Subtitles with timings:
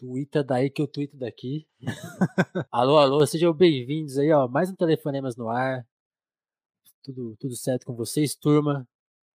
[0.00, 1.68] Twitter daí que eu tweeto daqui.
[2.72, 4.48] alô, alô, sejam bem-vindos aí, ó.
[4.48, 5.86] Mais um Telefonemas no ar.
[7.02, 8.88] Tudo, tudo certo com vocês, turma?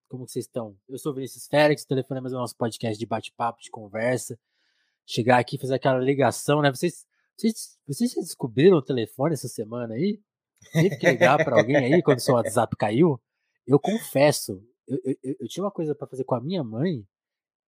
[0.09, 0.75] Como vocês estão?
[0.89, 4.39] Eu sou o Vinícius Félix, Telefonemas é o nosso podcast de bate-papo, de conversa.
[5.05, 6.71] Chegar aqui fazer aquela ligação, né?
[6.71, 7.05] Vocês,
[7.37, 10.19] vocês, vocês descobriram o telefone essa semana aí?
[10.73, 13.21] Teve que ligar para alguém aí quando seu WhatsApp caiu?
[13.67, 17.05] Eu confesso, eu, eu, eu tinha uma coisa para fazer com a minha mãe.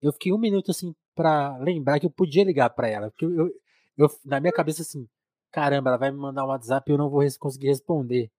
[0.02, 3.52] Eu fiquei um minuto assim para lembrar que eu podia ligar para ela, porque eu,
[3.98, 5.10] eu, na minha cabeça assim,
[5.52, 8.32] caramba, ela vai me mandar um WhatsApp e eu não vou conseguir responder.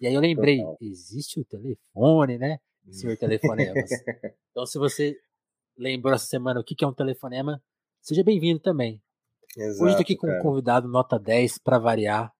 [0.00, 0.78] E aí eu lembrei, Total.
[0.80, 2.58] existe o telefone, né?
[2.90, 3.90] Senhor telefonemas.
[4.50, 5.18] então se você
[5.76, 7.60] lembrou essa semana o que é um telefonema,
[8.00, 9.02] seja bem-vindo também.
[9.56, 10.38] Exato, Hoje eu tô aqui com cara.
[10.38, 12.32] um convidado nota 10 para variar.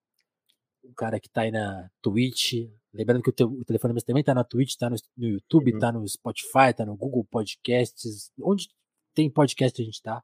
[0.84, 2.68] Um cara que tá aí na Twitch.
[2.93, 3.65] Lembrando que o, teu, o
[4.04, 5.79] também tá na Twitch, tá no, no YouTube, uhum.
[5.79, 8.30] tá no Spotify, tá no Google Podcasts.
[8.41, 8.68] Onde
[9.14, 10.23] tem podcast a gente tá.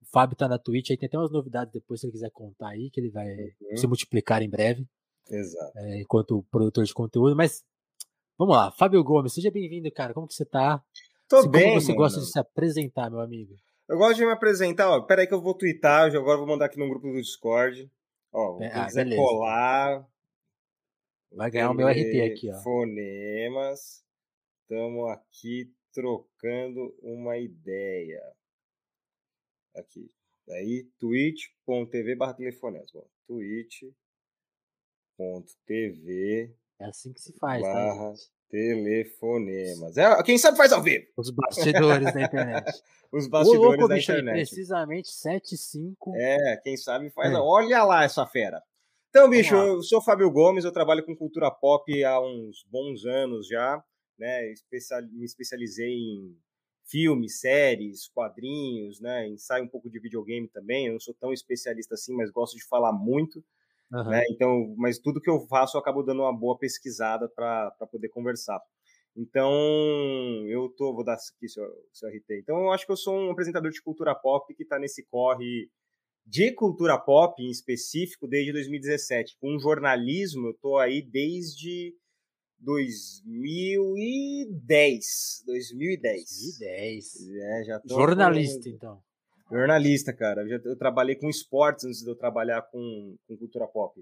[0.00, 2.70] O Fábio tá na Twitch, aí tem até umas novidades depois, se ele quiser contar
[2.70, 3.76] aí, que ele vai uhum.
[3.76, 4.86] se multiplicar em breve.
[5.28, 5.78] Exato.
[5.78, 7.36] É, enquanto produtor de conteúdo.
[7.36, 7.62] Mas
[8.38, 10.14] vamos lá, Fábio Gomes, seja bem-vindo, cara.
[10.14, 10.82] Como que você tá?
[11.28, 11.68] Tô se, bem.
[11.68, 11.98] Como você mano.
[11.98, 13.54] gosta de se apresentar, meu amigo?
[13.88, 15.02] Eu gosto de me apresentar, ó.
[15.02, 17.90] Peraí que eu vou twittar, eu agora vou mandar aqui no grupo do Discord.
[18.32, 19.22] Ó, é, ah, quiser beleza.
[19.22, 20.06] colar.
[21.32, 22.62] Vai ganhar o meu RT aqui, ó.
[22.62, 24.02] Fonemas.
[24.62, 28.22] Estamos aqui trocando uma ideia.
[29.74, 30.08] Aqui.
[30.48, 32.92] Aí, twitch.tv barra telefonemas.
[33.26, 33.96] twitch.tv
[36.78, 38.18] É assim que se faz, tá, barra tá,
[38.48, 39.96] telefonemas.
[39.96, 41.04] É, quem sabe faz ao vivo.
[41.16, 42.70] Os bastidores da internet.
[43.10, 44.46] Os bastidores louco, da bicho, internet.
[44.46, 46.14] Precisamente 75.
[46.14, 47.32] É, quem sabe faz.
[47.32, 47.36] É.
[47.36, 48.62] Olha lá essa fera.
[49.08, 53.48] Então, bicho, eu sou Fábio Gomes, eu trabalho com cultura pop há uns bons anos
[53.48, 53.82] já,
[54.18, 54.50] né?
[54.52, 56.36] Especial, me especializei em
[56.84, 59.28] filmes, séries, quadrinhos, né?
[59.28, 60.86] Ensaio um pouco de videogame também.
[60.86, 63.44] Eu não sou tão especialista assim, mas gosto de falar muito.
[63.92, 64.08] Uhum.
[64.08, 64.22] Né?
[64.30, 68.60] Então, mas tudo que eu faço eu acabo dando uma boa pesquisada para poder conversar.
[69.16, 69.50] Então,
[70.46, 72.40] eu tô, vou dar aqui seu, seu RT.
[72.40, 75.68] Então, eu acho que eu sou um apresentador de cultura pop que está nesse corre
[76.24, 79.36] de cultura pop em específico desde 2017.
[79.40, 81.94] Com jornalismo, eu tô aí desde
[82.60, 85.42] 2010.
[85.46, 86.58] 2010.
[86.58, 87.30] 2010.
[87.30, 88.76] É, já tô Jornalista, com...
[88.76, 89.02] então.
[89.50, 90.42] Jornalista, cara.
[90.42, 94.00] Eu, já, eu trabalhei com esportes antes de eu trabalhar com, com cultura pop.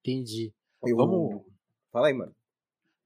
[0.00, 0.52] Entendi.
[0.84, 0.96] Eu...
[0.96, 1.42] Vamos.
[1.90, 2.34] Fala aí, mano.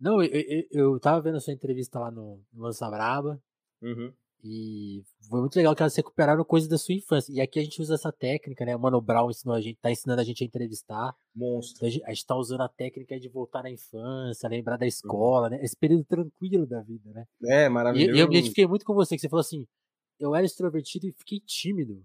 [0.01, 3.41] Não, eu, eu, eu tava vendo a sua entrevista lá no, no Lança Braba.
[3.83, 4.13] Uhum.
[4.45, 7.33] E foi muito legal que elas recuperaram coisas da sua infância.
[7.33, 8.77] E aqui a gente usa essa técnica, né?
[8.77, 11.15] O Mano Brown ensinou a gente, tá ensinando a gente a entrevistar.
[11.35, 11.79] Monstro.
[11.79, 14.87] Então a, gente, a gente tá usando a técnica de voltar na infância, lembrar da
[14.87, 15.51] escola, uhum.
[15.51, 15.65] né?
[15.65, 17.25] Esse período tranquilo da vida, né?
[17.45, 18.17] É, maravilhoso.
[18.17, 19.67] E, eu me identifiquei muito com você, que você falou assim:
[20.19, 22.03] eu era extrovertido e fiquei tímido.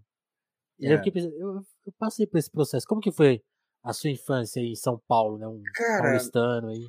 [0.79, 0.93] E é.
[0.93, 2.87] eu, fiquei pensando, eu, eu, passei por esse processo.
[2.87, 3.41] Como que foi
[3.83, 5.47] a sua infância em São Paulo, né?
[5.47, 6.87] Um Cara, paulistano aí.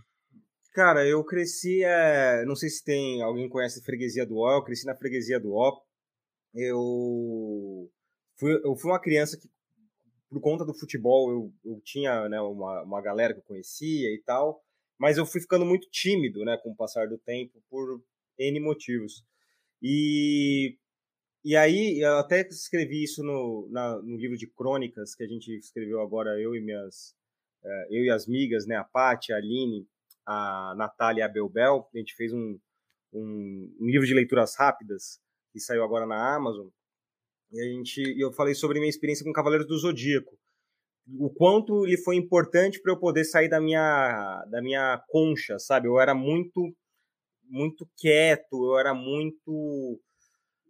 [0.73, 2.45] Cara, eu cresci, é...
[2.47, 5.53] não sei se tem alguém conhece a freguesia do Ó, eu cresci na freguesia do
[5.53, 5.81] Ó.
[6.55, 7.91] Eu
[8.39, 9.49] fui, eu fui uma criança que,
[10.31, 14.23] por conta do futebol, eu, eu tinha né, uma, uma galera que eu conhecia e
[14.25, 14.63] tal,
[14.99, 18.03] mas eu fui ficando muito tímido, né, com o passar do tempo, por
[18.39, 19.25] N motivos.
[19.83, 20.79] E,
[21.45, 25.53] e aí, eu até escrevi isso no, na, no livro de crônicas que a gente
[25.59, 27.15] escreveu agora, eu e minhas,
[27.65, 29.87] é, eu e as migas, né, a Paty, a Aline,
[30.27, 32.59] a Natália Abelbel, a gente fez um,
[33.13, 35.21] um, um, livro de leituras rápidas
[35.53, 36.69] que saiu agora na Amazon.
[37.51, 40.39] E a gente, eu falei sobre minha experiência com Cavaleiros do Zodíaco.
[41.19, 45.89] O quanto ele foi importante para eu poder sair da minha, da minha concha, sabe?
[45.89, 46.75] Eu era muito,
[47.45, 50.01] muito quieto, eu era muito,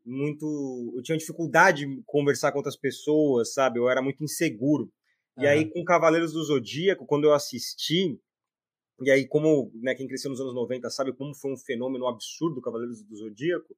[0.05, 3.79] muito, eu tinha dificuldade de conversar com outras pessoas, sabe?
[3.79, 4.91] Eu era muito inseguro.
[5.39, 5.49] E uhum.
[5.49, 8.19] aí, com Cavaleiros do Zodíaco, quando eu assisti,
[9.05, 12.59] e aí, como né, quem cresceu nos anos 90 sabe como foi um fenômeno absurdo
[12.59, 13.77] o Cavaleiros do Zodíaco,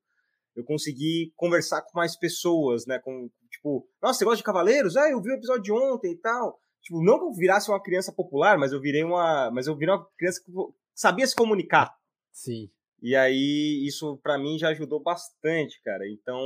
[0.57, 2.99] eu consegui conversar com mais pessoas, né?
[2.99, 4.97] Com, tipo, nossa, você gosta de Cavaleiros?
[4.97, 6.61] Ah, eu vi o episódio de ontem e tal.
[6.81, 9.51] Tipo, não que eu virasse uma criança popular, mas eu virei uma.
[9.51, 10.53] Mas eu virei uma criança que
[10.95, 11.93] sabia se comunicar.
[12.33, 12.71] Sim.
[13.03, 16.09] E aí, isso para mim já ajudou bastante, cara.
[16.09, 16.41] Então,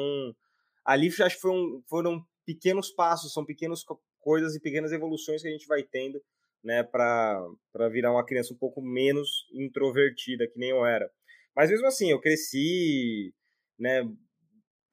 [0.85, 3.85] ali que foram, foram pequenos passos, são pequenas
[4.19, 6.21] coisas e pequenas evoluções que a gente vai tendo
[6.63, 11.11] né, para virar uma criança um pouco menos introvertida, que nem eu era.
[11.55, 13.33] Mas mesmo assim, eu cresci,
[13.79, 14.03] né,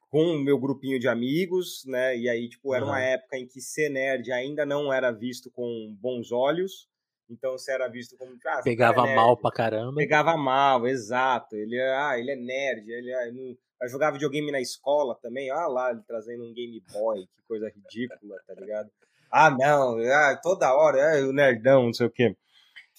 [0.09, 2.91] com o meu grupinho de amigos, né, e aí, tipo, era uhum.
[2.91, 6.87] uma época em que ser nerd ainda não era visto com bons olhos,
[7.29, 8.37] então você era visto como.
[8.45, 9.95] Ah, Pegava é mal pra caramba.
[9.95, 11.55] Pegava mal, exato.
[11.55, 15.49] Ele, ah, ele é nerd, ele é, não, a jogar videogame na escola também.
[15.49, 18.89] Ah lá, ele trazendo um Game Boy, que coisa ridícula, tá ligado?
[19.31, 22.35] Ah, não, ah, toda hora, é o nerdão, não sei o quê.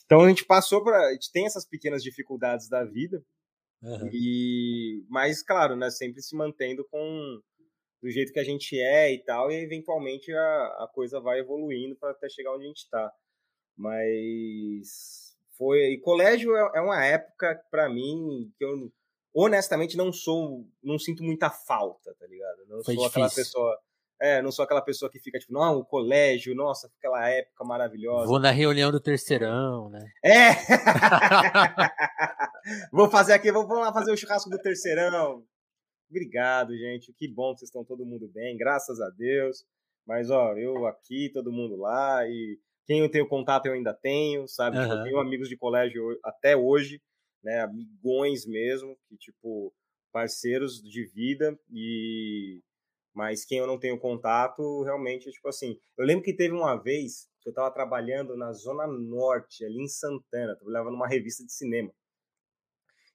[0.04, 3.22] Então a gente passou para, a gente tem essas pequenas dificuldades da vida,
[3.82, 4.08] uhum.
[4.12, 7.40] e mas claro, né, sempre se mantendo com
[8.02, 11.96] do jeito que a gente é e tal, e eventualmente a, a coisa vai evoluindo
[11.96, 13.12] para até chegar onde a gente está.
[13.76, 18.92] Mas foi e colégio é, é uma época para mim que eu
[19.34, 22.66] honestamente não sou, não sinto muita falta, tá ligado?
[22.68, 23.06] Não foi sou difícil.
[23.06, 23.78] aquela pessoa
[24.20, 28.26] é, não sou aquela pessoa que fica tipo, não, o colégio, nossa, aquela época maravilhosa.
[28.26, 30.10] Vou na reunião do terceirão, né?
[30.24, 30.52] É!
[32.90, 35.44] vou fazer aqui, vou, vamos lá fazer o churrasco do terceirão.
[36.08, 37.12] Obrigado, gente.
[37.12, 39.64] Que bom que vocês estão todo mundo bem, graças a Deus.
[40.06, 44.46] Mas, ó, eu aqui, todo mundo lá, e quem eu tenho contato eu ainda tenho,
[44.46, 44.78] sabe?
[44.78, 44.84] Uhum.
[44.84, 47.02] Tipo, eu tenho amigos de colégio até hoje,
[47.42, 47.60] né?
[47.60, 49.74] Amigões mesmo, que, tipo,
[50.12, 52.62] parceiros de vida, e
[53.16, 55.80] mas quem eu não tenho contato, realmente, tipo assim.
[55.96, 59.88] Eu lembro que teve uma vez que eu estava trabalhando na Zona Norte, ali em
[59.88, 61.90] Santana, trabalhava numa revista de cinema.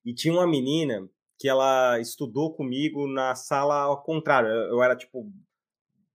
[0.04, 1.08] E tinha uma menina
[1.38, 4.50] que ela estudou comigo na sala ao contrário.
[4.50, 5.32] Eu era tipo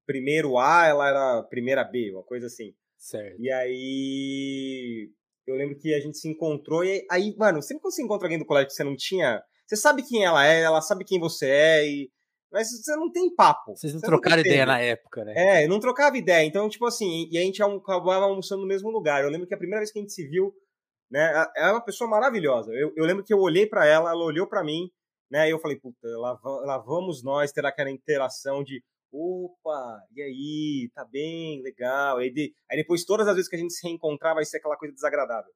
[0.05, 2.75] primeiro A, ela era primeira B, uma coisa assim.
[2.99, 3.41] Certo.
[3.41, 5.13] E aí
[5.47, 8.39] eu lembro que a gente se encontrou e aí, mano, sempre que você encontra alguém
[8.39, 11.49] do colégio que você não tinha, você sabe quem ela é, ela sabe quem você
[11.49, 12.11] é e
[12.57, 13.77] mas você não tem papo.
[13.77, 15.35] Vocês não trocaram ideia na época, né?
[15.37, 16.43] É, não trocava ideia.
[16.47, 19.23] Então, tipo assim, e a gente acabava almoçando no mesmo lugar.
[19.23, 20.55] Eu lembro que a primeira vez que a gente se viu,
[21.11, 22.73] né, ela é uma pessoa maravilhosa.
[22.73, 24.91] Eu, eu lembro que eu olhei para ela, ela olhou para mim,
[25.31, 28.83] né, e eu falei, puta, lá, lá vamos nós ter aquela interação de
[29.13, 32.17] opa, e aí, tá bem, legal.
[32.17, 34.79] Aí, de, aí depois, todas as vezes que a gente se reencontrar, vai ser aquela
[34.79, 35.53] coisa desagradável.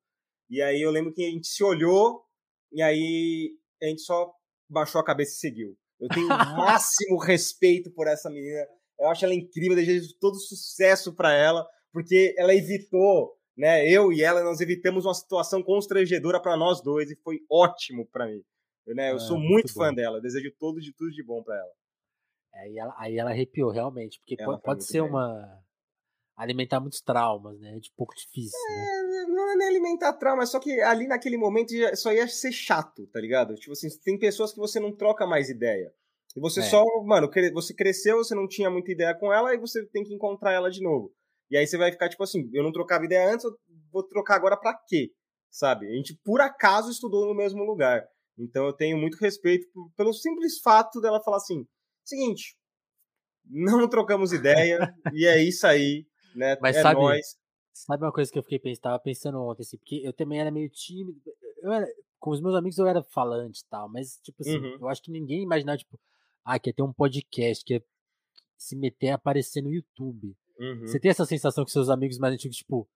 [0.50, 2.23] E aí eu lembro que a gente se olhou,
[2.70, 4.31] e aí a gente só
[4.69, 5.80] baixou a cabeça e seguiu.
[6.00, 8.67] Eu tenho o máximo respeito por essa menina.
[8.99, 13.87] Eu acho ela incrível, desejo todo sucesso para ela, porque ela evitou, né?
[13.88, 18.26] Eu e ela, nós evitamos uma situação constrangedora para nós dois e foi ótimo para
[18.26, 18.43] mim.
[18.87, 19.11] Né?
[19.11, 21.70] Eu ah, sou muito, muito fã dela, desejo todo de tudo de bom para ela.
[22.55, 25.11] Aí ela, aí ela arrepiou realmente, porque ela pode, pode ser bem.
[25.11, 25.62] uma
[26.40, 27.76] alimentar muitos traumas, né?
[27.76, 28.58] É de pouco difícil.
[28.70, 29.26] É, né?
[29.28, 33.20] não é nem alimentar traumas, só que ali naquele momento só ia ser chato, tá
[33.20, 33.54] ligado?
[33.56, 35.92] Tipo assim, tem pessoas que você não troca mais ideia.
[36.34, 36.62] E você é.
[36.62, 40.14] só, mano, você cresceu, você não tinha muita ideia com ela e você tem que
[40.14, 41.12] encontrar ela de novo.
[41.50, 43.52] E aí você vai ficar tipo assim, eu não trocava ideia antes, eu
[43.92, 45.10] vou trocar agora pra quê?
[45.50, 45.88] Sabe?
[45.88, 48.06] A gente por acaso estudou no mesmo lugar.
[48.38, 49.66] Então eu tenho muito respeito
[49.96, 51.66] pelo simples fato dela falar assim:
[52.04, 52.56] seguinte,
[53.44, 56.56] não trocamos ideia e é isso aí né?
[56.61, 57.38] Mas é sabe, nóis.
[57.73, 60.50] sabe uma coisa que eu fiquei pensando, tava pensando ontem, assim, porque eu também era
[60.50, 61.21] meio tímido.
[61.62, 61.87] Eu era,
[62.19, 64.79] com os meus amigos eu era falante e tal, mas, tipo assim, uhum.
[64.81, 65.99] eu acho que ninguém imaginava, tipo,
[66.44, 67.82] ah, quer ter um podcast, quer
[68.56, 70.37] se meter a aparecer no YouTube.
[70.59, 70.87] Uhum.
[70.87, 72.88] Você tem essa sensação com seus amigos mais antigos, tipo,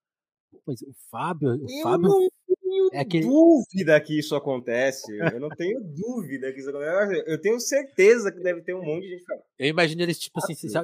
[0.67, 2.29] mas o Fábio, o eu Fábio não
[2.75, 3.27] tenho é aquele...
[3.27, 5.17] dúvida que isso acontece.
[5.17, 7.23] Eu não tenho dúvida que isso acontece.
[7.27, 9.45] Eu tenho certeza que deve ter um monte de gente falando.
[9.59, 10.79] Eu imagino eles, tipo assim, se, se,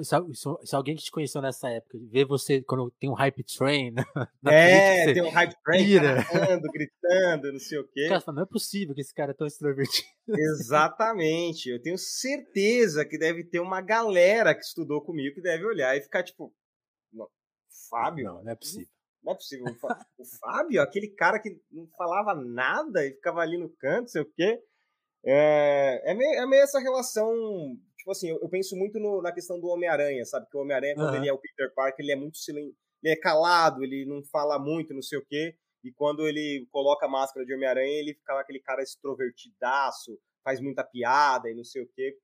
[0.64, 3.92] se, alguém que te conheceu nessa época, vê você quando tem um hype train.
[4.42, 8.08] Na é, frente, tem um hype train gritando, gritando, não sei o quê.
[8.08, 10.08] Cara, não é possível que esse cara é tão extrovertido.
[10.28, 11.70] Exatamente.
[11.70, 16.00] Eu tenho certeza que deve ter uma galera que estudou comigo que deve olhar e
[16.00, 16.52] ficar tipo.
[17.88, 18.24] Fábio?
[18.24, 18.86] Não, não é possível.
[19.22, 19.66] Não é possível.
[20.18, 24.32] O Fábio, aquele cara que não falava nada e ficava ali no canto, sei o
[24.32, 24.62] quê.
[25.24, 27.32] É, é, meio, é meio essa relação.
[27.96, 30.48] Tipo assim, eu, eu penso muito no, na questão do Homem-Aranha, sabe?
[30.50, 31.16] Que o Homem-Aranha, quando uhum.
[31.16, 32.72] ele é o Peter Parker, ele é muito silen...
[33.02, 35.54] ele é calado, ele não fala muito, não sei o quê.
[35.84, 40.84] E quando ele coloca a máscara de Homem-Aranha, ele fica aquele cara extrovertidaço, faz muita
[40.84, 42.16] piada e não sei o quê.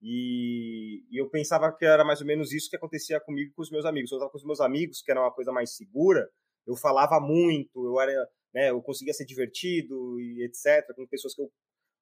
[0.00, 3.62] E, e, eu pensava que era mais ou menos isso que acontecia comigo e com
[3.62, 4.10] os meus amigos.
[4.10, 6.28] Eu estava com os meus amigos, que era uma coisa mais segura,
[6.66, 11.42] eu falava muito, eu era, né, eu conseguia ser divertido e etc, com pessoas que
[11.42, 11.50] eu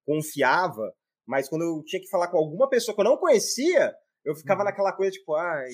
[0.05, 0.93] confiava,
[1.27, 4.61] mas quando eu tinha que falar com alguma pessoa que eu não conhecia, eu ficava
[4.61, 4.67] uhum.
[4.67, 5.69] naquela coisa tipo, ai,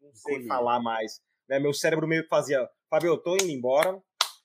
[0.00, 1.20] não sei falar mais.
[1.48, 1.58] Né?
[1.58, 4.00] Meu cérebro meio que fazia, Fábio, eu tô indo embora,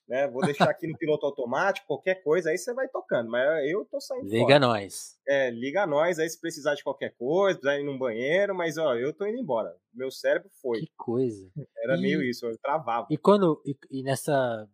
[0.08, 0.26] né?
[0.26, 3.30] Vou deixar aqui no piloto automático, qualquer coisa, aí você vai tocando.
[3.30, 4.58] Mas eu tô saindo Liga fora.
[4.60, 5.18] nós.
[5.28, 8.94] É, liga nós, aí se precisar de qualquer coisa, precisar ir num banheiro, mas ó,
[8.94, 9.76] eu tô indo embora.
[9.92, 10.80] Meu cérebro foi.
[10.80, 11.50] Que coisa.
[11.84, 12.00] Era e...
[12.00, 13.06] meio isso, eu travava.
[13.10, 13.62] E quando.
[13.66, 14.66] E, e, nessa.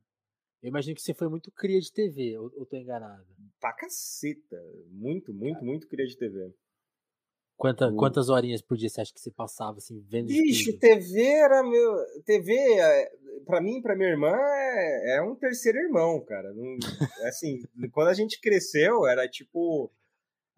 [0.63, 3.27] Eu imagino que você foi muito cria de TV, ou, ou tô enganado?
[3.61, 4.57] Pra caceta.
[4.91, 5.67] Muito, muito, Cara.
[5.67, 6.55] muito cria de TV.
[7.57, 7.97] Quanta, hum.
[7.97, 11.97] Quantas horinhas por dia você acha que você passava assim, vendo Bicho, TV era meu.
[12.25, 13.13] TV, é,
[13.47, 16.53] pra mim, pra minha irmã, é, é um terceiro irmão, cara.
[16.53, 16.77] Não,
[17.27, 19.91] assim, quando a gente cresceu, era tipo.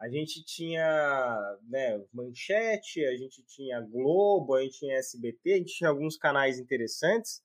[0.00, 5.74] a gente tinha né, Manchete, a gente tinha Globo, a gente tinha SBT, a gente
[5.74, 7.42] tinha alguns canais interessantes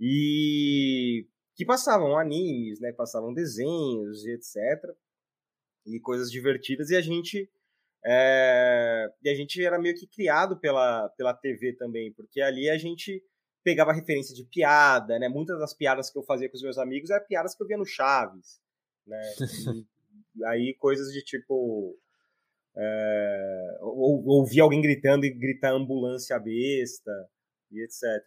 [0.00, 1.26] e
[1.56, 4.94] que passavam animes, né, passavam desenhos e etc.
[5.86, 7.50] E coisas divertidas e a gente
[8.08, 12.78] é, e a gente era meio que criado pela, pela TV também, porque ali a
[12.78, 13.20] gente
[13.64, 15.28] pegava referência de piada, né?
[15.28, 17.76] Muitas das piadas que eu fazia com os meus amigos eram piadas que eu via
[17.76, 18.60] no Chaves,
[19.06, 19.20] né?
[20.38, 21.98] E, aí coisas de tipo
[22.76, 27.10] é, ou, ouvir alguém gritando e gritar ambulância besta
[27.72, 28.22] e etc.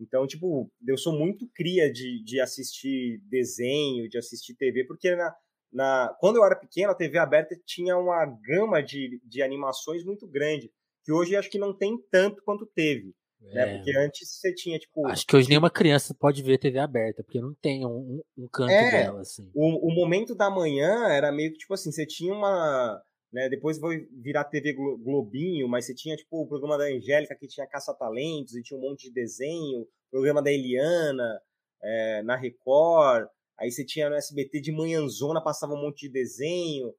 [0.00, 5.36] Então, tipo, eu sou muito cria de, de assistir desenho, de assistir TV, porque na,
[5.72, 10.26] na, quando eu era pequeno, a TV aberta tinha uma gama de, de animações muito
[10.26, 10.70] grande,
[11.04, 13.14] que hoje acho que não tem tanto quanto teve.
[13.40, 13.50] Né?
[13.52, 13.54] É.
[13.54, 13.76] Né?
[13.76, 15.06] Porque antes você tinha, tipo.
[15.06, 18.70] Acho que hoje nenhuma criança pode ver TV aberta, porque não tem um, um canto
[18.70, 19.50] é, dela, assim.
[19.54, 23.00] O, o momento da manhã era meio que, tipo assim, você tinha uma.
[23.32, 27.46] Né, depois foi virar TV Globinho, mas você tinha, tipo, o programa da Angélica, que
[27.46, 31.40] tinha caça-talentos, e tinha um monte de desenho, programa da Eliana,
[31.80, 33.28] é, na Record.
[33.60, 36.94] Aí você tinha no SBT de manhãzona, passava um monte de desenho.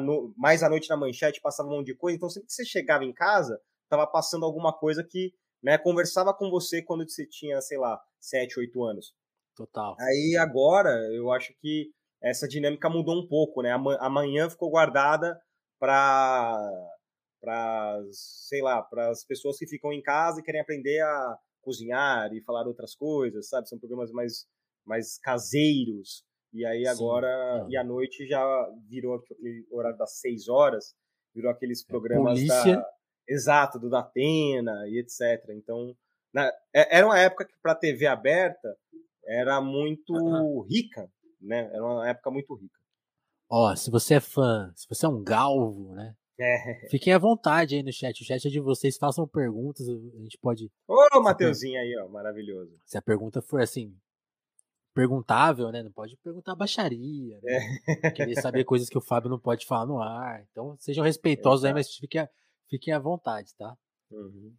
[0.00, 0.32] No...
[0.36, 2.16] Mais à noite na manchete passava um monte de coisa.
[2.16, 6.50] Então sempre que você chegava em casa, tava passando alguma coisa que né, conversava com
[6.50, 9.14] você quando você tinha, sei lá, 7, 8 anos.
[9.56, 9.96] Total.
[9.98, 11.90] Aí agora, eu acho que
[12.22, 13.70] essa dinâmica mudou um pouco, né?
[14.00, 15.40] Amanhã ficou guardada
[15.78, 16.90] para
[17.40, 22.32] para sei lá, para as pessoas que ficam em casa e querem aprender a cozinhar
[22.32, 23.68] e falar outras coisas, sabe?
[23.68, 24.46] São programas mais
[24.86, 26.24] mais caseiros.
[26.52, 27.72] E aí agora, Sim.
[27.72, 28.44] e à noite já
[28.88, 30.94] virou aquele horário das seis horas,
[31.34, 32.76] virou aqueles é, programas Polícia.
[32.76, 32.94] da.
[33.26, 35.50] Exato, do Datena e etc.
[35.56, 35.96] Então,
[36.32, 38.76] na, é, era uma época que para TV aberta
[39.26, 40.60] era muito uhum.
[40.62, 41.10] rica,
[41.40, 41.70] né?
[41.72, 42.78] Era uma época muito rica.
[43.50, 46.14] Ó, se você é fã, se você é um galvo, né?
[46.38, 46.88] É.
[46.88, 48.20] Fiquem à vontade aí no chat.
[48.20, 50.70] O chat é de vocês, façam perguntas, a gente pode.
[50.88, 52.76] Ô, Mateuzinho aí, ó, maravilhoso.
[52.84, 53.96] Se a pergunta for assim,
[54.94, 55.82] perguntável, né?
[55.82, 57.58] Não pode perguntar baixaria, né?
[57.86, 58.10] É.
[58.12, 60.46] Querer saber coisas que o Fábio não pode falar no ar.
[60.50, 62.26] Então, sejam respeitosos é, aí, mas fiquem,
[62.70, 63.76] fiquem à vontade, tá?
[64.10, 64.54] Uhum.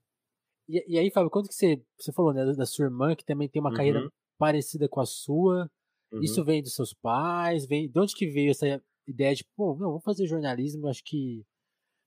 [0.68, 3.48] E, e, aí, Fábio, quando que você, você falou, né, da sua irmã, que também
[3.48, 3.76] tem uma uhum.
[3.76, 5.72] carreira parecida com a sua,
[6.12, 6.22] uhum.
[6.22, 7.66] isso vem dos seus pais?
[7.66, 11.46] Vem, de onde que veio essa ideia de, pô, não, vou fazer jornalismo, acho que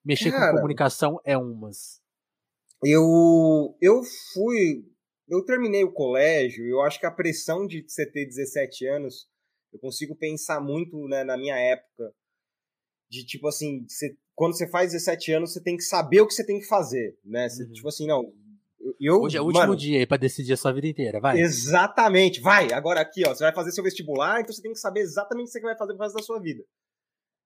[0.05, 2.03] mexer Cara, com comunicação é umas.
[2.85, 4.85] Eu, eu fui
[5.29, 9.29] eu terminei o colégio, eu acho que a pressão de você ter 17 anos,
[9.73, 12.13] eu consigo pensar muito né, na minha época,
[13.11, 16.35] de tipo assim, você, quando você faz 17 anos, você tem que saber o que
[16.35, 17.49] você tem que fazer, né?
[17.49, 17.73] Você, uhum.
[17.73, 18.33] Tipo assim, não.
[19.01, 21.39] Eu, Hoje é o último mano, dia aí pra decidir a sua vida inteira, vai.
[21.39, 22.73] Exatamente, vai.
[22.73, 25.53] Agora aqui, ó, você vai fazer seu vestibular, então você tem que saber exatamente o
[25.53, 26.63] que você vai fazer pro resto da sua vida.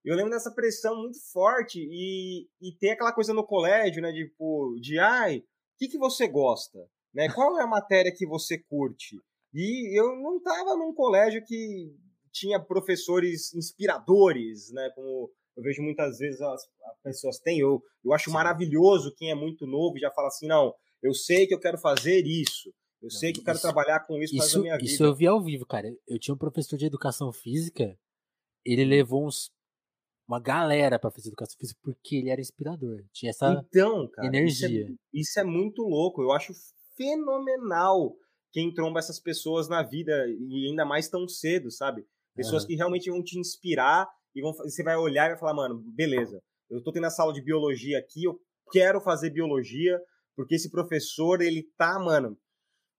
[0.05, 4.27] Eu lembro dessa pressão muito forte e, e tem aquela coisa no colégio, né, de,
[4.27, 5.45] tipo, de ai, o
[5.79, 6.79] que, que você gosta?
[7.15, 7.29] Né?
[7.33, 9.17] Qual é a matéria que você curte?
[9.55, 11.95] E eu não estava num colégio que
[12.33, 14.91] tinha professores inspiradores, né?
[14.95, 17.59] Como eu vejo muitas vezes as, as pessoas têm.
[17.59, 18.35] Eu, eu acho Sim.
[18.35, 21.79] maravilhoso quem é muito novo e já fala assim, não, eu sei que eu quero
[21.79, 22.71] fazer isso.
[23.03, 24.91] Eu não, sei que eu quero isso, trabalhar com isso para a minha vida.
[24.91, 25.89] Isso eu vi ao vivo, cara.
[26.07, 27.99] Eu tinha um professor de educação física,
[28.65, 29.51] ele levou uns
[30.27, 33.05] uma galera para fazer educação física porque ele era inspirador.
[33.13, 34.85] Tinha essa então, cara, energia.
[34.85, 36.23] Isso é, isso é muito louco.
[36.23, 36.53] Eu acho
[36.97, 38.15] fenomenal
[38.53, 42.05] quem tromba essas pessoas na vida e ainda mais tão cedo, sabe?
[42.35, 42.69] Pessoas uhum.
[42.69, 46.41] que realmente vão te inspirar e vão, você vai olhar e vai falar, mano, beleza,
[46.71, 48.39] eu tô tendo a sala de biologia aqui, eu
[48.71, 50.01] quero fazer biologia,
[50.35, 52.39] porque esse professor, ele tá, mano,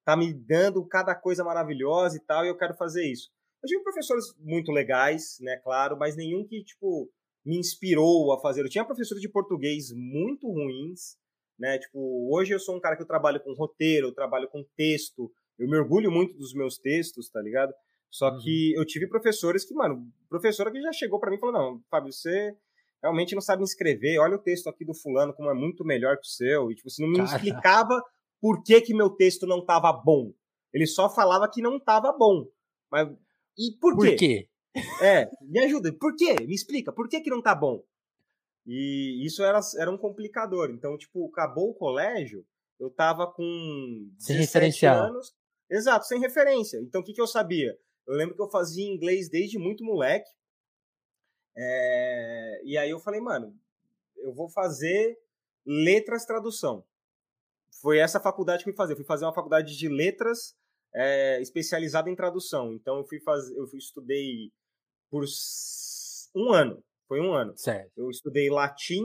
[0.05, 3.29] tá me dando cada coisa maravilhosa e tal, e eu quero fazer isso.
[3.63, 7.09] Eu tive professores muito legais, né, claro, mas nenhum que, tipo,
[7.45, 8.61] me inspirou a fazer.
[8.61, 11.17] Eu tinha professores de português muito ruins,
[11.57, 11.77] né?
[11.77, 15.31] Tipo, hoje eu sou um cara que eu trabalho com roteiro, eu trabalho com texto,
[15.57, 17.73] eu me orgulho muito dos meus textos, tá ligado?
[18.09, 18.37] Só uhum.
[18.39, 21.81] que eu tive professores que, mano, professora que já chegou para mim e falou: "Não,
[21.89, 22.55] Fábio, você
[23.01, 24.19] realmente não sabe escrever.
[24.19, 26.71] Olha o texto aqui do fulano como é muito melhor que o seu".
[26.71, 27.29] E tipo, você não me Cara.
[27.29, 28.01] explicava
[28.39, 30.31] por que que meu texto não tava bom.
[30.73, 32.45] Ele só falava que não tava bom.
[32.91, 33.09] Mas
[33.57, 34.09] e por quê?
[34.09, 34.49] Por quê?
[35.01, 35.93] É, me ajuda.
[35.93, 36.35] Por quê?
[36.45, 36.91] Me explica.
[36.91, 37.83] Por que que não tá bom?
[38.65, 40.69] E isso era, era um complicador.
[40.71, 42.45] Então, tipo, acabou o colégio,
[42.79, 45.07] eu tava com sem referencial.
[45.07, 45.35] anos.
[45.69, 46.77] Exato, sem referência.
[46.77, 47.77] Então, o que, que eu sabia?
[48.07, 50.29] Eu lembro que eu fazia inglês desde muito moleque.
[51.55, 52.61] É...
[52.63, 53.57] E aí eu falei, mano,
[54.17, 55.17] eu vou fazer
[55.65, 56.85] letras tradução.
[57.81, 58.93] Foi essa faculdade que eu fui fazer.
[58.93, 60.55] Eu fui fazer uma faculdade de letras
[60.93, 62.73] é, especializada em tradução.
[62.73, 64.51] Então eu fui fazer, eu fui, estudei
[65.09, 65.25] por
[66.35, 67.53] um ano Foi um ano.
[67.55, 67.91] Certo.
[67.95, 69.03] Eu estudei latim,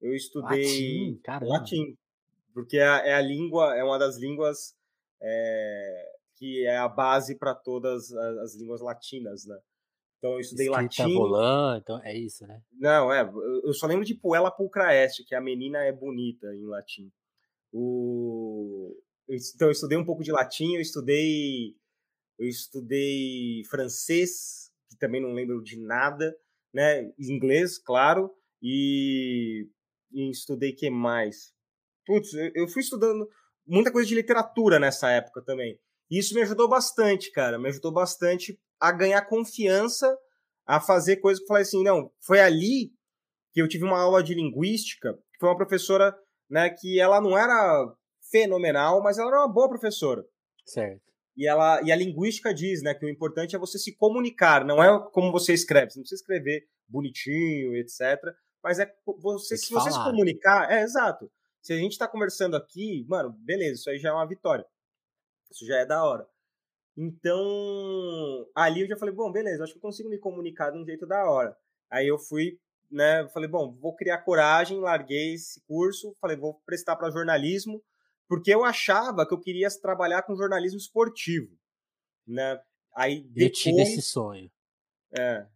[0.00, 0.62] eu estudei.
[0.64, 1.52] Latim, caramba.
[1.58, 1.94] Latim.
[2.54, 4.74] Porque é, a- é a língua, é uma das línguas
[5.22, 6.04] é,
[6.36, 9.58] que é a base para todas as, as línguas latinas, né?
[10.16, 11.14] Então eu estudei Escrita latim.
[11.14, 12.62] volan, então é isso, né?
[12.72, 13.30] Não, é.
[13.64, 17.12] eu- só lembro de Puella Pulcra Est, que a menina é bonita em latim.
[17.74, 18.96] O...
[19.28, 21.76] Então eu estudei um pouco de latim, eu estudei.
[22.38, 26.34] Eu estudei francês, que também não lembro de nada,
[26.74, 27.10] né?
[27.18, 29.68] Inglês, claro, e,
[30.12, 31.52] e estudei que mais?
[32.04, 33.26] Putz, eu, eu fui estudando
[33.66, 35.78] muita coisa de literatura nessa época também.
[36.10, 37.58] E isso me ajudou bastante, cara.
[37.58, 40.14] Me ajudou bastante a ganhar confiança,
[40.66, 42.92] a fazer coisas que eu falei assim, não, foi ali
[43.52, 46.14] que eu tive uma aula de linguística, foi uma professora,
[46.50, 47.94] né, que ela não era
[48.30, 50.24] fenomenal, mas ela era uma boa professora.
[50.66, 51.13] Certo.
[51.36, 54.82] E, ela, e a linguística diz, né, que o importante é você se comunicar, não
[54.82, 55.90] é como você escreve.
[55.90, 58.00] Você não precisa escrever bonitinho, etc.
[58.62, 60.10] Mas é você, se você se falar.
[60.10, 61.30] comunicar, é exato.
[61.60, 64.64] Se a gente está conversando aqui, mano, beleza, isso aí já é uma vitória.
[65.50, 66.26] Isso já é da hora.
[66.96, 70.84] Então, ali eu já falei, bom, beleza, acho que eu consigo me comunicar de um
[70.84, 71.56] jeito da hora.
[71.90, 72.58] Aí eu fui,
[72.90, 77.82] né, falei, bom, vou criar coragem, larguei esse curso, falei, vou prestar para jornalismo,
[78.28, 81.50] porque eu achava que eu queria trabalhar com jornalismo esportivo,
[82.26, 82.60] né?
[82.96, 84.50] Aí Eu depois, tive esse sonho.
[85.16, 85.46] é,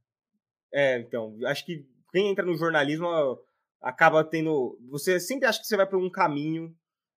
[0.72, 3.06] é, então, acho que quem entra no jornalismo
[3.80, 6.74] acaba tendo, você sempre acha que você vai para um caminho,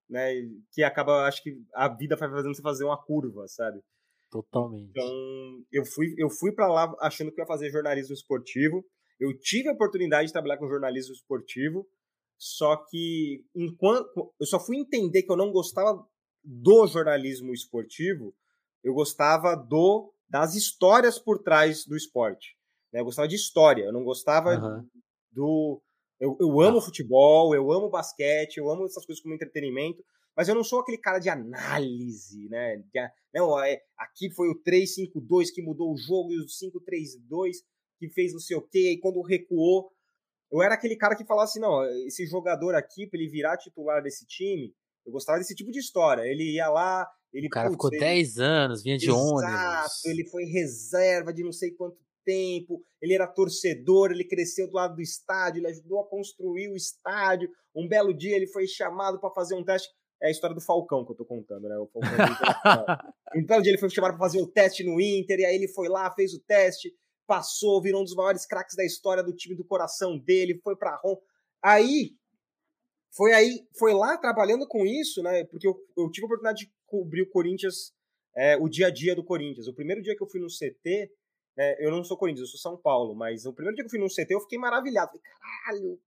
[0.10, 0.29] né,
[0.72, 3.81] que acaba, acho que a vida vai fazendo você fazer uma curva, sabe?
[4.29, 4.89] Totalmente.
[4.89, 8.84] Então, eu fui, eu fui para lá achando que ia fazer jornalismo esportivo.
[9.20, 11.86] Eu tive a oportunidade de trabalhar com jornalismo esportivo,
[12.42, 16.04] só que enquanto eu só fui entender que eu não gostava
[16.44, 18.34] do jornalismo esportivo,
[18.84, 22.58] eu gostava do das histórias por trás do esporte.
[22.92, 23.02] né?
[23.02, 24.84] Eu gostava de história, eu não gostava Aham.
[25.32, 25.80] do.
[26.20, 30.04] Eu, eu amo futebol, eu amo basquete, eu amo essas coisas como entretenimento,
[30.36, 32.77] mas eu não sou aquele cara de análise, né?
[32.77, 37.58] De não, é, aqui foi o 3-5-2 que mudou o jogo e o 5-3-2
[38.00, 39.92] que fez não sei o quê, e quando recuou.
[40.51, 44.01] Eu era aquele cara que falava assim: não, esse jogador aqui, pra ele virar titular
[44.01, 44.74] desse time,
[45.05, 46.24] eu gostava desse tipo de história.
[46.24, 47.48] Ele ia lá, ele.
[47.48, 50.05] O cara putz, ficou ele- 10 anos, vinha de Exato, ônibus.
[50.05, 54.96] ele foi reserva de não sei quanto tempo, ele era torcedor, ele cresceu do lado
[54.96, 57.50] do estádio, ele ajudou a construir o estádio.
[57.75, 59.90] Um belo dia ele foi chamado para fazer um teste.
[60.22, 61.75] É a história do Falcão que eu tô contando, né?
[61.79, 62.85] O Falcão Internacional.
[63.35, 65.68] um belo dia ele foi chamado para fazer o teste no Inter, e aí ele
[65.70, 66.94] foi lá, fez o teste,
[67.27, 70.96] passou, virou um dos maiores craques da história do time do coração dele, foi para
[70.98, 71.18] Rom.
[71.62, 72.16] Aí
[73.14, 75.44] foi aí, foi lá trabalhando com isso, né?
[75.46, 77.94] Porque eu, eu tive a oportunidade de cobrir o Corinthians,
[78.36, 79.68] é, o dia a dia do Corinthians.
[79.68, 81.12] O primeiro dia que eu fui no CT,
[81.57, 83.92] né, eu não sou Corinthians, eu sou São Paulo, mas o primeiro dia que eu
[83.92, 85.12] fui no CT eu fiquei maravilhado.
[85.12, 86.01] Falei, caralho,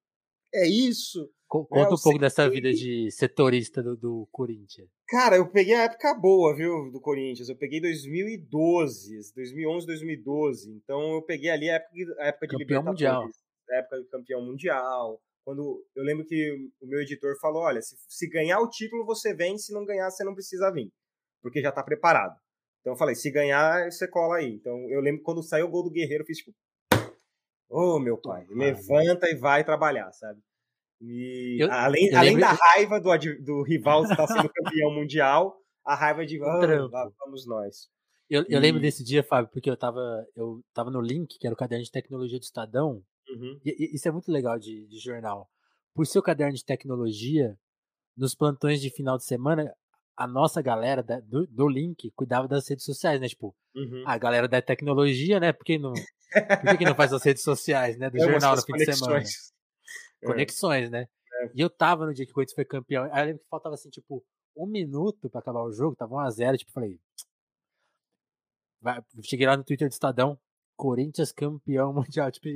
[0.54, 1.30] é isso?
[1.46, 4.88] Co- É, Conta eu um pouco sei dessa vida de setorista do, do Corinthians.
[5.06, 7.48] Cara, eu peguei a época boa, viu, do Corinthians.
[7.48, 10.72] Eu peguei 2012, 2011, 2012.
[10.72, 13.36] Então eu peguei ali a época, a época de Campeão Libertadores,
[13.70, 15.20] a época de campeão mundial.
[15.44, 19.34] Quando eu lembro que o meu editor falou: olha, se, se ganhar o título você
[19.34, 20.90] vem, se não ganhar você não precisa vir,
[21.42, 22.34] porque já tá preparado.
[22.80, 24.54] Então eu falei: se ganhar você cola aí.
[24.54, 26.54] Então eu lembro quando saiu o gol do Guerreiro, eu fiz tipo:
[27.68, 30.40] ô meu pai, levanta e vai trabalhar, sabe?
[31.06, 33.10] E Eu- além, eu além da raiva do,
[33.44, 37.88] do rival estar sendo campeão mundial, a raiva de "Ah, lá vamos nós.
[38.30, 40.00] Eu, eu lembro desse dia, Fábio, porque eu tava,
[40.34, 43.58] eu tava no link, que era o caderno de tecnologia do Estadão, Uhum.
[43.64, 45.48] E, e isso é muito legal de, de jornal.
[45.94, 47.56] Por seu caderno de tecnologia,
[48.16, 49.72] nos plantões de final de semana,
[50.14, 53.26] a nossa galera da- do, do link cuidava das redes sociais, né?
[53.28, 54.04] Tipo, Uhum.
[54.06, 55.52] a galera da tecnologia, né?
[55.54, 58.10] Por que não, por que, não faz as redes sociais, né?
[58.12, 59.22] Do Amo jornal no fim de semana.
[60.24, 60.84] Conexões.
[60.84, 60.88] É.
[60.88, 61.08] Conexões, né?
[61.54, 63.04] E eu tava no dia que o Corinthians foi campeão.
[63.12, 64.24] Aí eu lembro que faltava assim, tipo,
[64.56, 67.00] um minuto pra acabar o jogo, tava 1x0, tipo, falei.
[68.80, 70.38] Vai, cheguei lá no Twitter do Estadão,
[70.76, 72.48] Corinthians campeão mundial, tipo,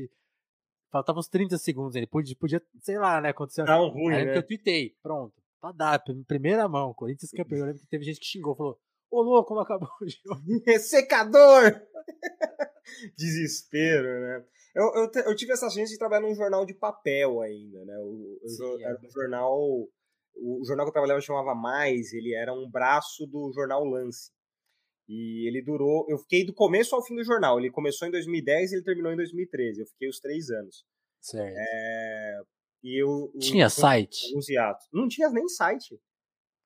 [0.91, 3.65] faltava uns 30 segundos, ele podia, podia sei lá, né, aconteceu.
[3.65, 4.33] Tá ruim, Aí né?
[4.33, 7.61] que eu tuitei, pronto, tá dado, em primeira mão, Corinthians campeão.
[7.61, 8.79] Eu lembro que teve gente que xingou, falou,
[9.11, 10.43] ô louco, como acabou o jogo.
[10.81, 11.81] Secador!
[13.17, 14.45] Desespero, né?
[14.79, 17.99] Eu, eu, eu tive essa chance de trabalhar num jornal de papel ainda, né?
[17.99, 18.85] O, Sim, é.
[18.85, 19.59] era um jornal.
[20.37, 24.31] O jornal que eu trabalhava chamava Mais, ele era um braço do jornal Lance.
[25.09, 26.07] E ele durou.
[26.09, 27.59] Eu fiquei do começo ao fim do jornal.
[27.59, 29.81] Ele começou em 2010 e ele terminou em 2013.
[29.81, 30.85] Eu fiquei os três anos.
[31.21, 31.57] Certo.
[31.59, 32.41] É,
[32.85, 33.33] e eu.
[33.41, 34.29] Tinha site?
[34.29, 34.87] Alguns hiatos.
[34.93, 36.01] Não tinha nem site.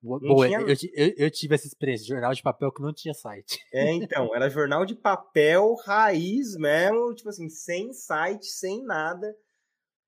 [0.03, 0.59] Boa, tinha...
[0.59, 3.57] eu, eu, eu, tive essa experiência, jornal de papel que não tinha site.
[3.71, 9.33] É, então, era jornal de papel raiz mesmo, tipo assim, sem site, sem nada.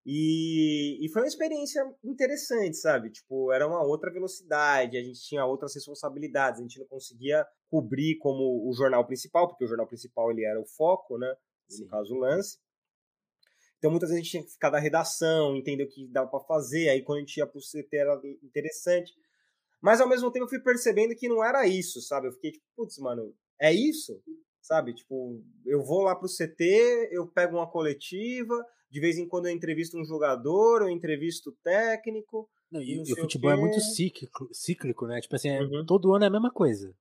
[0.05, 3.09] E, e foi uma experiência interessante, sabe?
[3.09, 8.17] Tipo, era uma outra velocidade, a gente tinha outras responsabilidades, a gente não conseguia cobrir
[8.17, 11.33] como o jornal principal, porque o jornal principal ele era o foco, né?
[11.79, 12.59] No caso, o lance.
[13.77, 16.39] Então, muitas vezes a gente tinha que ficar da redação, entender o que dava para
[16.41, 16.89] fazer.
[16.89, 19.13] Aí, quando a gente ia pro CT, era interessante.
[19.85, 22.25] Mas, ao mesmo tempo, eu fui percebendo que não era isso, sabe?
[22.27, 24.19] Eu fiquei tipo, putz, mano, é isso?
[24.59, 24.95] Sabe?
[24.95, 29.51] Tipo, eu vou lá pro CT, eu pego uma coletiva, de vez em quando eu
[29.51, 32.49] entrevisto um jogador, eu entrevisto o técnico.
[32.71, 35.21] Não, e, e o futebol o é muito cíclico, cíclico, né?
[35.21, 35.85] Tipo assim, é, uhum.
[35.85, 36.91] todo ano é a mesma coisa.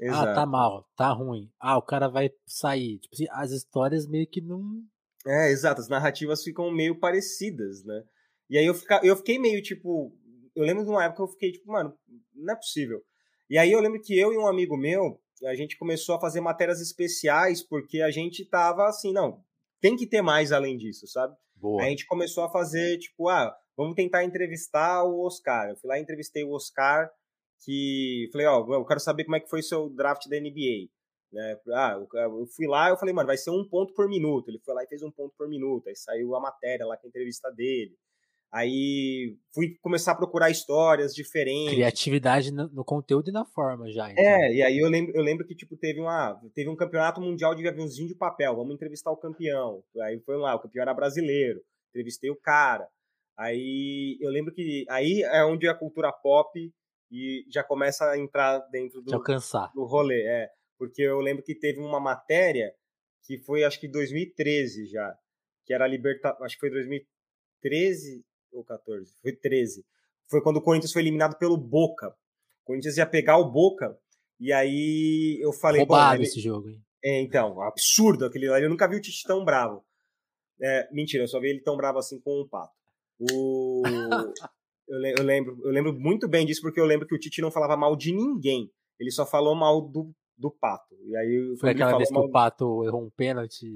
[0.00, 0.30] Exato.
[0.30, 1.52] Ah, tá mal, tá ruim.
[1.60, 3.00] Ah, o cara vai sair.
[3.00, 4.82] Tipo assim, as histórias meio que não.
[5.26, 8.02] É, exato, as narrativas ficam meio parecidas, né?
[8.50, 10.12] E aí eu, fica, eu fiquei meio tipo.
[10.60, 11.96] Eu lembro de uma época que eu fiquei tipo, mano,
[12.34, 13.02] não é possível.
[13.48, 16.40] E aí eu lembro que eu e um amigo meu, a gente começou a fazer
[16.40, 19.42] matérias especiais porque a gente tava assim, não,
[19.80, 21.34] tem que ter mais além disso, sabe?
[21.56, 21.82] Boa.
[21.82, 25.70] A gente começou a fazer, tipo, ah, vamos tentar entrevistar o Oscar.
[25.70, 27.10] Eu fui lá e entrevistei o Oscar
[27.64, 30.88] que falei, ó, eu quero saber como é que foi o seu draft da NBA.
[31.32, 31.56] Né?
[31.74, 34.48] Ah, eu fui lá eu falei, mano, vai ser um ponto por minuto.
[34.48, 35.88] Ele foi lá e fez um ponto por minuto.
[35.88, 37.96] Aí saiu a matéria lá com a entrevista dele.
[38.52, 41.74] Aí fui começar a procurar histórias diferentes.
[41.74, 44.10] Criatividade no, no conteúdo e na forma já.
[44.10, 44.24] Então.
[44.24, 47.54] É, e aí eu lembro, eu lembro que tipo, teve, uma, teve um campeonato mundial
[47.54, 48.56] de aviãozinho de papel.
[48.56, 49.84] Vamos entrevistar o campeão.
[50.02, 51.60] Aí foi lá, o campeão era brasileiro.
[51.90, 52.88] Entrevistei o cara.
[53.38, 56.50] Aí eu lembro que aí é onde a cultura pop
[57.10, 59.12] e já começa a entrar dentro do,
[59.74, 60.22] do rolê.
[60.26, 62.72] É, porque eu lembro que teve uma matéria
[63.22, 65.16] que foi acho que 2013 já,
[65.64, 69.84] que era a Liberta, acho que foi 2013 ou 14, foi 13.
[70.28, 72.08] Foi quando o Corinthians foi eliminado pelo Boca.
[72.62, 73.98] O Corinthians ia pegar o Boca
[74.38, 76.24] e aí eu falei, roubado ele...
[76.24, 76.80] esse jogo, hein?
[77.02, 78.60] É, então, absurdo aquele lá.
[78.60, 79.82] Eu nunca vi o Tite tão bravo.
[80.62, 82.74] É, mentira, eu só vi ele tão bravo assim com o Pato.
[83.18, 83.82] O
[84.90, 87.76] Eu, lembro, eu lembro muito bem disso porque eu lembro que o Tite não falava
[87.76, 88.70] mal de ninguém.
[88.98, 90.96] Ele só falou mal do, do Pato.
[91.04, 92.24] E aí foi aquela vez que mal...
[92.24, 93.66] o Pato errou um pênalti.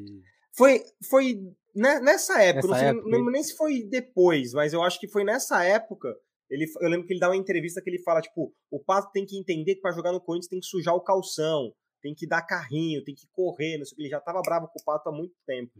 [0.57, 1.40] Foi, foi
[1.75, 5.09] nessa época, nessa não sei época, não, nem se foi depois, mas eu acho que
[5.09, 6.14] foi nessa época.
[6.49, 9.27] Ele, eu lembro que ele dá uma entrevista que ele fala, tipo, o Pato tem
[9.27, 12.43] que entender que para jogar no Corinthians tem que sujar o calção, tem que dar
[12.43, 14.03] carrinho, tem que correr, não sei o que.
[14.03, 15.73] Ele já tava bravo com o Pato há muito tempo.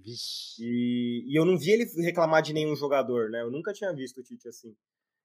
[0.59, 3.43] E, e eu não vi ele reclamar de nenhum jogador, né?
[3.43, 4.75] Eu nunca tinha visto o Tite assim.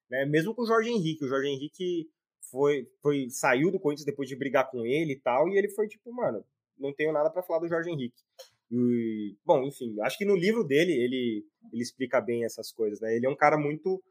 [0.09, 0.25] Né?
[0.25, 1.23] Mesmo com o Jorge Henrique.
[1.23, 2.09] O Jorge Henrique
[2.51, 5.87] foi, foi, saiu do Corinthians depois de brigar com ele e tal, e ele foi
[5.87, 6.43] tipo, mano,
[6.77, 8.21] não tenho nada para falar do Jorge Henrique.
[8.71, 13.15] E, bom, enfim, acho que no livro dele ele, ele explica bem essas coisas, né?
[13.15, 14.01] Ele é um cara muito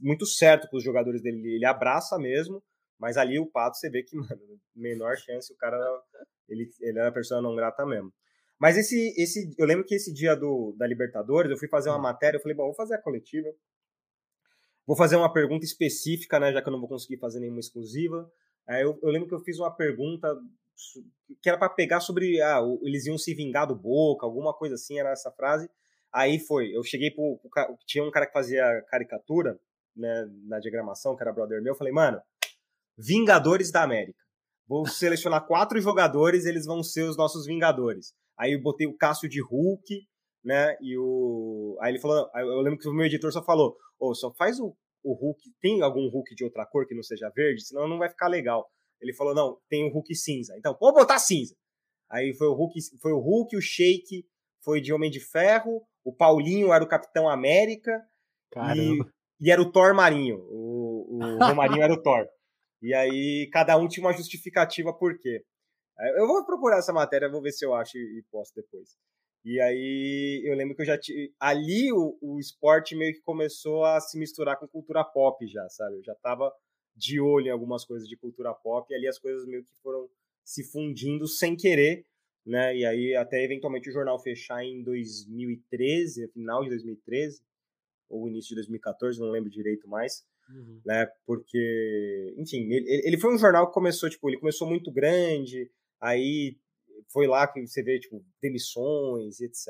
[0.00, 2.62] muito certo com os jogadores dele, ele abraça mesmo,
[2.98, 4.40] mas ali o Pato você vê que, mano,
[4.74, 5.76] menor chance, o cara
[6.48, 8.12] ele, ele era pessoa não grata mesmo.
[8.58, 11.98] Mas esse, esse, eu lembro que esse dia do, da Libertadores, eu fui fazer uma
[11.98, 12.02] hum.
[12.02, 13.48] matéria, eu falei, bom, vou fazer a coletiva,
[14.88, 18.26] Vou fazer uma pergunta específica, né, já que eu não vou conseguir fazer nenhuma exclusiva.
[18.66, 20.34] Aí eu, eu lembro que eu fiz uma pergunta
[21.42, 24.98] que era para pegar sobre ah, eles iam se vingar do Boca, alguma coisa assim,
[24.98, 25.68] era essa frase.
[26.12, 27.40] Aí foi, eu cheguei pro,
[27.86, 29.58] tinha um cara que fazia caricatura,
[29.94, 32.20] né, na diagramação, que era brother meu, eu falei, mano,
[32.96, 34.18] Vingadores da América.
[34.66, 38.12] Vou selecionar quatro jogadores, eles vão ser os nossos Vingadores.
[38.36, 40.06] Aí eu botei o Cássio de Hulk,
[40.44, 40.76] né?
[40.80, 41.78] E o.
[41.80, 42.28] Aí ele falou.
[42.34, 45.40] Eu lembro que o meu editor só falou: Ô, oh, só faz o, o Hulk.
[45.60, 47.64] Tem algum Hulk de outra cor que não seja verde?
[47.64, 48.68] Senão não vai ficar legal.
[49.00, 50.54] Ele falou: não, tem o Hulk cinza.
[50.56, 51.54] Então, vou botar cinza.
[52.10, 54.26] Aí foi o Hulk, foi o Hulk, o Shake
[54.62, 58.02] foi de Homem de Ferro, o Paulinho era o Capitão América.
[58.74, 60.38] E, e, era o Thor Marinho.
[60.48, 62.26] O, o Romarinho era o Thor.
[62.80, 65.44] E aí cada um tinha uma justificativa por quê.
[66.16, 68.96] Eu vou procurar essa matéria, vou ver se eu acho e posto depois.
[69.44, 71.28] E aí eu lembro que eu já tinha.
[71.40, 75.96] Ali o, o esporte meio que começou a se misturar com cultura pop já, sabe?
[75.96, 76.52] Eu já tava
[76.98, 80.08] de olho em algumas coisas de cultura pop e ali as coisas meio que foram
[80.44, 82.04] se fundindo sem querer,
[82.44, 82.76] né?
[82.76, 87.42] E aí até eventualmente o jornal fechar em 2013, final de 2013
[88.08, 90.80] ou início de 2014, não lembro direito mais, uhum.
[90.84, 91.06] né?
[91.26, 96.56] Porque, enfim, ele, ele foi um jornal que começou, tipo, ele começou muito grande, aí
[97.08, 99.68] foi lá que você vê, tipo, demissões, etc.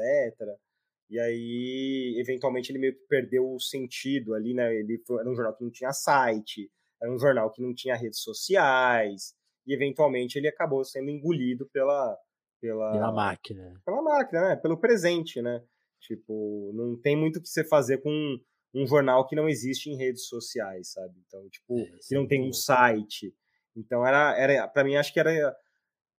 [1.10, 4.74] E aí, eventualmente, ele meio que perdeu o sentido ali, né?
[4.74, 7.96] Ele foi, era um jornal que não tinha site, era um jornal que não tinha
[7.96, 9.34] redes sociais,
[9.66, 12.18] e eventualmente ele acabou sendo engolido pela.
[12.60, 13.80] Pela, pela máquina.
[13.84, 14.56] Pela máquina, né?
[14.56, 15.62] Pelo presente, né?
[16.00, 18.40] Tipo, não tem muito o que você fazer com
[18.74, 21.14] um jornal que não existe em redes sociais, sabe?
[21.26, 23.34] Então, tipo, é, que não tem um site.
[23.76, 25.56] Então, era, era para mim, acho que era,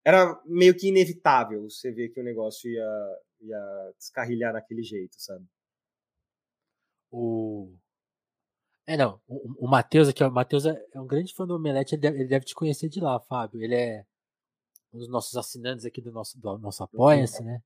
[0.06, 5.46] era meio que inevitável você ver que o negócio ia, ia descarrilhar naquele jeito, sabe?
[7.12, 7.74] O...
[8.90, 11.94] É, não, o, o Matheus aqui, o Matheus é, é um grande fã do Omelete,
[11.94, 13.62] ele deve, ele deve te conhecer de lá, Fábio.
[13.62, 14.04] Ele é
[14.92, 17.62] um dos nossos assinantes aqui do nosso, do nosso Apoia-se, né?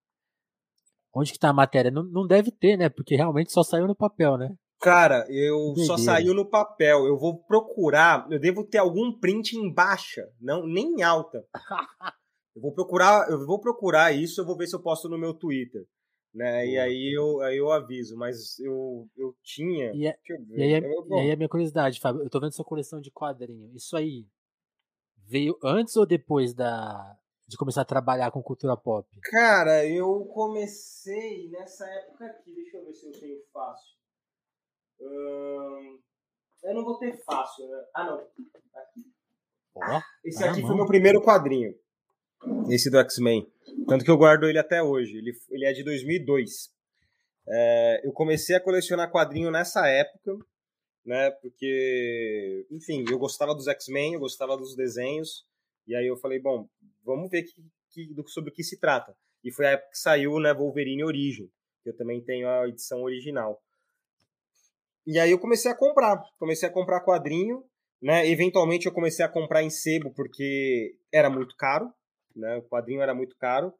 [1.16, 1.90] Onde que tá a matéria?
[1.90, 2.90] Não, não deve ter, né?
[2.90, 4.54] Porque realmente só saiu no papel, né?
[4.82, 7.08] Cara, eu só saiu no papel.
[7.08, 8.28] Eu vou procurar.
[8.30, 11.42] Eu devo ter algum print em baixa, não nem em alta.
[12.54, 14.42] eu vou procurar, eu vou procurar isso.
[14.42, 15.86] Eu vou ver se eu posto no meu Twitter,
[16.34, 16.68] né?
[16.68, 18.18] E aí eu, aí eu aviso.
[18.18, 19.92] Mas eu, eu tinha.
[19.94, 20.18] E, é,
[20.50, 22.24] e, aí, é, eu, e aí a minha curiosidade, Fábio.
[22.24, 23.74] Eu tô vendo sua coleção de quadrinhos.
[23.76, 24.26] Isso aí
[25.28, 27.18] veio antes ou depois da
[27.48, 29.08] de começar a trabalhar com cultura pop?
[29.24, 32.54] Cara, eu comecei nessa época aqui.
[32.54, 33.94] Deixa eu ver se eu tenho fácil.
[35.00, 36.00] Hum,
[36.64, 37.86] eu não vou ter fácil, né?
[37.94, 38.20] Ah, não.
[38.20, 39.06] Aqui.
[39.76, 41.76] Oh, Esse tá aqui foi meu primeiro quadrinho.
[42.70, 43.52] Esse do X-Men.
[43.88, 45.18] Tanto que eu guardo ele até hoje.
[45.18, 46.72] Ele, ele é de 2002.
[47.48, 50.38] É, eu comecei a colecionar quadrinho nessa época,
[51.06, 51.32] né?
[51.32, 55.46] Porque, enfim, eu gostava dos X-Men, eu gostava dos desenhos.
[55.88, 56.68] E aí eu falei, bom,
[57.04, 59.16] vamos ver que, que, sobre o que se trata.
[59.44, 61.52] E foi a época que saiu né, Wolverine Origem,
[61.84, 63.62] que eu também tenho a edição original.
[65.06, 67.64] E aí eu comecei a comprar, comecei a comprar quadrinho,
[68.02, 68.28] né?
[68.30, 71.94] Eventualmente eu comecei a comprar em sebo porque era muito caro,
[72.36, 72.58] né?
[72.58, 73.74] O quadrinho era muito caro.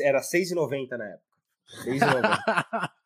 [0.00, 1.24] Era R$ 6,90 na época.
[1.84, 2.90] R$ 6,90.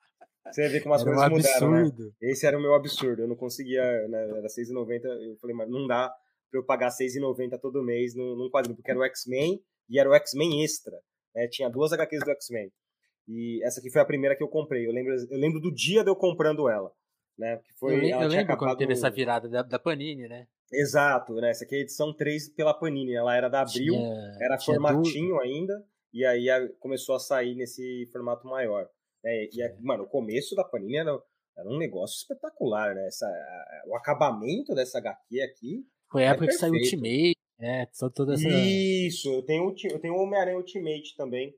[0.53, 2.13] Você vê como as era coisas um mudaram, né?
[2.21, 3.23] Esse era o meu absurdo.
[3.23, 4.39] Eu não conseguia, né?
[4.39, 5.05] Era 6,90.
[5.05, 6.13] Eu falei, mas não dá
[6.51, 10.09] para eu pagar 6,90 todo mês num, num quadrinho, porque era o X-Men e era
[10.09, 10.99] o X-Men Extra.
[11.35, 11.49] Né?
[11.49, 12.71] Tinha duas HQs do X-Men.
[13.27, 14.87] E essa aqui foi a primeira que eu comprei.
[14.87, 16.93] Eu lembro, eu lembro do dia de eu comprando ela.
[17.39, 17.57] Né?
[17.57, 18.59] Que foi, eu, eu lembro acabado...
[18.59, 20.47] quando teve essa virada da, da, Panini, né?
[20.73, 21.51] Exato, né?
[21.51, 23.15] Essa aqui é a edição 3 pela Panini.
[23.15, 26.47] Ela era da Abril, tinha, era tinha formatinho ainda, e aí
[26.81, 28.89] começou a sair nesse formato maior.
[29.23, 29.49] Né?
[29.53, 29.77] E, é.
[29.81, 31.19] mano, o começo da Panini era,
[31.57, 33.07] era um negócio espetacular, né?
[33.07, 33.27] Essa,
[33.87, 37.87] o acabamento dessa HQ aqui foi a é época que saiu Ultimate, né?
[38.15, 38.47] Toda essa...
[38.47, 41.55] Isso, eu tenho, eu tenho o Homem-Aranha Ultimate também.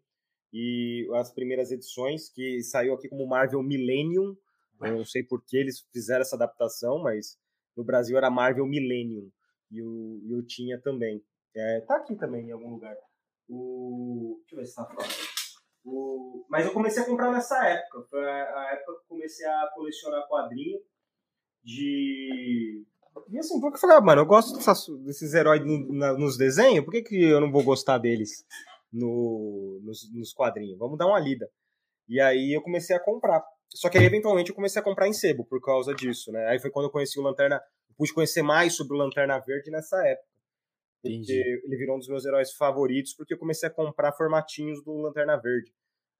[0.52, 4.36] E as primeiras edições, que saiu aqui como Marvel Millennium.
[4.80, 7.36] Eu não sei por que eles fizeram essa adaptação, mas
[7.76, 9.30] no Brasil era Marvel Millennium.
[9.70, 11.24] E eu, eu tinha também.
[11.54, 12.96] É, tá aqui também em algum lugar.
[13.48, 14.40] O...
[14.40, 15.08] Deixa eu ver se tá fora.
[15.84, 16.44] O...
[16.48, 18.06] Mas eu comecei a comprar nessa época.
[18.10, 20.80] Foi a época que eu comecei a colecionar quadrinho
[21.62, 22.84] de
[23.28, 26.90] e assim, porque eu falei, ah, mano, eu gosto dessas, desses heróis nos desenhos, por
[26.90, 28.44] que, que eu não vou gostar deles
[28.92, 30.78] no, nos, nos quadrinhos?
[30.78, 31.48] Vamos dar uma lida.
[32.08, 33.42] E aí eu comecei a comprar.
[33.70, 36.46] Só que aí, eventualmente, eu comecei a comprar em sebo por causa disso, né?
[36.46, 37.60] Aí foi quando eu conheci o Lanterna.
[37.96, 40.28] pude conhecer mais sobre o Lanterna Verde nessa época.
[41.02, 41.60] Porque Entendi.
[41.64, 45.36] ele virou um dos meus heróis favoritos, porque eu comecei a comprar formatinhos do Lanterna
[45.36, 45.70] Verde.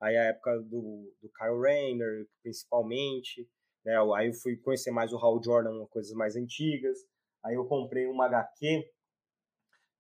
[0.01, 3.49] Aí a época do, do Kyle Rayner, principalmente.
[3.85, 3.95] Né?
[4.17, 6.99] Aí eu fui conhecer mais o Hal Jordan, coisas mais antigas.
[7.43, 8.85] Aí eu comprei uma HQ,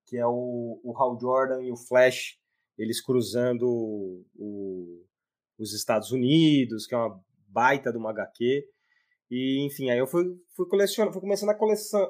[0.06, 2.38] que é o, o Hal Jordan e o Flash,
[2.76, 3.66] eles cruzando
[4.34, 5.04] o,
[5.58, 7.22] os Estados Unidos, que é uma
[7.54, 8.64] baita de uma HQ.
[9.30, 11.54] E, enfim, aí eu fui, fui, fui começando a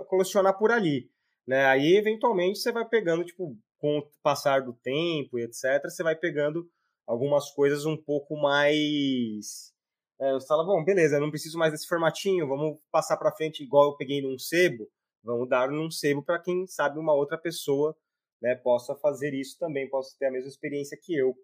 [0.07, 1.11] colecionar, por ali.
[1.47, 1.65] Né?
[1.67, 6.17] Aí, eventualmente, você vai pegando, tipo, com o passar do tempo e etc., você vai
[6.17, 6.67] pegando
[7.07, 9.75] algumas coisas um pouco mais
[10.21, 13.91] é, você fala, bom, beleza, não preciso mais desse formatinho, vamos passar para frente igual
[13.91, 14.89] eu peguei num sebo,
[15.23, 17.97] vamos dar num sebo para quem sabe uma outra pessoa
[18.41, 21.35] né, possa fazer isso também, possa ter a mesma experiência que eu.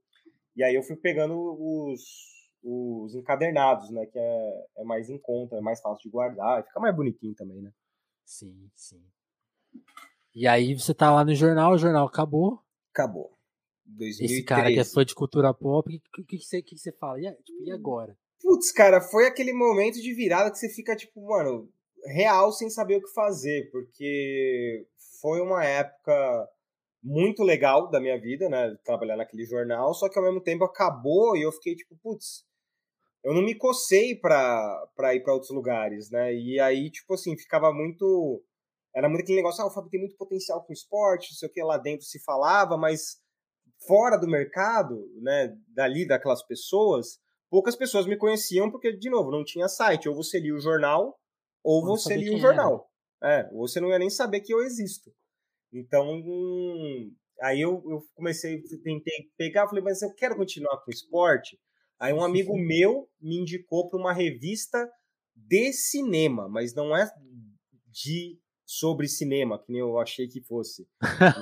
[0.55, 2.01] E aí eu fui pegando os,
[2.63, 6.65] os encadernados, né, que é, é mais em conta, é mais fácil de guardar, e
[6.65, 7.73] fica mais bonitinho também, né?
[8.25, 9.03] Sim, sim.
[10.35, 12.61] E aí você tá lá no jornal, o jornal acabou.
[12.93, 13.37] Acabou.
[13.85, 14.25] 2013.
[14.25, 16.93] Esse cara que é fã de cultura pop, o que, que, que, você, que você
[16.93, 17.19] fala?
[17.19, 18.17] E, tipo, e agora?
[18.41, 21.69] Putz, cara, foi aquele momento de virada que você fica, tipo, mano,
[22.07, 24.87] real sem saber o que fazer, porque
[25.21, 26.49] foi uma época
[27.03, 28.77] muito legal da minha vida, né?
[28.85, 32.45] Trabalhar naquele jornal, só que ao mesmo tempo acabou e eu fiquei, tipo, putz,
[33.23, 36.35] eu não me cocei pra, pra ir para outros lugares, né?
[36.35, 38.43] E aí, tipo assim, ficava muito.
[38.95, 41.53] Era muito aquele negócio, ah, o Fábio tem muito potencial com esporte, não sei o
[41.53, 43.19] que lá dentro se falava, mas
[43.87, 49.45] fora do mercado, né, dali daquelas pessoas, poucas pessoas me conheciam porque, de novo, não
[49.45, 50.09] tinha site.
[50.09, 51.17] Ou você lia o jornal,
[51.63, 52.91] ou não você lia o jornal.
[53.23, 55.13] É, ou você não ia nem saber que eu existo.
[55.73, 56.23] Então,
[57.43, 61.59] aí eu, eu comecei, tentei pegar, falei, mas eu quero continuar com o esporte.
[62.01, 64.91] Aí um amigo meu me indicou para uma revista
[65.37, 67.11] de cinema, mas não é
[67.89, 70.87] de sobre cinema, que nem eu achei que fosse.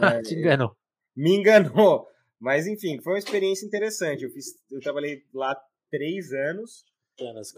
[0.00, 0.22] Né?
[0.26, 0.76] Te enganou.
[1.14, 2.06] Me enganou.
[2.40, 4.24] Mas enfim, foi uma experiência interessante.
[4.24, 5.54] Eu, fiz, eu trabalhei lá
[5.90, 6.84] três anos.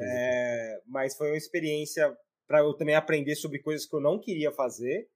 [0.05, 2.15] É, mas foi uma experiência
[2.47, 5.09] para eu também aprender sobre coisas que eu não queria fazer.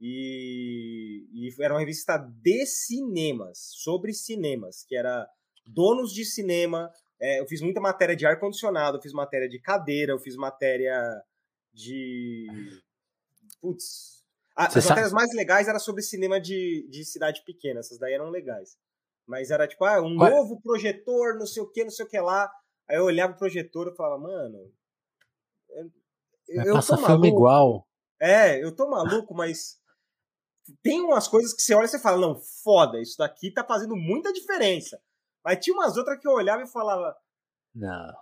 [0.00, 5.28] E, e era uma revista de cinemas, sobre cinemas, que era
[5.66, 6.90] donos de cinema.
[7.22, 11.22] É, eu fiz muita matéria de ar-condicionado, fiz matéria de cadeira, eu fiz matéria
[11.72, 12.48] de.
[13.60, 14.24] Putz.
[14.56, 14.88] as sabe?
[14.88, 18.76] matérias mais legais eram sobre cinema de, de cidade pequena, essas daí eram legais.
[19.24, 20.30] Mas era tipo, ah, um Qual?
[20.30, 22.52] novo projetor, não sei o que, não sei o que lá.
[22.88, 24.72] Aí eu olhava o projetor e falava, mano.
[26.48, 27.86] Eu, eu passa filme igual.
[28.20, 29.80] É, eu tô maluco, mas
[30.82, 33.94] tem umas coisas que você olha e você fala, não, foda, isso daqui tá fazendo
[33.94, 35.00] muita diferença.
[35.44, 37.14] Mas tinha umas outras que eu olhava e falava.
[37.74, 38.12] Não.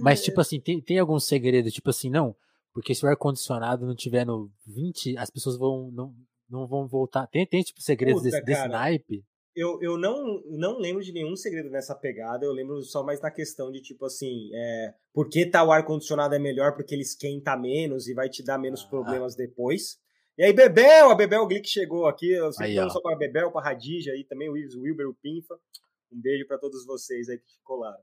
[0.00, 2.34] Mas, tipo assim, tem, tem algum segredo, tipo assim, não,
[2.72, 6.14] porque se o ar-condicionado não tiver no 20, as pessoas vão não,
[6.48, 7.26] não vão voltar.
[7.28, 9.24] Tem, tem tipo, segredos Puta, desse, desse naipe?
[9.58, 13.28] eu, eu não, não lembro de nenhum segredo nessa pegada, eu lembro só mais na
[13.28, 18.06] questão de, tipo assim, é, por que tal ar-condicionado é melhor porque ele esquenta menos
[18.06, 18.88] e vai te dar menos ah.
[18.88, 19.98] problemas depois.
[20.38, 23.64] E aí, Bebel, a Bebel Glick chegou aqui, eu sempre falo só para Bebel, para
[23.64, 25.58] Radija aí também, o Wilber, o Pinfa.
[26.12, 28.02] Um beijo para todos vocês aí que colaram.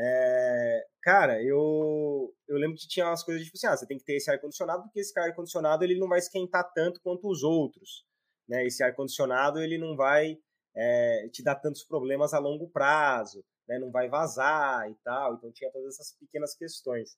[0.00, 4.04] É, cara, eu, eu lembro que tinha umas coisas tipo assim, ah, você tem que
[4.04, 8.04] ter esse ar-condicionado, porque esse ar-condicionado ele não vai esquentar tanto quanto os outros.
[8.48, 8.64] Né?
[8.64, 10.38] Esse ar-condicionado ele não vai
[10.76, 13.78] é, te dar tantos problemas a longo prazo, né?
[13.78, 15.34] não vai vazar e tal.
[15.34, 17.16] Então tinha todas essas pequenas questões.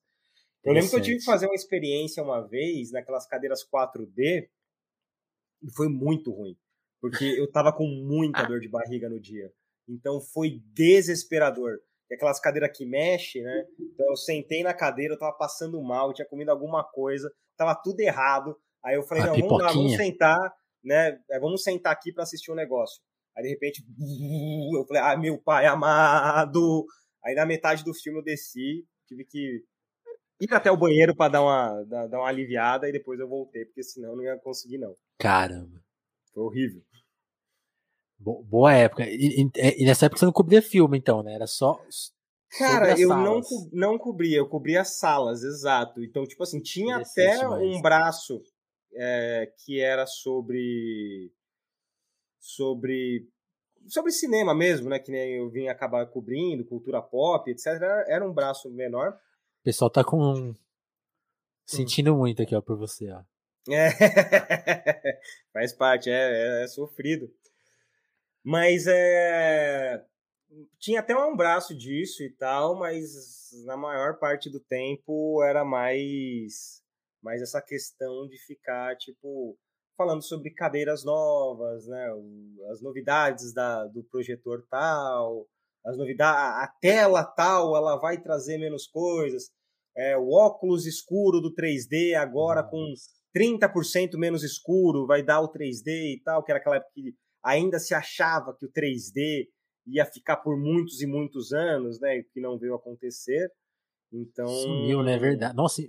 [0.64, 4.48] Eu lembro que eu tive que fazer uma experiência uma vez naquelas cadeiras 4D
[5.62, 6.56] e foi muito ruim,
[7.00, 9.52] porque eu tava com muita dor de barriga no dia.
[9.90, 11.79] Então foi desesperador.
[12.11, 13.64] E aquelas cadeiras que mexe, né?
[13.79, 18.00] Então eu sentei na cadeira, eu tava passando mal, tinha comido alguma coisa, tava tudo
[18.00, 18.57] errado.
[18.85, 21.20] Aí eu falei, a não, vamos lá, vamos sentar, né?
[21.31, 23.00] É, vamos sentar aqui para assistir um negócio.
[23.37, 23.85] Aí de repente,
[24.76, 26.87] eu falei, ah, meu pai amado.
[27.24, 29.62] Aí na metade do filme eu desci, tive que
[30.40, 33.83] ir até o banheiro para dar uma, dar uma aliviada e depois eu voltei, porque
[33.83, 34.96] senão eu não ia conseguir, não.
[35.18, 35.81] Caramba.
[36.33, 36.83] Foi horrível.
[38.20, 39.04] Boa época.
[39.09, 41.35] E, e, e, nessa época você não cobria filme, então, né?
[41.35, 41.80] Era só.
[42.59, 43.40] Cara, eu não,
[43.72, 46.02] não cobria, eu cobria salas, exato.
[46.02, 48.42] Então, tipo assim, tinha até um braço
[48.92, 51.33] é, que era sobre
[52.38, 53.26] sobre
[53.88, 54.98] sobre cinema mesmo, né?
[54.98, 57.66] Que nem eu vim acabar cobrindo, cultura pop, etc.
[58.06, 59.12] Era um braço menor.
[59.61, 60.54] O pessoal tá com
[61.64, 62.18] sentindo hum.
[62.18, 63.22] muito aqui, ó, por você, ó.
[63.68, 63.90] É,
[65.52, 67.30] faz parte, é, é, é, sofrido.
[68.44, 70.03] Mas é,
[70.79, 76.83] tinha até um braço disso e tal, mas na maior parte do tempo era mais,
[77.22, 79.57] mais essa questão de ficar, tipo,
[79.96, 82.09] falando sobre cadeiras novas, né?
[82.70, 85.46] As novidades da, do projetor tal,
[85.85, 89.50] as novidades, a tela tal, ela vai trazer menos coisas.
[89.96, 92.94] É, o óculos escuro do 3D agora com
[93.37, 97.79] 30% menos escuro, vai dar o 3D e tal, que era aquela época que ainda
[97.79, 99.48] se achava que o 3D
[99.87, 102.22] ia ficar por muitos e muitos anos, né?
[102.33, 103.50] Que não veio acontecer.
[104.12, 104.46] Então.
[104.46, 105.14] Sumiu, né?
[105.14, 105.57] É verdade.
[105.57, 105.83] Nossa,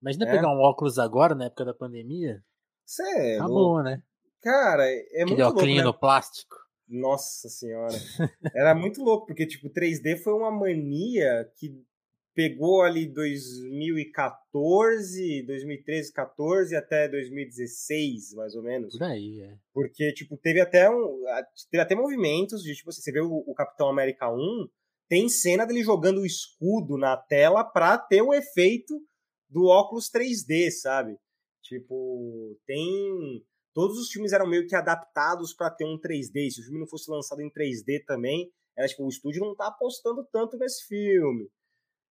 [0.00, 0.30] imagina é.
[0.30, 2.42] pegar um óculos agora, na época da pandemia.
[2.84, 4.02] Você é Acabou, né?
[4.42, 5.82] Cara, é Aquele muito louco, né?
[5.82, 6.56] no plástico.
[6.88, 7.94] Nossa senhora.
[8.54, 11.84] Era muito louco, porque, tipo, 3D foi uma mania que
[12.36, 18.92] pegou ali 2014, 2013, 14 até 2016, mais ou menos.
[18.92, 19.56] Por aí, é.
[19.72, 21.22] Porque, tipo, teve até um.
[21.70, 24.68] Teve até movimentos de, tipo, assim, você vê o, o Capitão América 1,
[25.08, 29.02] tem cena dele jogando o escudo na tela pra ter o efeito
[29.48, 31.16] do óculos 3D, sabe?
[31.62, 33.42] Tipo, tem.
[33.72, 36.50] Todos os filmes eram meio que adaptados para ter um 3D.
[36.50, 39.68] Se o filme não fosse lançado em 3D também, era tipo, o estúdio não tá
[39.68, 41.48] apostando tanto nesse filme.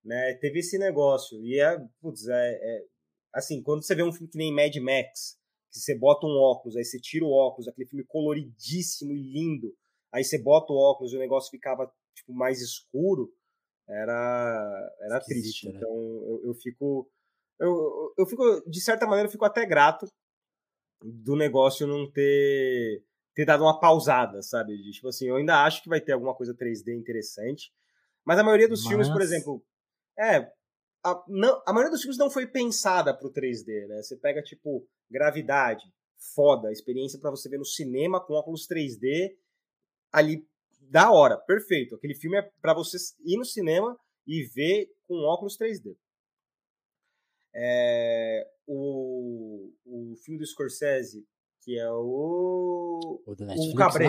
[0.05, 0.35] Né?
[0.35, 1.43] Teve esse negócio.
[1.43, 2.85] E é, putz, é, é,
[3.33, 5.37] assim, quando você vê um filme que nem Mad Max,
[5.71, 9.75] que você bota um óculos, aí você tira o óculos, aquele filme coloridíssimo e lindo,
[10.13, 13.33] aí você bota o óculos e o negócio ficava tipo mais escuro,
[13.89, 15.67] era era triste.
[15.67, 15.73] Né?
[15.75, 17.09] Então eu, eu fico
[17.59, 20.07] eu, eu fico, de certa maneira, eu fico até grato
[21.01, 23.03] do negócio não ter,
[23.33, 24.77] ter dado uma pausada, sabe?
[24.77, 27.71] De, tipo assim, eu ainda acho que vai ter alguma coisa 3D interessante,
[28.25, 28.89] mas a maioria dos mas...
[28.89, 29.63] filmes, por exemplo,
[30.17, 30.51] é,
[31.03, 34.01] a, não, a maioria dos filmes não foi pensada pro 3D, né?
[34.01, 35.83] Você pega, tipo, Gravidade,
[36.33, 39.35] foda, experiência para você ver no cinema com óculos 3D,
[40.11, 40.47] ali,
[40.81, 41.95] da hora, perfeito.
[41.95, 45.95] Aquele filme é para você ir no cinema e ver com óculos 3D.
[47.53, 51.25] É, o, o filme do Scorsese,
[51.61, 53.21] que é o.
[53.25, 54.07] O Netflix, o Cabré.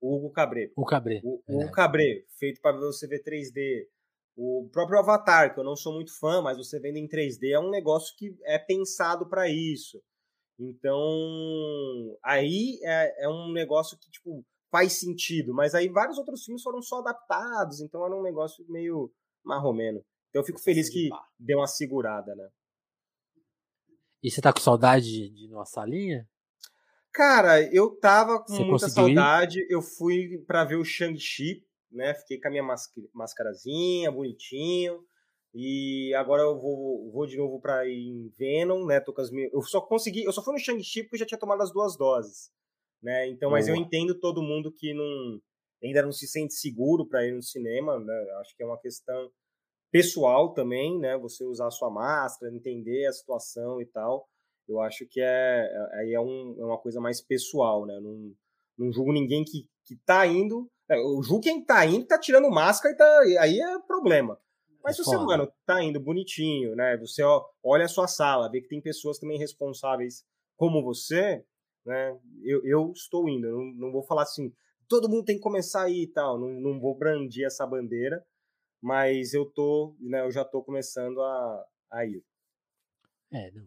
[0.00, 0.72] O Hugo Cabré.
[0.76, 1.20] O Cabré.
[1.24, 1.70] O, o.
[1.72, 3.86] Cabré, feito para você ver 3D.
[4.36, 7.58] O próprio Avatar, que eu não sou muito fã, mas você vendo em 3D é
[7.58, 10.02] um negócio que é pensado para isso.
[10.58, 15.54] Então, aí é, é um negócio que, tipo, faz sentido.
[15.54, 19.10] Mas aí vários outros filmes foram só adaptados, então era um negócio meio
[19.44, 20.04] marromeno.
[20.28, 21.08] Então eu fico feliz que
[21.38, 22.48] deu uma segurada, né?
[24.22, 26.28] E você tá com saudade de, de ir numa salinha?
[27.12, 29.66] Cara, eu tava com Você muita conseguiu saudade.
[29.70, 32.14] Eu fui pra ver o Shang-Chi, né?
[32.14, 35.04] Fiquei com a minha masca- mascarazinha, bonitinho.
[35.54, 39.00] E agora eu vou, vou de novo pra ir em Venom, né?
[39.00, 39.52] Tô com as minhas...
[39.52, 41.96] Eu só consegui, eu só fui no Shang-Chi porque eu já tinha tomado as duas
[41.96, 42.50] doses,
[43.02, 43.26] né?
[43.28, 45.40] Então, mas eu entendo todo mundo que não
[45.82, 48.14] ainda não se sente seguro pra ir no cinema, né?
[48.40, 49.30] Acho que é uma questão
[49.90, 51.16] pessoal também, né?
[51.18, 54.28] Você usar a sua máscara, entender a situação e tal.
[54.68, 57.96] Eu acho que é aí é, um, é uma coisa mais pessoal, né?
[57.96, 58.34] Eu Não,
[58.78, 60.70] não julgo ninguém que, que tá indo.
[60.88, 64.38] É, Eu julgo quem tá indo, tá tirando máscara e tá, aí é problema.
[64.82, 65.26] Mas se você, Foda.
[65.26, 66.96] mano, tá indo bonitinho, né?
[66.98, 70.24] Você ó, olha a sua sala, vê que tem pessoas também responsáveis
[70.56, 71.44] como você,
[71.84, 72.16] né?
[72.42, 74.52] Eu, eu estou indo, eu não, não vou falar assim,
[74.88, 78.24] todo mundo tem que começar aí e tal, não, não vou brandir essa bandeira,
[78.80, 82.24] mas eu tô, né, eu já tô começando a, a ir.
[83.32, 83.66] É, não.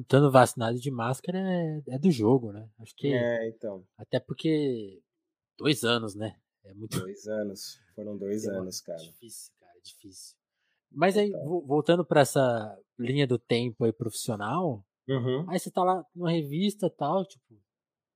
[0.00, 2.68] Estando vacinado de máscara é, é do jogo, né?
[2.78, 3.12] Acho que.
[3.12, 5.02] É, então, Até porque.
[5.62, 6.34] Dois anos, né?
[6.64, 8.98] É muito dois anos, foram dois anos, cara.
[8.98, 10.36] difícil, cara, difícil.
[10.90, 15.82] Mas aí, vo- voltando pra essa linha do tempo aí profissional, Uhum, aí você tá
[15.84, 17.54] lá numa revista e tal, tipo,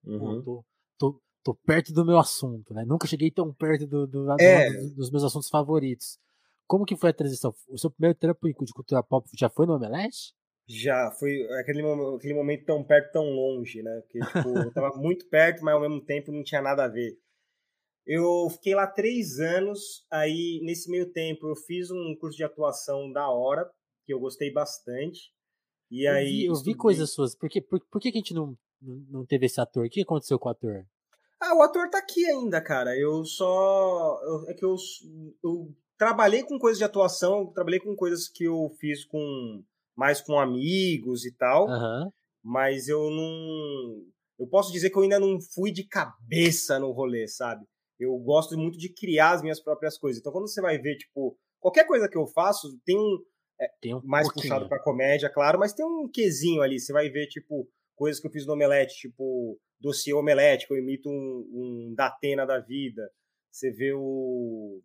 [0.05, 0.43] uhum.
[0.43, 0.65] tô,
[0.99, 2.85] tô, tô perto do meu assunto, né?
[2.85, 4.71] Nunca cheguei tão perto do, do- do- É.
[4.71, 6.19] dos, dos meus assuntos favoritos.
[6.67, 7.55] Como que foi a transição?
[7.69, 10.35] O seu primeiro trampo de cultura pop já foi no Omelete?
[10.69, 11.81] Já, foi aquele,
[12.17, 14.01] aquele momento tão perto, tão longe, né?
[14.01, 17.17] Porque, tipo, eu tava muito perto, mas ao mesmo tempo não tinha nada a ver.
[18.07, 23.11] Eu fiquei lá três anos, aí nesse meio tempo eu fiz um curso de atuação
[23.11, 23.69] da hora,
[24.05, 25.33] que eu gostei bastante.
[25.91, 26.25] E Eu aí.
[26.27, 27.35] vi, eu vi estudei- coisas suas.
[27.35, 29.87] Por que, por, por que, a gente não, não, teve esse ator?
[29.87, 30.87] O que aconteceu com o ator?
[31.41, 32.97] Ah, o ator tá aqui ainda, cara.
[32.97, 34.21] Eu só.
[34.23, 34.77] eu- é que eu,
[35.45, 39.63] eu trabalhei com coisas de atuação, eu trabalhei com coisas que eu fiz com
[39.97, 41.69] mais com amigos e tal.
[41.69, 42.11] Aham.
[42.43, 44.05] mas eu não.
[44.39, 47.65] Eu posso dizer que eu ainda não fui de cabeça no rolê, sabe?
[47.99, 50.21] Eu gosto muito de criar as minhas próprias coisas.
[50.21, 53.19] Então, quando você vai ver, tipo, qualquer coisa que eu faço, tem um
[53.81, 54.45] Tem um mais pouquinho.
[54.45, 56.79] puxado pra comédia, claro, mas tem um quesinho ali.
[56.79, 60.79] Você vai ver, tipo, coisas que eu fiz no Omelete, tipo, dossiê Omelete, que eu
[60.79, 63.11] imito um, um Datena da vida.
[63.51, 64.83] Você vê o.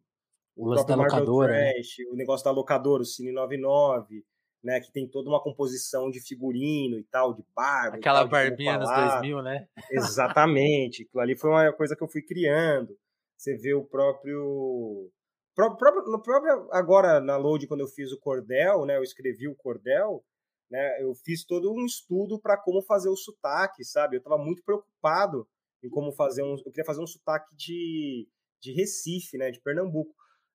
[0.55, 1.71] O lance da locadora, né?
[1.73, 4.23] Trash, o negócio da locadora, o Cine 99,
[4.63, 4.79] né?
[4.79, 7.97] Que tem toda uma composição de figurino e tal, de barba.
[7.97, 9.19] Aquela tal, barbinha nos falar.
[9.19, 9.67] 2000, né?
[9.91, 11.03] Exatamente.
[11.03, 12.95] Aquilo ali foi uma coisa que eu fui criando.
[13.37, 15.09] Você vê o próprio.
[15.55, 18.97] pró- próprio, no próprio agora na Load, quando eu fiz o cordel, né?
[18.97, 20.23] Eu escrevi o cordel,
[20.69, 21.01] né?
[21.01, 24.15] Eu fiz todo um estudo para como fazer o sotaque, sabe?
[24.15, 25.47] Eu estava muito preocupado
[25.83, 26.51] em como fazer um.
[26.57, 28.27] Eu queria fazer um sotaque de,
[28.61, 29.49] de Recife, né?
[29.49, 30.13] De Pernambuco.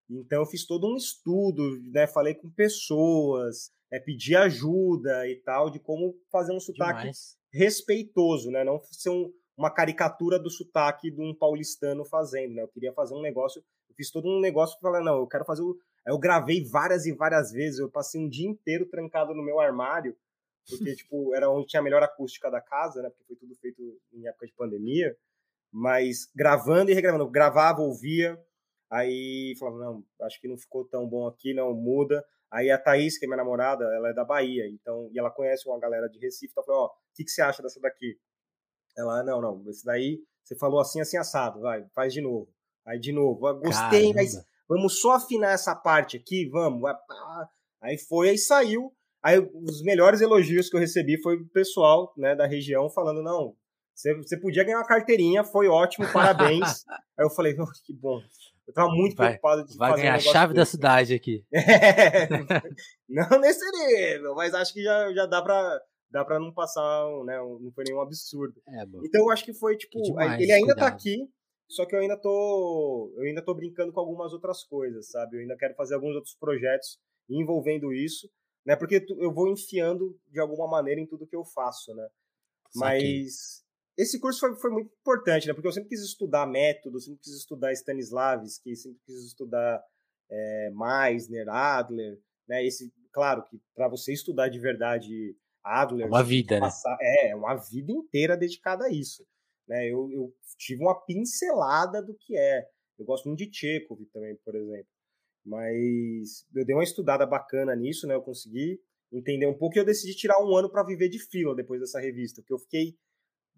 [0.08, 2.06] Então eu fiz todo um estudo, né?
[2.06, 7.36] Falei com pessoas, né, pedi ajuda e tal de como fazer um sotaque Demais.
[7.52, 8.64] respeitoso, né?
[8.64, 12.62] Não ser um- uma caricatura do sotaque de um paulistano fazendo, né?
[12.62, 15.44] Eu queria fazer um negócio, eu fiz todo um negócio para falar, não, eu quero
[15.44, 15.76] fazer o...
[16.06, 20.16] Eu gravei várias e várias vezes, eu passei um dia inteiro trancado no meu armário,
[20.68, 23.08] porque, tipo, era onde tinha a melhor acústica da casa, né?
[23.08, 23.82] Porque foi tudo feito
[24.12, 25.16] em época de pandemia,
[25.72, 28.38] mas gravando e regravando, eu gravava, ouvia,
[28.90, 32.24] aí falava, não, acho que não ficou tão bom aqui, não, muda.
[32.50, 35.68] Aí a Thaís, que é minha namorada, ela é da Bahia, então, e ela conhece
[35.68, 38.16] uma galera de Recife, então falei, ó, o que, que você acha dessa daqui?
[38.96, 42.48] Ela, não, não, esse daí você falou assim, assim, assado, vai, faz de novo.
[42.86, 44.48] Aí de novo, "Ah, gostei, mas Caramba.
[44.68, 46.88] vamos só afinar essa parte aqui, vamos.
[47.80, 48.94] Aí foi, aí saiu.
[49.20, 53.56] Aí os melhores elogios que eu recebi foi do pessoal né, da região falando, não,
[53.92, 56.84] você, você podia ganhar uma carteirinha, foi ótimo, parabéns.
[57.18, 58.22] aí eu falei, "Oh, que bom.
[58.66, 60.70] Eu tava muito Vai- preocupado de Vai fazer ganhar um a chave da desse.
[60.72, 61.44] cidade aqui.
[61.52, 62.28] É,
[63.08, 67.40] não nesse nível, mas acho que já, já dá pra dá para não passar, né,
[67.42, 68.54] um- não foi nenhum absurdo.
[68.68, 68.82] É.
[69.04, 70.94] Então eu acho que foi tipo, demais, ele ainda tá cuidado.
[70.94, 71.28] aqui,
[71.68, 75.36] só que eu ainda tô, eu ainda tô brincando com algumas outras coisas, sabe?
[75.36, 76.98] Eu ainda quero fazer alguns outros projetos
[77.28, 78.28] envolvendo isso,
[78.64, 78.76] né?
[78.76, 82.06] Porque eu vou enfiando de alguma maneira em tudo que eu faço, né?
[82.76, 83.62] Mas
[83.96, 85.54] esse curso foi, foi muito importante, né?
[85.54, 89.82] Porque eu sempre quis estudar método, sempre quis estudar Stanislavski, sempre quis estudar
[90.30, 92.18] é, Meisner, Adler,
[92.48, 92.64] né?
[92.64, 97.30] Esse claro que para você estudar de verdade Adler, uma vida, passar, né?
[97.30, 99.26] É, uma vida inteira dedicada a isso.
[99.66, 99.86] Né?
[99.86, 102.66] Eu, eu tive uma pincelada do que é.
[102.98, 104.88] Eu gosto muito de Chekhov também, por exemplo.
[105.44, 108.14] Mas eu dei uma estudada bacana nisso, né?
[108.14, 108.80] Eu consegui
[109.12, 112.00] entender um pouco e eu decidi tirar um ano para viver de fila depois dessa
[112.00, 112.96] revista, porque eu fiquei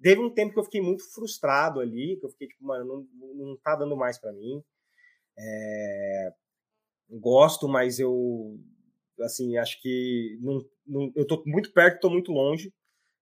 [0.03, 3.35] teve um tempo que eu fiquei muito frustrado ali, que eu fiquei tipo, mano, não,
[3.35, 4.63] não tá dando mais para mim.
[5.39, 6.33] É...
[7.11, 8.59] Gosto, mas eu
[9.21, 12.73] assim, acho que não, não, eu tô muito perto, tô muito longe,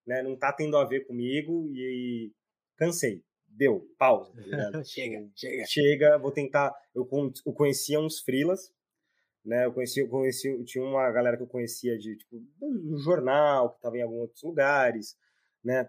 [0.07, 0.22] né?
[0.22, 2.33] Não tá tendo a ver comigo e
[2.77, 3.22] cansei.
[3.49, 4.33] Deu, pausa.
[4.72, 5.64] Tá chega, chega.
[5.66, 6.74] Chega, vou tentar.
[6.95, 7.09] Eu,
[7.47, 8.72] eu conhecia uns frilas,
[9.45, 9.64] né?
[9.64, 13.74] Eu conheci, eu conheci, eu tinha uma galera que eu conhecia de tipo do jornal,
[13.74, 15.16] que tava em alguns outros lugares,
[15.64, 15.89] né?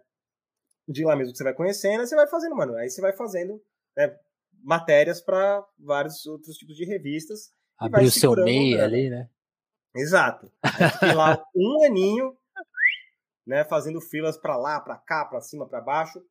[0.88, 2.76] De lá mesmo que você vai conhecendo, aí você vai fazendo, mano.
[2.76, 3.62] Aí você vai fazendo
[3.96, 4.16] né,
[4.64, 7.52] matérias para vários outros tipos de revistas.
[7.78, 9.30] Abriu o seu meio ali, né?
[9.96, 10.52] Exato.
[10.64, 12.36] Aí fiquei lá um aninho,
[13.46, 16.22] né, fazendo filas para lá, para cá, para cima, para baixo.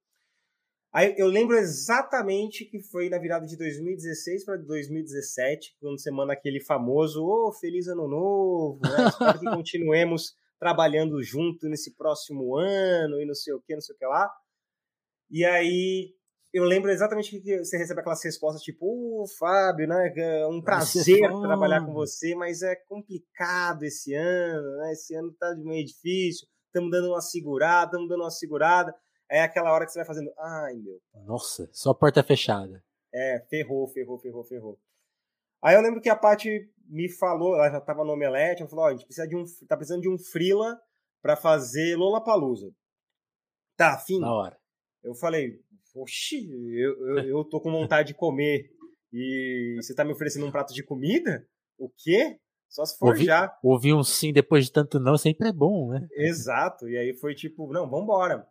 [0.93, 6.33] Aí eu lembro exatamente que foi na virada de 2016 para 2017, quando você manda
[6.33, 8.89] aquele famoso Ô, oh, feliz ano novo, né?
[9.09, 13.95] Espero que continuemos trabalhando junto nesse próximo ano e não sei o que, não sei
[13.95, 14.33] o que lá.
[15.31, 16.14] E aí
[16.53, 20.12] eu lembro exatamente que você recebe aquelas respostas tipo, ô oh, Fábio, né?
[20.16, 24.93] É um prazer trabalhar com você, mas é complicado esse ano, né?
[24.93, 28.95] Esse ano tá meio difícil, estamos dando uma segurada, estamos dando uma segurada.
[29.31, 30.99] É aquela hora que você vai fazendo, ai meu.
[31.27, 32.83] Nossa, só porta fechada.
[33.12, 34.79] É, ferrou, ferrou, ferrou, ferrou.
[35.62, 38.85] Aí eu lembro que a Paty me falou, ela já tava no Omelete, ela falou,
[38.85, 40.81] ó, oh, a gente precisa de um, tá precisando de um frila
[41.20, 42.70] para fazer Lola Palusa.
[43.77, 44.20] Tá, fim.
[44.20, 44.57] Na hora.
[45.07, 45.61] Eu falei,
[45.95, 48.71] oxi, eu, eu, eu tô com vontade de comer
[49.13, 51.47] e você tá me oferecendo um prato de comida?
[51.79, 52.39] O quê?
[52.69, 53.57] Só se for ouvir, já.
[53.63, 56.07] Ouvir um sim depois de tanto não sempre é bom, né?
[56.13, 56.89] Exato.
[56.89, 58.47] E aí foi tipo, não, vambora.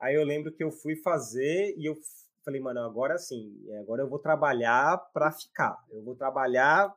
[0.00, 1.96] Aí eu lembro que eu fui fazer e eu
[2.44, 5.76] falei, mano, agora sim, agora eu vou trabalhar pra ficar.
[5.90, 6.94] Eu vou trabalhar,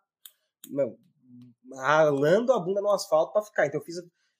[0.69, 0.95] não,
[1.73, 3.65] ralando a bunda no asfalto pra ficar.
[3.65, 3.95] Então eu fiz,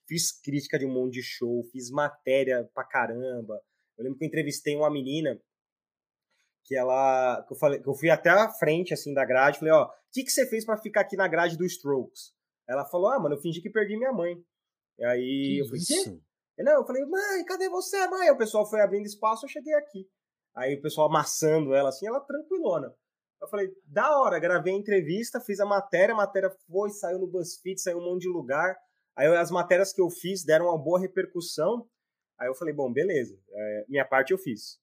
[0.06, 3.60] fiz crítica de um monte de show, fiz matéria pra caramba,
[3.98, 5.40] eu lembro que eu entrevistei uma menina
[6.64, 9.74] que ela que eu falei que eu fui até a frente assim da grade, falei,
[9.74, 12.34] ó, o que que você fez para ficar aqui na grade do Strokes?
[12.68, 14.36] Ela falou: "Ah, mano, eu fingi que perdi minha mãe".
[14.98, 16.20] E aí que eu falei: isso?
[16.56, 18.28] "Quê?" Não, eu falei: "Mãe, cadê você, mãe?".
[18.28, 20.06] Aí o pessoal foi abrindo espaço, eu cheguei aqui.
[20.54, 22.94] Aí o pessoal amassando ela assim, ela tranquilona.
[23.40, 27.26] Eu falei: "Da hora, gravei a entrevista, fiz a matéria, a matéria foi, saiu no
[27.26, 28.76] BuzzFeed, saiu um monte de lugar.
[29.16, 31.86] Aí as matérias que eu fiz deram uma boa repercussão.
[32.42, 34.80] Aí eu falei, bom, beleza, é, minha parte eu fiz,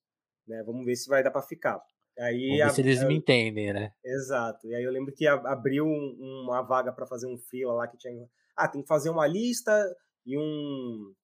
[0.48, 0.62] né?
[0.64, 1.78] Vamos ver se vai dar para ficar.
[2.18, 3.92] Aí Vamos ver se eles me entendem, né?
[4.02, 4.66] Exato.
[4.66, 8.26] E aí eu lembro que abriu uma vaga para fazer um freela lá que tinha,
[8.56, 9.70] ah, tem que fazer uma lista
[10.24, 11.14] e um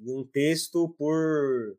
[0.00, 1.76] e um texto por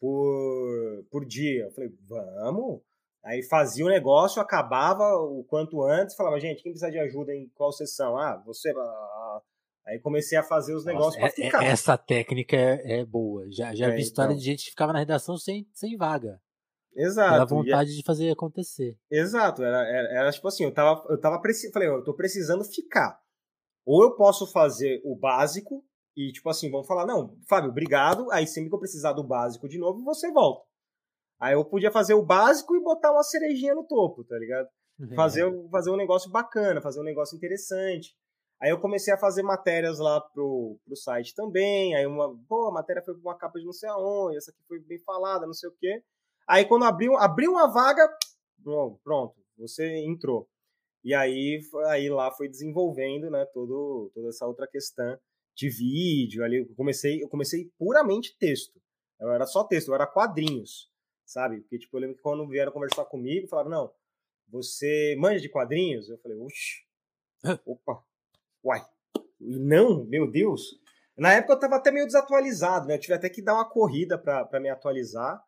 [0.00, 1.66] por por dia.
[1.66, 2.82] Eu falei, vamos.
[3.24, 7.48] Aí fazia o negócio, acabava o quanto antes, falava, gente, quem precisa de ajuda em
[7.54, 8.16] qual sessão?
[8.18, 8.72] Ah, você,
[9.86, 11.64] Aí comecei a fazer os negócios para é, ficar.
[11.64, 13.46] Essa técnica é, é boa.
[13.50, 14.38] Já, já é, vi história então.
[14.38, 16.40] de gente que ficava na redação sem, sem vaga.
[16.92, 17.32] Exato.
[17.32, 18.98] Pela vontade de fazer acontecer.
[19.10, 19.62] Exato.
[19.62, 21.72] Era, era, era, tipo assim, eu tava, eu tava precisando.
[21.74, 23.20] Falei, eu tô precisando ficar.
[23.84, 25.84] Ou eu posso fazer o básico
[26.16, 28.28] e, tipo assim, vamos falar, não, Fábio, obrigado.
[28.32, 30.66] Aí sempre que eu precisar do básico de novo, você volta.
[31.38, 34.66] Aí eu podia fazer o básico e botar uma cerejinha no topo, tá ligado?
[35.14, 38.16] Fazer, fazer um negócio bacana, fazer um negócio interessante.
[38.60, 41.94] Aí eu comecei a fazer matérias lá pro, pro site também.
[41.94, 44.80] Aí uma, pô, a matéria foi uma capa de não sei aonde, essa aqui foi
[44.80, 46.02] bem falada, não sei o quê.
[46.48, 48.08] Aí quando abriu, abriu uma vaga,
[49.02, 50.48] pronto, você entrou.
[51.04, 55.18] E aí, aí lá foi desenvolvendo, né, todo, toda essa outra questão
[55.54, 56.58] de vídeo ali.
[56.58, 58.80] Eu comecei, eu comecei puramente texto.
[59.20, 60.90] Eu era só texto, eu era quadrinhos,
[61.24, 61.60] sabe?
[61.60, 63.94] Porque, tipo, eu lembro que quando vieram conversar comigo, falaram, não,
[64.48, 66.08] você manja de quadrinhos?
[66.08, 66.84] Eu falei, oxe,
[67.64, 68.04] opa,
[68.66, 68.82] Uai,
[69.40, 70.62] não, meu Deus.
[71.16, 72.94] Na época eu tava até meio desatualizado, né?
[72.94, 75.40] Eu tive até que dar uma corrida para me atualizar.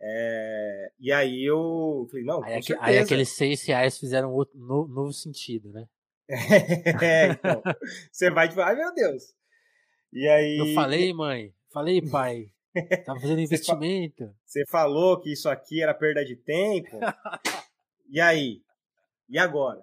[0.00, 0.92] É...
[1.00, 5.12] E aí eu falei, não, aí, aqu aí aqueles seis reais fizeram outro, no, novo
[5.12, 5.86] sentido, né?
[7.02, 7.62] é, então.
[8.10, 9.34] Você vai tipo, ai meu Deus.
[10.12, 10.58] E aí.
[10.58, 11.54] Eu falei, mãe.
[11.72, 12.52] Falei, pai.
[13.06, 14.34] Tava fazendo investimento.
[14.44, 16.98] Você falou que isso aqui era perda de tempo.
[18.10, 18.62] e aí?
[19.28, 19.82] E agora?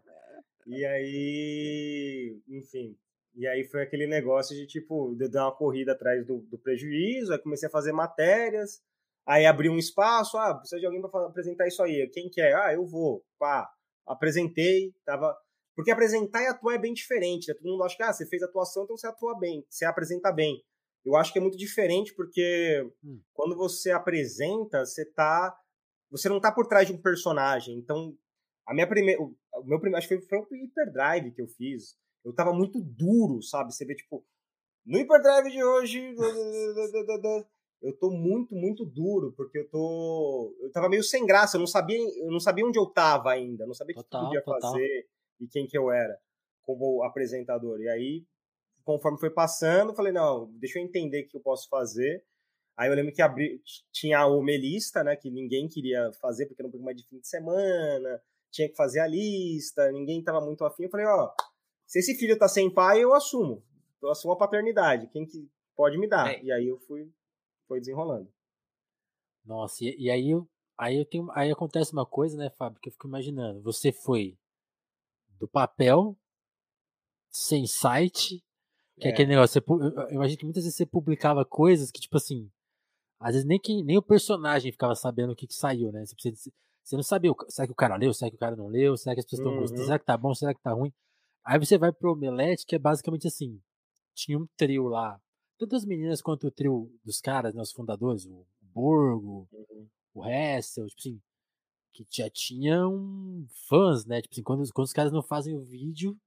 [0.70, 2.95] E aí, enfim.
[3.36, 7.34] E aí foi aquele negócio de, tipo, de dar uma corrida atrás do, do prejuízo,
[7.34, 8.80] aí comecei a fazer matérias,
[9.26, 12.07] aí abri um espaço, ah, precisa de alguém para apresentar isso aí.
[12.13, 12.53] Quem quer?
[12.55, 13.26] Ah, eu vou.
[13.39, 13.67] Pá,
[14.05, 15.36] apresentei, tava...
[15.76, 17.55] Porque apresentar e atuar é bem diferente, né?
[17.55, 20.61] Todo mundo acha que ah, você fez atuação, então você atua bem, você apresenta bem.
[21.05, 23.22] Eu acho que é muito diferente porque hum.
[23.34, 25.57] quando você apresenta, você tá.
[26.11, 27.78] Você não tá por trás de um personagem.
[27.78, 28.13] Então,
[28.67, 29.22] a minha primeira.
[29.22, 29.34] O
[29.66, 29.97] meu primeiro.
[29.97, 31.97] Acho que foi, o Hyperdrive que eu fiz.
[32.24, 33.74] Eu tava muito duro, sabe?
[33.74, 34.26] Você vê, tipo,
[34.86, 36.16] no Hyperdrive de hoje.
[37.82, 40.56] eu tô muito, muito duro, porque eu tô.
[40.60, 43.66] Eu tava meio sem graça, eu não sabia, eu não sabia onde eu tava ainda,
[43.66, 44.72] não sabia o que eu podia total.
[44.74, 45.08] fazer
[45.39, 46.20] e quem que eu era
[46.64, 47.80] como apresentador.
[47.82, 48.26] E aí,
[48.84, 52.24] conforme foi passando, falei, não, deixa eu entender o que eu posso fazer.
[52.78, 56.68] Aí eu lembro que abri, tinha o Melista, né, que ninguém queria fazer porque era
[56.68, 58.22] um programa de fim de semana,
[58.52, 60.84] tinha que fazer a lista, ninguém tava muito afim.
[60.84, 61.32] Eu falei, ó,
[61.86, 63.64] se esse filho tá sem pai, eu assumo.
[64.02, 65.08] Eu assumo a paternidade.
[65.08, 66.34] Quem que pode me dar?
[66.34, 66.43] É.
[66.43, 67.12] E aí eu fui
[67.70, 68.28] foi desenrolando.
[69.45, 70.32] Nossa, e, e, aí,
[70.78, 73.62] aí eu tenho, aí acontece uma coisa, né, Fábio, que eu fico imaginando.
[73.62, 74.38] Você foi
[75.39, 76.18] do papel,
[77.30, 78.43] sem site,
[79.00, 79.62] que é, é aquele negócio.
[79.62, 79.72] Você,
[80.10, 82.52] eu imagino que muitas vezes você publicava coisas que, tipo assim,
[83.20, 86.06] às vezes nem, que, nem o personagem ficava sabendo o que, que saiu, né?
[86.06, 86.52] Você, precisa,
[86.90, 89.14] você não sabia, será que o cara leu, será que o cara não leu, será
[89.14, 89.60] que as pessoas estão uhum.
[89.60, 90.92] gostando, será que tá bom, será que tá ruim?
[91.46, 93.62] Aí você vai pro Omelete, que é basicamente assim,
[94.16, 95.22] tinha um trio lá,
[95.60, 99.88] tanto as meninas quanto o trio dos caras, né, os fundadores, o Borgo, uhum.
[100.16, 101.22] o Hessel, tipo assim,
[101.94, 104.22] que já tinham fãs, né?
[104.22, 106.18] Tipo assim, quando, quando os caras não fazem o vídeo,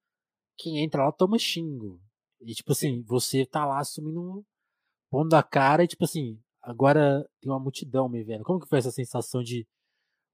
[0.57, 2.01] quem entra lá toma xingo.
[2.41, 3.03] E tipo assim, Sim.
[3.03, 4.45] você tá lá assumindo,
[5.11, 8.45] pondo a cara e tipo assim, agora tem uma multidão me vendo.
[8.45, 9.67] Como que foi essa sensação de,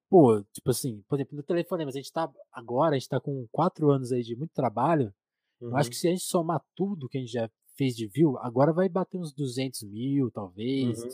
[0.08, 3.20] pô, tipo assim, por exemplo, no telefone, mas a gente tá, agora a gente tá
[3.20, 5.12] com quatro anos aí de muito trabalho,
[5.60, 5.70] uhum.
[5.70, 5.90] eu acho uhum.
[5.90, 8.88] que se a gente somar tudo que a gente já fez de view, agora vai
[8.88, 11.02] bater uns 200 mil, talvez.
[11.02, 11.10] Uhum.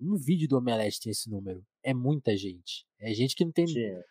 [0.00, 1.64] Um vídeo do Omelete tem esse número.
[1.82, 2.84] É muita gente.
[2.98, 3.66] É gente que não tem,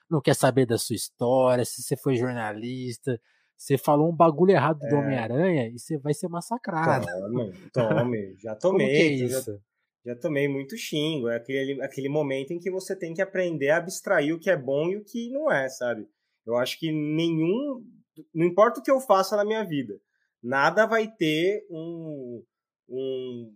[0.09, 3.19] não quer saber da sua história, se você foi jornalista,
[3.61, 4.89] você falou um bagulho errado é.
[4.89, 7.05] do Homem-Aranha e você vai ser massacrado.
[7.05, 8.35] Tome, tome.
[8.37, 8.87] Já tomei.
[8.87, 9.51] Como que é isso?
[9.53, 9.59] Já,
[10.05, 11.29] já tomei muito xingo.
[11.29, 14.57] É aquele, aquele momento em que você tem que aprender a abstrair o que é
[14.57, 16.07] bom e o que não é, sabe?
[16.45, 17.85] Eu acho que nenhum.
[18.33, 19.99] Não importa o que eu faça na minha vida,
[20.43, 22.43] nada vai ter um,
[22.89, 23.53] um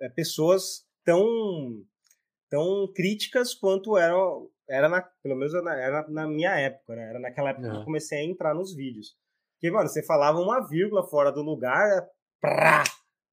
[0.00, 1.84] é, pessoas tão
[2.48, 4.14] tão críticas quanto era
[4.68, 7.10] era na, pelo menos era na minha época, né?
[7.10, 9.14] Era naquela época que eu comecei a entrar nos vídeos.
[9.54, 12.06] Porque, mano, você falava uma vírgula fora do lugar, é
[12.40, 12.84] prá,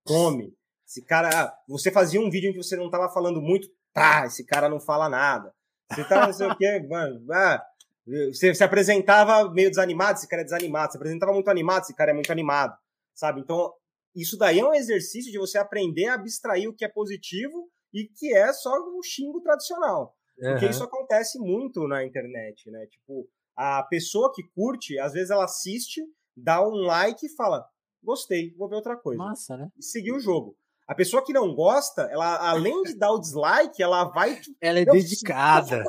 [0.05, 0.53] come.
[0.91, 4.25] Esse cara, ah, você fazia um vídeo em que você não tava falando muito, tá,
[4.25, 5.53] esse cara não fala nada.
[5.89, 7.63] Você tá, não sei o quê, mano, ah,
[8.05, 10.91] você se apresentava meio desanimado, esse cara é desanimado.
[10.91, 12.75] Você apresentava muito animado, esse cara é muito animado,
[13.15, 13.39] sabe?
[13.39, 13.71] Então,
[14.13, 18.09] isso daí é um exercício de você aprender a abstrair o que é positivo e
[18.13, 20.13] que é só o xingo tradicional.
[20.37, 20.51] Uhum.
[20.51, 22.85] Porque isso acontece muito na internet, né?
[22.87, 26.01] Tipo, a pessoa que curte, às vezes ela assiste,
[26.35, 27.65] dá um like e fala:
[28.03, 29.23] gostei, vou ver outra coisa.
[29.23, 29.69] Massa, né?
[29.77, 30.57] E seguir o jogo.
[30.91, 34.37] A pessoa que não gosta, ela, além de dar o dislike, ela vai.
[34.59, 35.85] Ela é dedicada.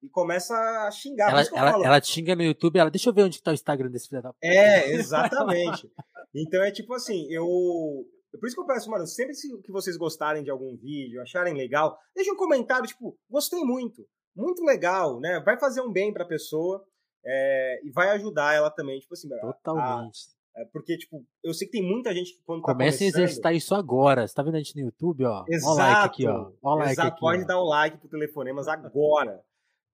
[0.00, 1.32] e começa a xingar.
[1.32, 4.08] Ela, ela, ela, xinga no YouTube, ela deixa eu ver onde está o Instagram desse
[4.08, 4.46] filho da puta.
[4.46, 5.90] É, exatamente.
[6.32, 7.44] então é tipo assim, eu.
[7.44, 11.98] Por isso que eu peço, mano, sempre que vocês gostarem de algum vídeo, acharem legal,
[12.14, 14.06] deixa um comentário, tipo, gostei muito,
[14.36, 15.42] muito legal, né?
[15.44, 16.80] Vai fazer um bem pra pessoa
[17.26, 20.28] é, e vai ajudar ela também, tipo assim, Totalmente.
[20.36, 20.39] A,
[20.72, 23.74] porque, tipo, eu sei que tem muita gente que quando Comece tá a exercitar isso
[23.74, 24.26] agora.
[24.26, 25.44] Você tá vendo a gente no YouTube, ó?
[25.48, 25.72] Exato.
[25.72, 26.52] Ó like aqui, ó.
[26.62, 27.08] Ó like exato.
[27.08, 27.46] Aqui, Pode ó.
[27.46, 29.42] dar o like pro Telefonemas agora.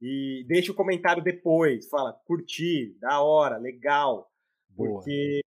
[0.01, 1.89] E deixa o comentário depois.
[1.89, 4.31] Fala, curti, da hora, legal.
[4.71, 5.01] Boa.
[5.01, 5.41] Porque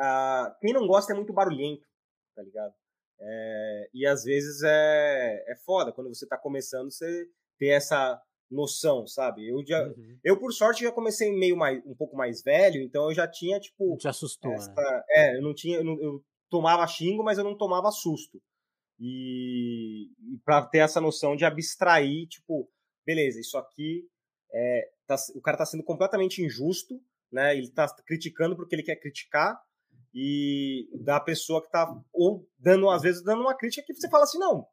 [0.00, 1.86] uh, quem não gosta é muito barulhento,
[2.34, 2.74] tá ligado?
[3.20, 8.20] É, e às vezes é, é foda quando você tá começando, você ter essa
[8.50, 9.48] noção, sabe?
[9.48, 10.18] Eu já, uhum.
[10.22, 13.58] eu por sorte já comecei meio mais, um pouco mais velho, então eu já tinha
[13.58, 15.02] tipo, te assustou, essa, né?
[15.10, 18.40] é, eu não tinha, eu, não, eu, tomava xingo, mas eu não tomava susto.
[18.98, 22.70] E, e para ter essa noção de abstrair, tipo,
[23.04, 24.06] beleza, isso aqui
[24.52, 27.00] é, tá, o cara está sendo completamente injusto,
[27.32, 27.56] né?
[27.56, 29.60] Ele está criticando porque ele quer criticar
[30.14, 34.22] e da pessoa que está ou dando às vezes dando uma crítica que você fala
[34.22, 34.64] assim, não,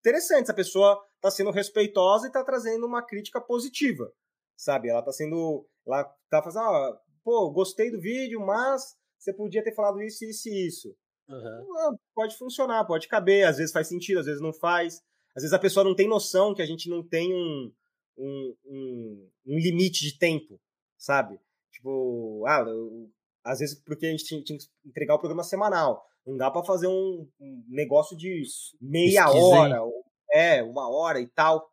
[0.00, 4.12] interessante, essa pessoa está sendo respeitosa e está trazendo uma crítica positiva,
[4.56, 4.88] sabe?
[4.88, 9.72] Ela está sendo, ela tá fazendo, ah, pô, gostei do vídeo, mas você podia ter
[9.72, 10.96] falado isso, isso e isso.
[11.28, 11.96] Uhum.
[12.12, 15.00] Pode funcionar, pode caber, às vezes faz sentido, às vezes não faz.
[15.34, 17.72] Às vezes a pessoa não tem noção que a gente não tem um,
[18.18, 20.60] um, um, um limite de tempo,
[20.98, 21.38] sabe?
[21.70, 23.08] Tipo, ah, eu,
[23.44, 26.04] às vezes porque a gente tinha, tinha, que entregar o programa semanal.
[26.26, 28.42] Não dá para fazer um, um, negócio de
[28.80, 31.70] meia hora, ou, é, uma hora e tal.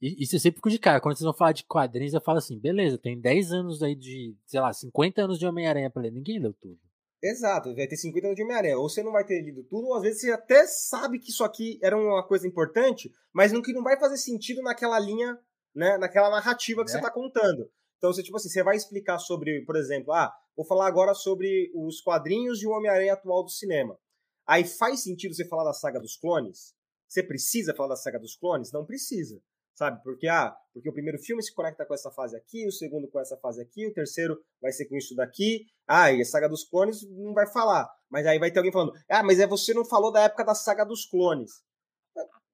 [0.00, 1.00] Isso eu sempre fico de cara.
[1.00, 4.36] Quando vocês vão falar de quadrinhos, eu falo assim, beleza, tem 10 anos aí de,
[4.44, 6.12] sei lá, 50 anos de Homem-Aranha pra ler.
[6.12, 6.78] Ninguém leu tudo.
[7.22, 8.78] Exato, vai ter 50 anos de Homem-Aranha.
[8.78, 11.42] Ou você não vai ter lido tudo, ou às vezes você até sabe que isso
[11.42, 15.38] aqui era uma coisa importante, mas não, que não vai fazer sentido naquela linha,
[15.74, 16.92] né, naquela narrativa que é.
[16.92, 17.70] você está contando.
[17.96, 21.72] Então, você, tipo assim, você vai explicar sobre, por exemplo, ah, vou falar agora sobre
[21.74, 23.98] os quadrinhos de Homem-Aranha atual do cinema.
[24.46, 26.74] Aí faz sentido você falar da saga dos clones?
[27.08, 28.72] Você precisa falar da saga dos clones?
[28.72, 29.40] Não precisa
[29.74, 30.00] sabe?
[30.02, 33.20] Porque ah, porque o primeiro filme se conecta com essa fase aqui, o segundo com
[33.20, 35.66] essa fase aqui, o terceiro vai ser com isso daqui.
[35.86, 37.88] Ah, e a saga dos clones não vai falar.
[38.08, 40.54] Mas aí vai ter alguém falando: "Ah, mas é você não falou da época da
[40.54, 41.62] saga dos clones".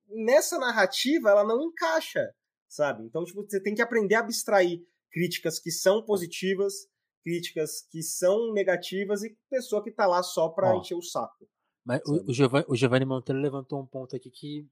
[0.08, 2.32] Nessa narrativa ela não encaixa,
[2.68, 3.04] sabe?
[3.04, 4.80] Então, tipo, você tem que aprender a abstrair
[5.12, 6.74] críticas que são positivas,
[7.22, 11.46] críticas que são negativas e pessoa que tá lá só para encher o saco.
[11.84, 14.68] Mas o, o, Giovanni, o Giovanni Monteiro levantou um ponto aqui que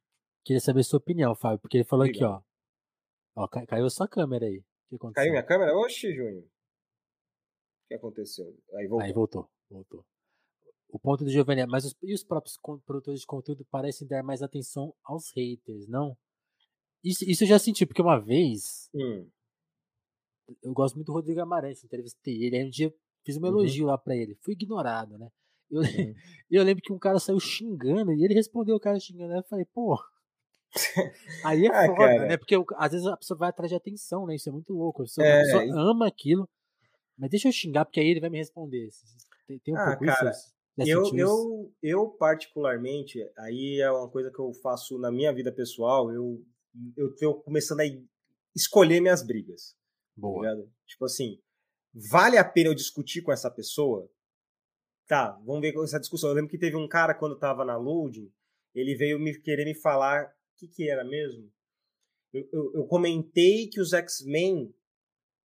[0.49, 2.37] Queria saber sua opinião, Fábio, porque ele falou Obrigado.
[2.37, 2.45] aqui,
[3.37, 3.45] ó.
[3.45, 3.67] ó.
[3.67, 4.65] Caiu a sua câmera aí.
[5.15, 5.77] Caiu minha câmera?
[5.77, 6.43] Oxi, Júnior.
[6.43, 8.47] O que aconteceu?
[8.75, 9.07] Aí voltou.
[9.07, 10.07] Aí voltou, voltou.
[10.89, 14.23] O ponto do Giovanni é, mas os, e os próprios produtores de conteúdo parecem dar
[14.23, 16.17] mais atenção aos haters, não?
[17.05, 18.89] Isso, isso eu já senti, porque uma vez.
[18.95, 19.29] Hum.
[20.63, 22.57] Eu gosto muito do Rodrigo Amarante, entrevistei ele.
[22.57, 23.49] Aí um dia fiz um uhum.
[23.49, 23.91] elogio uhum.
[23.91, 24.35] lá pra ele.
[24.37, 25.31] Fui ignorado, né?
[25.71, 26.15] Eu, uhum.
[26.51, 29.33] eu lembro que um cara saiu xingando e ele respondeu o cara xingando.
[29.33, 29.99] Aí eu falei, pô,
[31.45, 32.27] Aí é ah, foda, cara.
[32.27, 32.37] né?
[32.37, 34.35] Porque às vezes a pessoa vai atrás de atenção, né?
[34.35, 35.03] Isso é muito louco.
[35.03, 35.71] A pessoa, é, a pessoa e...
[35.71, 36.49] ama aquilo,
[37.17, 38.89] mas deixa eu xingar, porque aí ele vai me responder.
[39.47, 40.53] Tem, tem um ah, pouco cara, isso.
[40.87, 46.13] Eu, eu, eu, particularmente, aí é uma coisa que eu faço na minha vida pessoal,
[46.13, 46.41] eu,
[46.97, 47.85] eu tô começando a
[48.55, 49.73] escolher minhas brigas.
[49.73, 50.57] Tá Boa.
[50.57, 51.41] Tá tipo assim,
[51.93, 54.09] vale a pena eu discutir com essa pessoa?
[55.09, 56.29] Tá, vamos ver essa discussão.
[56.29, 58.31] Eu lembro que teve um cara, quando tava na loading,
[58.75, 61.51] ele veio me querer me falar que, que era mesmo?
[62.33, 64.75] Eu, eu, eu comentei que os X-Men,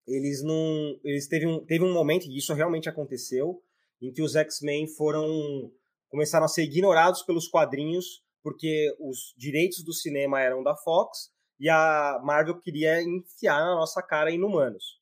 [0.07, 0.99] eles não.
[1.03, 3.63] Eles teve um, teve um momento, e isso realmente aconteceu,
[4.01, 5.71] em que os X-Men foram.
[6.09, 11.69] começaram a ser ignorados pelos quadrinhos, porque os direitos do cinema eram da Fox e
[11.69, 14.99] a Marvel queria enfiar na nossa cara Inumanos.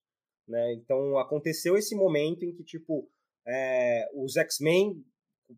[0.47, 0.73] Né?
[0.73, 3.09] Então aconteceu esse momento em que, tipo,
[3.47, 5.03] é, os X-Men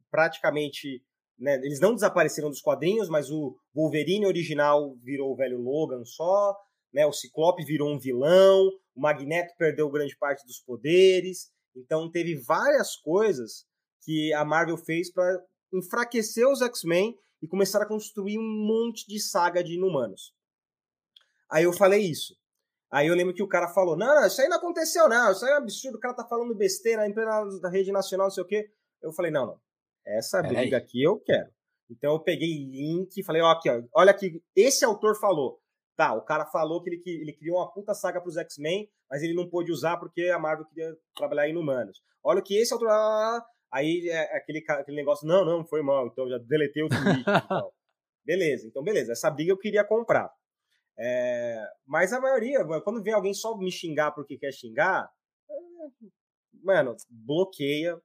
[0.10, 1.04] praticamente
[1.38, 6.56] né, eles não desapareceram dos quadrinhos, mas o Wolverine original virou o velho Logan só,
[6.94, 11.52] né, o Ciclope virou um vilão, o Magneto perdeu grande parte dos poderes.
[11.76, 13.66] Então teve várias coisas
[14.04, 19.20] que a Marvel fez para enfraquecer os X-Men e começar a construir um monte de
[19.20, 20.34] saga de inumanos.
[21.52, 22.36] Aí eu falei isso.
[22.94, 25.44] Aí eu lembro que o cara falou: não, não, isso aí não aconteceu, não, isso
[25.44, 28.44] aí é um absurdo, o cara tá falando besteira em plena rede nacional, não sei
[28.44, 28.70] o quê.
[29.02, 29.60] Eu falei: não, não,
[30.06, 31.50] essa briga aqui eu quero.
[31.90, 35.60] Então eu peguei link e falei, ó, aqui, ó, olha aqui, esse autor falou.
[35.96, 39.36] Tá, o cara falou que ele, ele criou uma puta saga pros X-Men, mas ele
[39.36, 42.02] não pôde usar porque a Marvel queria trabalhar em humanos.
[42.24, 42.90] Olha o que esse autor.
[43.72, 47.04] Aí é aquele, aquele negócio, não, não, foi mal, então já deletei o tweet.
[47.46, 47.72] então.
[48.26, 49.12] Beleza, então beleza.
[49.12, 50.32] Essa briga eu queria comprar.
[50.98, 55.10] É, mas a maioria, quando vem alguém só me xingar porque quer xingar,
[55.50, 56.08] é,
[56.64, 58.00] mano, bloqueia,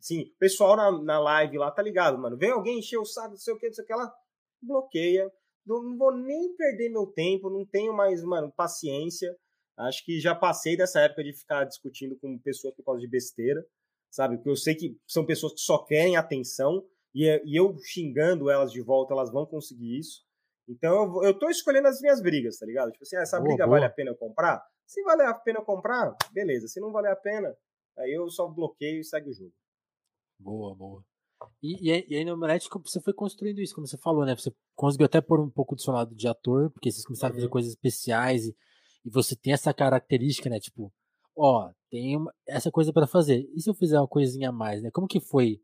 [0.00, 2.36] Sim, o pessoal na, na live lá tá ligado, mano.
[2.36, 4.14] Vem alguém encher o saco, não sei o que, não sei o que lá,
[4.60, 5.32] bloqueia.
[5.64, 9.36] Não, não vou nem perder meu tempo, não tenho mais, mano, paciência.
[9.76, 13.64] Acho que já passei dessa época de ficar discutindo com pessoas por causa de besteira,
[14.10, 14.36] sabe?
[14.36, 18.72] Porque eu sei que são pessoas que só querem atenção e, e eu xingando elas
[18.72, 20.24] de volta, elas vão conseguir isso.
[20.68, 22.90] Então eu, eu tô escolhendo as minhas brigas, tá ligado?
[22.90, 23.76] Tipo assim, ah, essa boa, briga boa.
[23.76, 24.62] vale a pena eu comprar?
[24.86, 26.68] Se vale a pena eu comprar, beleza.
[26.68, 27.54] Se não vale a pena,
[27.98, 29.52] aí eu só bloqueio e segue o jogo.
[30.38, 31.04] Boa, boa.
[31.62, 34.34] E, e, e aí no Omelete você foi construindo isso, como você falou, né?
[34.34, 37.36] Você conseguiu até pôr um pouco do seu lado de ator, porque vocês começaram uhum.
[37.36, 37.52] a fazer uhum.
[37.52, 38.56] coisas especiais e,
[39.04, 40.58] e você tem essa característica, né?
[40.58, 40.92] Tipo,
[41.36, 43.48] ó, tem uma, essa coisa para fazer.
[43.54, 44.90] E se eu fizer uma coisinha a mais, né?
[44.92, 45.60] Como que foi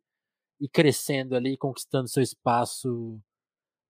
[0.60, 3.20] ir crescendo ali, conquistando seu espaço?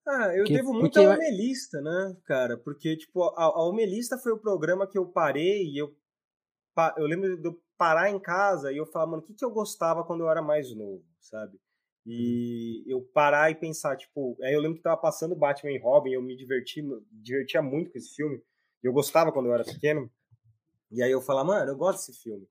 [0.07, 0.98] Ah, eu porque, devo muito porque...
[0.98, 2.57] ao Omelista, né, cara?
[2.57, 5.94] Porque, tipo, a, a foi o programa que eu parei e eu,
[6.96, 9.50] eu lembro de eu parar em casa e eu falar, mano, o que, que eu
[9.50, 11.59] gostava quando eu era mais novo, sabe?
[12.05, 16.12] E eu parar e pensar, tipo, aí eu lembro que tava passando Batman e Robin,
[16.12, 16.82] eu me diverti,
[17.12, 18.42] divertia muito com esse filme.
[18.82, 20.11] Eu gostava quando eu era pequeno.
[20.90, 22.46] E aí eu falar, mano, eu gosto desse filme.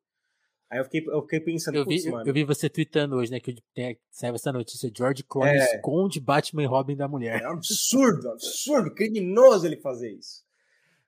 [0.72, 2.26] Aí eu fiquei, eu fiquei pensando, eu vi, mano.
[2.26, 6.22] Eu vi você tweetando hoje, né, que tem, saiu essa notícia, George Clooney é, esconde
[6.22, 7.42] Batman e Robin da mulher.
[7.42, 10.46] É absurdo, absurdo, criminoso ele fazer isso.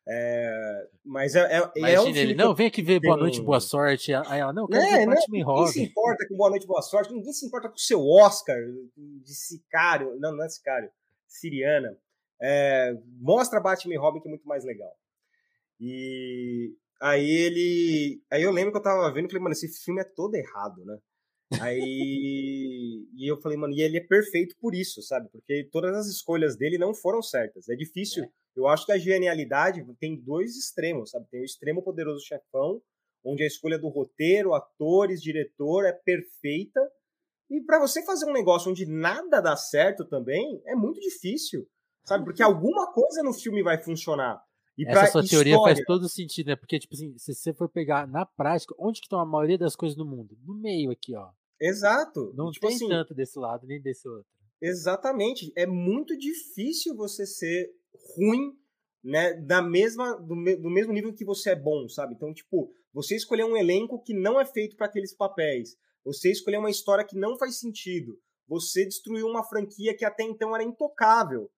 [0.05, 3.61] É, mas é, é, Imagina é um ele, não, vem aqui ver Boa Noite, Boa
[3.61, 4.13] Sorte.
[4.13, 6.81] Aí ela, não, quero é, ver Batman não, Ninguém se importa com Boa Noite, Boa
[6.81, 8.57] Sorte, ninguém se importa com o seu Oscar
[8.97, 10.89] de sicário, não, não é sicário,
[11.25, 11.97] siriana.
[12.41, 14.91] É, mostra Batman e Robin que é muito mais legal.
[15.79, 18.21] E aí ele.
[18.31, 20.83] Aí eu lembro que eu tava vendo e falei, mano, esse filme é todo errado,
[20.85, 20.97] né?
[21.61, 23.05] Aí.
[23.15, 25.29] e eu falei, mano, e ele é perfeito por isso, sabe?
[25.31, 27.69] Porque todas as escolhas dele não foram certas.
[27.69, 28.23] É difícil.
[28.23, 28.29] É.
[28.55, 31.27] Eu acho que a genialidade tem dois extremos, sabe?
[31.29, 32.81] Tem o extremo poderoso chefão,
[33.23, 36.79] onde a escolha do roteiro, atores, diretor é perfeita.
[37.49, 41.67] E para você fazer um negócio onde nada dá certo também, é muito difícil,
[42.03, 42.25] sabe?
[42.25, 44.41] Porque alguma coisa no filme vai funcionar.
[44.77, 45.29] E Essa sua história...
[45.29, 46.55] teoria faz todo sentido, né?
[46.55, 49.75] Porque, tipo assim, se você for pegar na prática, onde que estão a maioria das
[49.75, 50.37] coisas no mundo?
[50.43, 51.29] No meio aqui, ó.
[51.61, 52.33] Exato.
[52.35, 54.27] Não tipo tem assim, tanto desse lado nem desse outro.
[54.59, 55.51] Exatamente.
[55.55, 57.69] É muito difícil você ser
[58.15, 58.57] ruim,
[59.03, 62.15] né, da mesma do, me, do mesmo nível que você é bom, sabe?
[62.15, 66.57] Então, tipo, você escolher um elenco que não é feito para aqueles papéis, você escolher
[66.57, 68.17] uma história que não faz sentido,
[68.47, 71.49] você destruiu uma franquia que até então era intocável.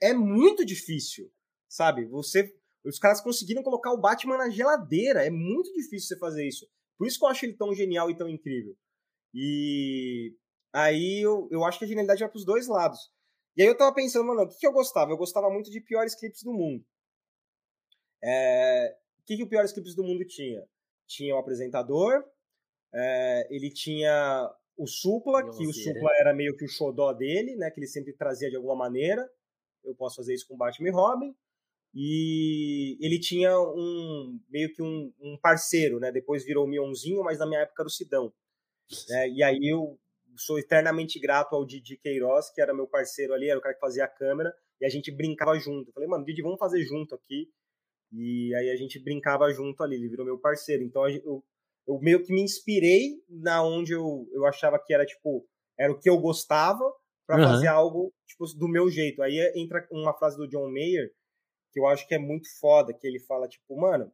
[0.00, 1.30] É muito difícil,
[1.68, 2.06] sabe?
[2.06, 2.54] Você
[2.84, 6.66] os caras conseguiram colocar o Batman na geladeira, é muito difícil você fazer isso.
[6.96, 8.76] Por isso que eu acho ele tão genial e tão incrível.
[9.34, 10.34] E
[10.72, 13.12] aí eu, eu acho que a genialidade vai pros dois lados.
[13.56, 15.10] E aí eu tava pensando, mano, o que, que eu gostava?
[15.10, 16.84] Eu gostava muito de piores clipes do mundo.
[18.22, 18.96] É...
[19.20, 20.64] O que, que o piores clipes do mundo tinha?
[21.06, 22.24] Tinha o apresentador,
[22.94, 23.46] é...
[23.50, 27.70] ele tinha o Supla, que o Supla era meio que o xodó dele, né?
[27.70, 29.28] Que ele sempre trazia de alguma maneira.
[29.84, 31.36] Eu posso fazer isso com Batman e Robin.
[31.94, 36.12] E ele tinha um meio que um, um parceiro, né?
[36.12, 38.32] Depois virou o Mionzinho, mas na minha época era o Sidão.
[39.08, 39.30] Né?
[39.30, 39.98] E aí eu
[40.36, 43.80] sou eternamente grato ao Didi Queiroz, que era meu parceiro ali, era o cara que
[43.80, 45.88] fazia a câmera, e a gente brincava junto.
[45.88, 47.48] Eu falei, mano, Didi, vamos fazer junto aqui.
[48.12, 50.82] E aí a gente brincava junto ali, ele virou meu parceiro.
[50.82, 51.44] Então eu,
[51.86, 55.46] eu meio que me inspirei na onde eu, eu achava que era, tipo,
[55.78, 56.84] era o que eu gostava
[57.26, 57.48] para uhum.
[57.48, 59.22] fazer algo, tipo, do meu jeito.
[59.22, 61.10] Aí entra uma frase do John Mayer,
[61.72, 64.12] que eu acho que é muito foda, que ele fala, tipo, mano,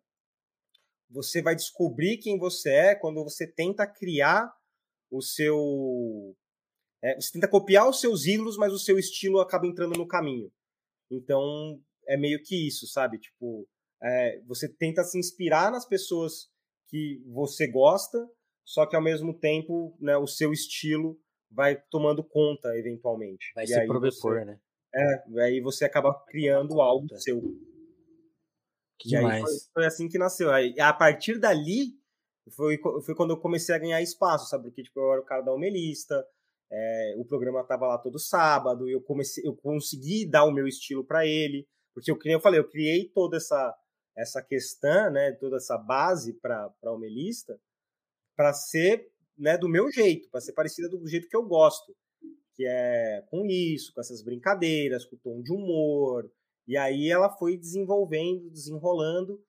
[1.08, 4.52] você vai descobrir quem você é quando você tenta criar
[5.10, 6.36] o seu.
[7.02, 10.50] É, você tenta copiar os seus ídolos, mas o seu estilo acaba entrando no caminho.
[11.10, 13.18] Então, é meio que isso, sabe?
[13.18, 13.68] Tipo,
[14.02, 16.48] é, você tenta se inspirar nas pessoas
[16.88, 18.18] que você gosta,
[18.64, 21.18] só que ao mesmo tempo, né, o seu estilo
[21.50, 23.52] vai tomando conta eventualmente.
[23.54, 24.60] Vai e se propor, você, né?
[24.94, 27.40] É, aí você acaba criando algo seu.
[28.98, 29.42] Que e demais.
[29.42, 30.52] Foi, foi, assim que nasceu.
[30.52, 31.98] Aí, a partir dali,
[32.54, 34.64] foi, foi quando eu comecei a ganhar espaço, sabe?
[34.64, 36.24] Porque tipo, eu era o cara da Homelista,
[36.70, 41.04] é, o programa tava lá todo sábado, eu comecei, eu consegui dar o meu estilo
[41.04, 43.74] para ele, porque eu, eu falei, eu criei toda essa
[44.16, 47.58] essa questão, né, toda essa base para para Homelista,
[48.36, 51.94] para ser, né, do meu jeito, para ser parecida do jeito que eu gosto,
[52.56, 56.30] que é com isso, com essas brincadeiras, com o tom de humor.
[56.66, 59.42] E aí ela foi desenvolvendo, desenrolando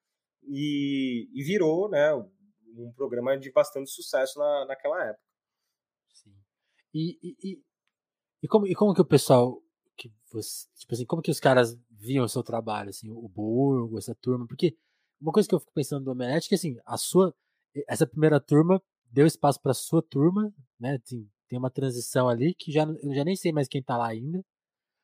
[0.44, 2.14] e, e virou, né,
[2.78, 5.24] um programa de bastante sucesso na, naquela época.
[6.14, 6.36] Sim.
[6.94, 7.62] E, e,
[8.44, 9.62] e, como, e como que o pessoal,
[9.96, 13.98] que você, tipo assim, como que os caras viam o seu trabalho, assim, o Burgo,
[13.98, 14.46] essa turma?
[14.48, 14.78] Porque
[15.22, 17.34] uma coisa que eu fico pensando do Omelete é que, assim, a sua,
[17.88, 21.00] essa primeira turma deu espaço para sua turma, né?
[21.02, 24.08] Assim, tem uma transição ali que já, eu já nem sei mais quem tá lá
[24.08, 24.44] ainda.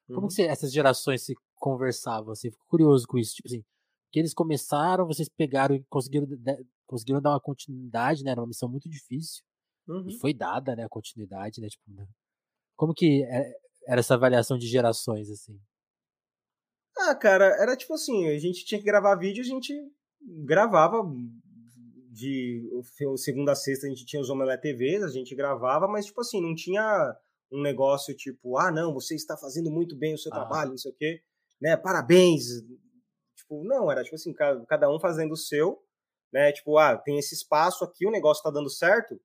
[0.07, 0.27] Como uhum.
[0.27, 2.31] que essas gerações se conversavam?
[2.31, 3.35] Assim, fico curioso com isso.
[3.35, 3.63] Tipo assim,
[4.11, 6.27] que eles começaram, vocês pegaram e conseguiram
[6.85, 8.31] conseguiram dar uma continuidade, né?
[8.31, 9.43] Era uma missão muito difícil.
[9.87, 10.09] Uhum.
[10.09, 10.83] E foi dada, né?
[10.83, 11.67] A continuidade, né?
[11.67, 12.05] Tipo, né?
[12.75, 13.53] Como que é,
[13.87, 15.57] era essa avaliação de gerações, assim?
[16.97, 19.73] Ah, cara, era tipo assim, a gente tinha que gravar vídeo, a gente
[20.45, 21.01] gravava
[22.11, 22.69] de
[23.17, 26.41] segunda a sexta a gente tinha os Omelé TVs, a gente gravava, mas tipo assim,
[26.41, 27.15] não tinha
[27.51, 30.35] um negócio tipo, ah, não, você está fazendo muito bem o seu ah.
[30.35, 31.21] trabalho, não sei o quê,
[31.61, 31.77] né?
[31.77, 32.43] Parabéns.
[33.35, 35.81] Tipo, não, era tipo assim, cada um fazendo o seu
[36.31, 36.51] né?
[36.51, 39.19] Tipo, ah, tem esse espaço aqui, o negócio tá dando certo,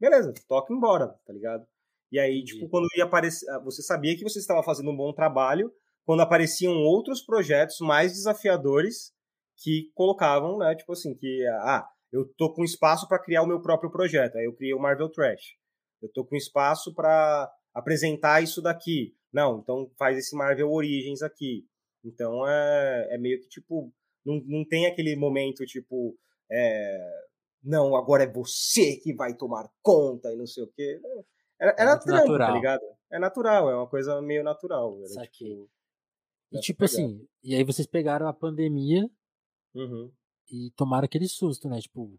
[0.00, 1.66] beleza, toca embora, tá ligado?
[2.10, 5.12] E aí, tipo, quando ia aparecer, ah, você sabia que você estava fazendo um bom
[5.12, 5.72] trabalho,
[6.04, 9.12] quando apareciam outros projetos mais desafiadores
[9.56, 13.60] que colocavam, né, tipo assim, que ah, eu tô com espaço para criar o meu
[13.60, 14.36] próprio projeto.
[14.36, 15.56] Aí eu criei o Marvel Trash.
[16.00, 19.16] Eu tô com espaço para apresentar isso daqui.
[19.32, 21.66] Não, então faz esse Marvel Origins aqui.
[22.04, 23.92] Então é, é meio que tipo
[24.24, 26.16] não, não tem aquele momento tipo
[26.50, 27.22] é,
[27.62, 31.00] não, agora é você que vai tomar conta e não sei o quê.
[31.58, 32.48] Era é trampo, tá natural.
[32.48, 32.82] tá ligado?
[33.10, 34.96] É natural, é uma coisa meio natural.
[34.98, 35.44] Era, Isso aqui.
[35.44, 35.70] Tipo,
[36.52, 39.08] e tipo assim, e aí vocês pegaram a pandemia
[39.74, 40.10] uhum.
[40.50, 41.80] E tomaram aquele susto, né?
[41.80, 42.18] Tipo,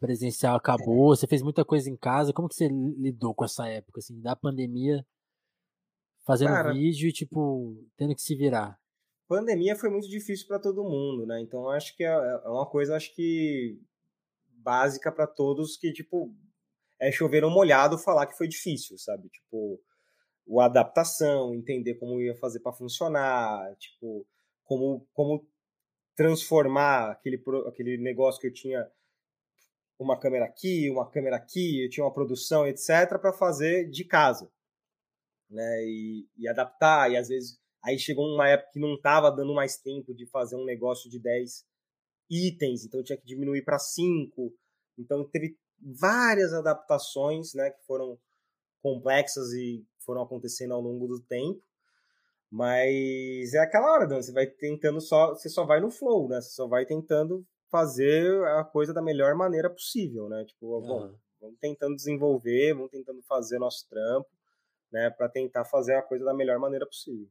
[0.00, 1.16] presencial acabou, é.
[1.16, 2.32] você fez muita coisa em casa.
[2.32, 5.04] Como que você lidou com essa época, assim, da pandemia?
[6.24, 8.78] fazendo Cara, vídeo e, tipo, tendo que se virar?
[9.28, 11.40] Pandemia foi muito difícil para todo mundo, né?
[11.40, 13.78] Então acho que é, é uma coisa, acho que
[14.48, 16.34] básica para todos que, tipo,
[16.98, 19.28] é chover um molhado falar que foi difícil, sabe?
[19.28, 19.80] Tipo,
[20.46, 24.26] o adaptação, entender como ia fazer para funcionar, tipo,
[24.64, 25.46] como, como
[26.14, 28.88] transformar aquele, aquele negócio que eu tinha
[29.98, 34.50] uma câmera aqui, uma câmera aqui, eu tinha uma produção, etc, para fazer de casa,
[35.48, 35.84] né?
[35.84, 39.76] E, e, adaptar e às vezes aí chegou uma época que não tava dando mais
[39.76, 41.64] tempo de fazer um negócio de 10
[42.30, 44.52] itens, então eu tinha que diminuir para 5.
[44.98, 48.18] Então teve várias adaptações, né, que foram
[48.82, 51.62] complexas e foram acontecendo ao longo do tempo.
[52.54, 56.40] Mas é aquela hora, Dan, você vai tentando só, você só vai no flow, né?
[56.40, 60.44] Você só vai tentando fazer a coisa da melhor maneira possível, né?
[60.44, 60.86] Tipo, uhum.
[60.86, 64.28] bom, vamos tentando desenvolver, vamos tentando fazer nosso trampo,
[64.92, 67.28] né, para tentar fazer a coisa da melhor maneira possível.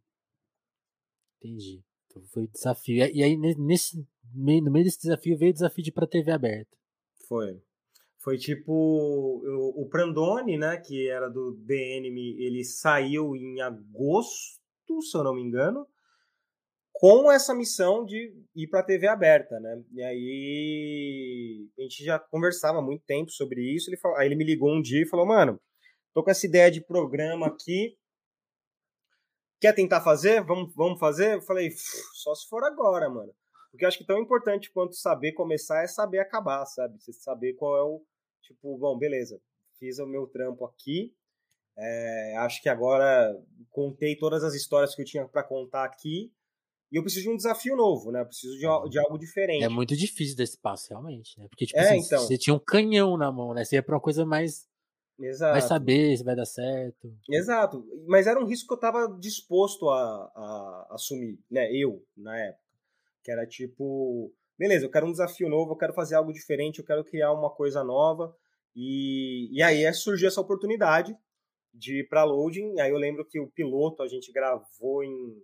[1.37, 1.81] Entendi.
[2.07, 2.97] Então foi desafio.
[3.13, 4.05] E aí nesse
[4.35, 6.77] no meio desse desafio veio o desafio de ir para TV aberta.
[7.29, 7.63] Foi.
[8.17, 14.61] Foi tipo o, o Prandone, né, que era do DNM, ele saiu em agosto,
[15.01, 15.87] se eu não me engano,
[16.93, 19.83] com essa missão de ir para a TV aberta, né?
[19.91, 23.89] E aí a gente já conversava há muito tempo sobre isso.
[23.89, 25.59] Ele falou, aí ele me ligou um dia e falou: "Mano,
[26.13, 27.97] tô com essa ideia de programa aqui.
[29.59, 30.43] Quer tentar fazer?
[30.43, 31.71] Vamos, vamos fazer?" Eu falei:
[32.13, 33.33] "Só se for agora, mano."
[33.71, 37.01] Porque eu acho que tão importante quanto saber começar é saber acabar, sabe?
[37.01, 38.05] Você saber qual é o
[38.43, 39.41] tipo, bom, beleza,
[39.79, 41.11] fiz o meu trampo aqui.
[41.77, 43.35] É, acho que agora
[43.71, 46.31] contei todas as histórias que eu tinha para contar aqui
[46.93, 48.21] e eu preciso de um desafio novo, né?
[48.21, 49.63] Eu preciso de, de algo diferente.
[49.63, 51.47] É muito difícil desse passo, realmente, né?
[51.49, 52.19] Porque, tipo, é, assim, então...
[52.19, 53.65] você tinha um canhão na mão, né?
[53.65, 54.67] Você ia pra uma coisa mais.
[55.19, 55.53] Exato.
[55.53, 57.11] Vai saber se vai dar certo.
[57.27, 57.83] Exato.
[58.05, 61.73] Mas era um risco que eu tava disposto a, a, a assumir, né?
[61.73, 62.61] Eu, na época.
[63.23, 66.85] Que era tipo, beleza, eu quero um desafio novo, eu quero fazer algo diferente, eu
[66.85, 68.35] quero criar uma coisa nova.
[68.75, 71.17] E, e aí surgiu essa oportunidade
[71.73, 72.79] de ir pra loading.
[72.79, 75.41] Aí eu lembro que o piloto a gente gravou em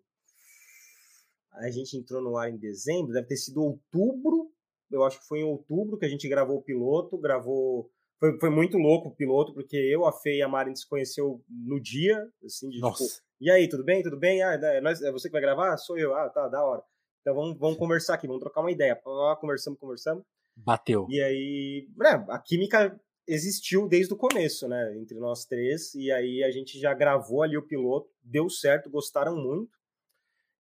[1.52, 4.52] a gente entrou no ar em dezembro, deve ter sido outubro,
[4.92, 7.92] eu acho que foi em outubro que a gente gravou o piloto, gravou...
[8.20, 11.42] Foi, foi muito louco o piloto, porque eu, a Fê e a Mari se conheceu
[11.48, 13.04] no dia, assim, de tipo, Nossa.
[13.04, 14.04] tipo, e aí, tudo bem?
[14.04, 14.44] Tudo bem?
[14.44, 15.78] Ah, é, nós, é você que vai gravar?
[15.78, 16.14] Sou eu.
[16.14, 16.84] Ah, tá, da hora.
[17.22, 19.00] Então vamos, vamos conversar aqui, vamos trocar uma ideia.
[19.40, 20.26] Conversamos, conversamos.
[20.54, 21.08] Bateu.
[21.10, 23.00] E aí, né, a química
[23.30, 27.56] existiu desde o começo, né, entre nós três, e aí a gente já gravou ali
[27.56, 29.78] o piloto, deu certo, gostaram muito.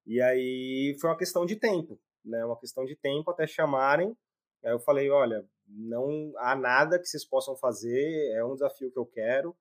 [0.05, 2.43] E aí foi uma questão de tempo, né?
[2.45, 4.15] Uma questão de tempo até chamarem.
[4.63, 8.97] Aí eu falei, olha, não há nada que vocês possam fazer, é um desafio que
[8.97, 9.55] eu quero,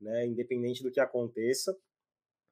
[0.00, 0.26] né?
[0.26, 1.76] Independente do que aconteça.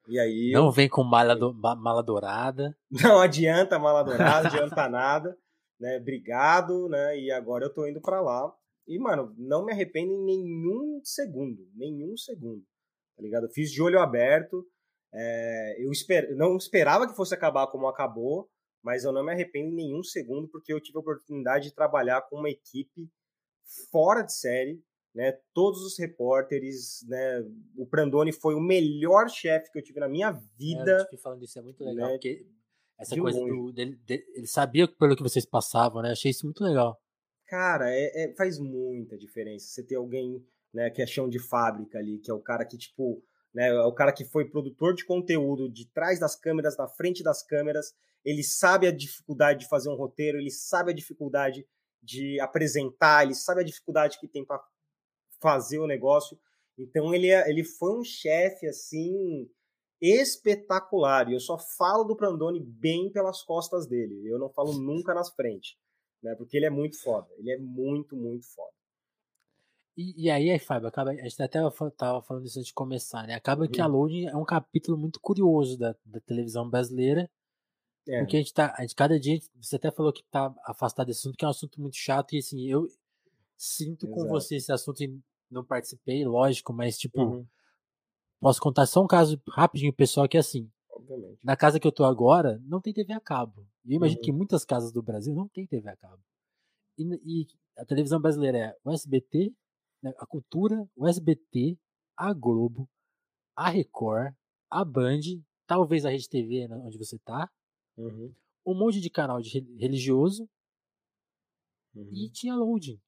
[0.09, 0.73] E aí não eu...
[0.73, 1.53] vem com mala, do...
[1.53, 2.77] mala dourada.
[3.03, 5.39] Não adianta mala dourada, adianta nada,
[5.79, 5.99] né?
[5.99, 7.19] Obrigado, né?
[7.19, 8.53] E agora eu tô indo para lá.
[8.87, 12.65] E mano, não me arrependo em nenhum segundo, nenhum segundo.
[13.17, 13.45] Tá ligado?
[13.45, 14.67] Eu fiz de olho aberto.
[15.15, 18.49] É, eu esper, não esperava que fosse acabar como acabou,
[18.83, 22.23] mas eu não me arrependo em nenhum segundo porque eu tive a oportunidade de trabalhar
[22.23, 23.09] com uma equipe
[23.91, 24.83] fora de série,
[25.15, 25.39] né?
[25.53, 27.45] Todos os repórteres, né?
[27.77, 31.07] O Prandoni foi o melhor chefe que eu tive na minha vida.
[31.11, 32.15] É, eu falando isso é muito legal, né?
[32.15, 32.47] porque
[32.99, 36.13] essa de coisa do, dele, dele, ele sabia pelo que vocês passavam, né?
[36.13, 37.02] Achei isso muito legal.
[37.53, 40.43] Cara, é, é, faz muita diferença você ter alguém,
[40.73, 43.23] né, que é chão de fábrica ali, que é o cara que tipo
[43.55, 43.69] né?
[43.69, 47.43] É o cara que foi produtor de conteúdo de trás das câmeras, na frente das
[47.43, 47.95] câmeras,
[48.25, 51.67] ele sabe a dificuldade de fazer um roteiro, ele sabe a dificuldade
[52.03, 54.63] de apresentar, ele sabe a dificuldade que tem para
[55.41, 56.39] fazer o negócio.
[56.79, 59.47] Então ele, é, ele foi um chefe assim
[60.01, 61.29] espetacular.
[61.29, 64.27] E eu só falo do Prandoni bem pelas costas dele.
[64.27, 65.77] Eu não falo nunca nas frentes,
[66.23, 66.35] né?
[66.35, 67.29] Porque ele é muito foda.
[67.39, 68.73] Ele é muito, muito foda.
[69.97, 73.35] E, e aí, Fábio, acaba, a gente até estava falando isso antes de começar, né?
[73.35, 73.71] Acaba uhum.
[73.71, 73.93] que a uhum.
[73.93, 77.31] Loading é um capítulo muito curioso da, da televisão brasileira.
[78.09, 78.19] É.
[78.21, 78.75] Porque a gente tá.
[78.77, 81.51] A gente, cada dia, você até falou que tá afastado desse assunto, que é um
[81.51, 82.89] assunto muito chato, e assim, eu
[83.57, 84.21] sinto Exato.
[84.21, 85.21] com você esse assunto e
[85.51, 87.47] não participei, lógico, mas tipo, uhum.
[88.41, 90.71] posso contar só um caso rapidinho, pessoal, que é assim.
[91.03, 91.45] Obviamente.
[91.45, 93.67] Na casa que eu tô agora, não tem TV a cabo.
[93.85, 94.25] E eu imagino uhum.
[94.25, 96.23] que muitas casas do Brasil não tem TV a cabo.
[96.99, 97.47] E, e
[97.77, 99.53] a televisão brasileira é o SBT,
[100.03, 101.79] né, a Cultura, o SBT,
[102.17, 102.89] a Globo,
[103.57, 104.35] a Record,
[104.71, 105.21] a Band,
[105.67, 107.51] talvez a Rede TV, né, onde você tá,
[107.97, 108.35] uhum.
[108.67, 110.49] um monte de canal de religioso
[111.95, 112.09] uhum.
[112.13, 113.01] e tinha loading.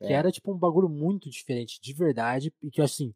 [0.00, 0.08] É.
[0.08, 3.14] Que era tipo um bagulho muito diferente, de verdade, e que assim,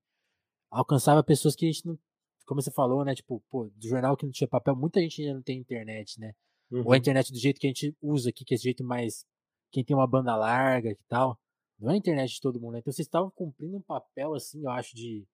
[0.70, 1.98] alcançava pessoas que a gente não
[2.46, 3.14] como você falou, né?
[3.14, 6.32] Tipo, pô, do jornal que não tinha papel, muita gente ainda não tem internet, né?
[6.70, 6.82] Uhum.
[6.86, 9.24] Ou a internet do jeito que a gente usa aqui, que é esse jeito mais.
[9.72, 11.38] Quem tem uma banda larga e tal.
[11.78, 12.78] Não é a internet de todo mundo, né?
[12.78, 15.26] Então vocês estavam cumprindo um papel, assim, eu acho, de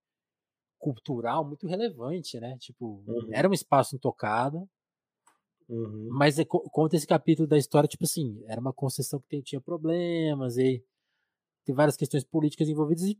[0.78, 2.56] cultural muito relevante, né?
[2.58, 3.28] Tipo, Uhum.
[3.32, 4.68] era um espaço intocado,
[5.68, 6.08] Uhum.
[6.10, 9.60] mas é, co- conta esse capítulo da história, tipo assim, era uma concessão que tinha
[9.60, 10.84] problemas e
[11.64, 13.18] tem várias questões políticas envolvidas e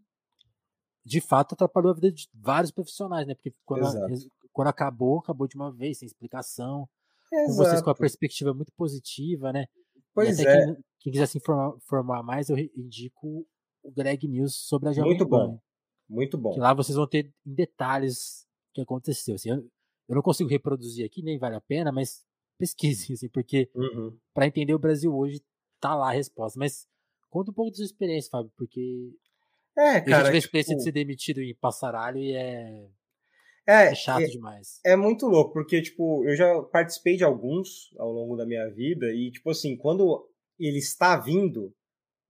[1.05, 3.35] de fato atrapalhou a vida de vários profissionais, né?
[3.35, 4.31] Porque quando, a- Exato.
[4.53, 6.89] quando acabou, acabou de uma vez, sem explicação,
[7.31, 8.01] com vocês com a Exato.
[8.01, 9.67] perspectiva muito positiva, né?
[10.15, 13.47] Pois é, quem, quem quiser se informar, informar mais, eu indico
[13.83, 15.61] o Greg News sobre a Jovem muito Pan, bom.
[16.09, 16.53] Muito bom.
[16.53, 19.35] que lá vocês vão ter em detalhes o que aconteceu.
[19.35, 19.57] Assim, eu,
[20.09, 22.25] eu não consigo reproduzir aqui, nem vale a pena, mas
[22.59, 24.17] pesquise, assim, porque Uhum.
[24.35, 25.43] para entender o Brasil hoje,
[25.81, 26.59] tá lá a resposta.
[26.59, 26.87] Mas
[27.31, 29.15] conta um pouco da sua experiência, Fábio, porque
[29.77, 32.87] É, eu já cara, tive a de tipo, ser demitido em passaralho e é,
[33.67, 34.81] é, é chato é, demais.
[34.85, 39.07] é muito louco, porque, tipo, eu já participei de alguns ao longo da minha vida
[39.13, 41.75] e, tipo assim, quando ele está vindo,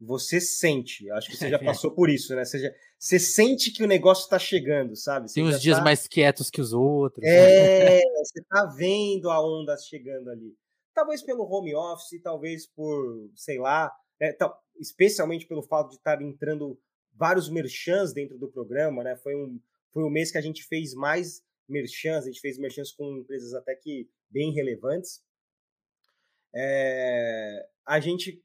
[0.00, 1.08] você sente.
[1.12, 2.44] Acho que você já passou por isso, né?
[2.44, 5.28] Você, já- você sente que o negócio está chegando, sabe?
[5.28, 7.24] Você Tem uns dias tá- mais quietos que os outros.
[7.24, 7.98] né?
[7.98, 10.54] É, você tá vendo a onda chegando ali.
[10.94, 13.90] Talvez pelo home office, talvez por, sei lá,
[14.20, 14.34] né,
[14.78, 16.78] especialmente pelo fato de estar entrando
[17.14, 19.16] vários merchans dentro do programa, né?
[19.16, 19.60] Foi um,
[19.92, 23.54] foi um mês que a gente fez mais merchans, a gente fez merchans com empresas
[23.54, 25.22] até que bem relevantes.
[26.54, 28.42] É, a gente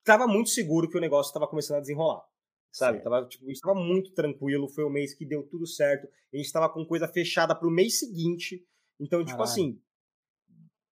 [0.00, 2.24] estava muito seguro que o negócio estava começando a desenrolar.
[2.70, 3.02] Sabe?
[3.02, 6.06] Tava, tipo, estava muito tranquilo, foi o mês que deu tudo certo.
[6.32, 8.62] A gente estava com coisa fechada para o mês seguinte.
[9.00, 9.50] Então, tipo Caralho.
[9.50, 9.80] assim,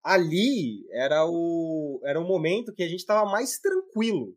[0.03, 4.35] ali era o era o momento que a gente estava mais tranquilo.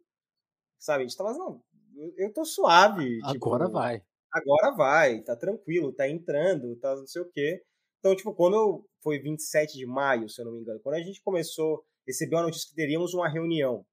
[0.78, 1.04] Sabe?
[1.04, 1.64] A gente tava, não,
[2.18, 3.20] eu, tô suave.
[3.24, 4.02] Agora tipo, vai.
[4.34, 7.64] agora vai, tá tranquilo, tá entrando, tá não sei o quê.
[8.00, 11.02] Então, tipo, quando eu, foi 27 de maio, se eu não me engano, quando a
[11.04, 13.86] gente começou, recebeu a notícia que teríamos uma reunião,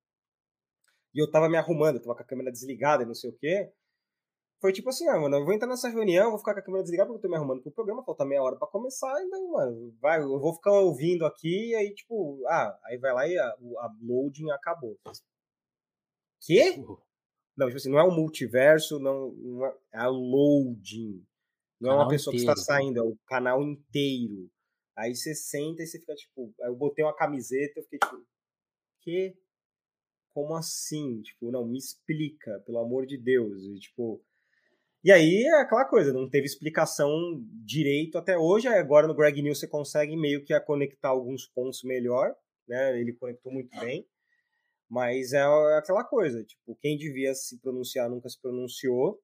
[1.14, 3.70] e eu tava me arrumando, tava com a câmera desligada e não sei o quê,
[4.60, 6.82] foi tipo assim, ah, mano, eu vou entrar nessa reunião, vou ficar com a câmera
[6.82, 9.94] desligada porque eu tô me arrumando pro programa, falta meia hora pra começar, então, mano,
[10.00, 13.54] vai, eu vou ficar ouvindo aqui, e aí, tipo, ah, aí vai lá e a,
[13.60, 14.98] o- a loading acabou.
[16.40, 16.82] Quê?
[17.56, 21.24] Não, tipo assim, não é um multiverso, não, não é, é a loading.
[21.80, 22.58] Não é uma Canal pessoa que inteiro.
[22.58, 24.50] está saindo, é o canal inteiro.
[24.96, 26.54] Aí você senta e você fica tipo.
[26.62, 28.24] Aí eu botei uma camiseta, eu fiquei tipo.
[29.02, 29.36] Que?
[30.32, 31.20] Como assim?
[31.22, 33.62] Tipo, não, me explica, pelo amor de Deus.
[33.64, 34.22] E, tipo.
[35.02, 37.10] E aí é aquela coisa, não teve explicação
[37.64, 38.66] direito até hoje.
[38.68, 42.34] Agora no Greg News você consegue meio que a conectar alguns pontos melhor,
[42.66, 42.98] né?
[42.98, 44.06] Ele conectou muito bem.
[44.94, 45.42] Mas é
[45.76, 49.20] aquela coisa, tipo, quem devia se pronunciar nunca se pronunciou.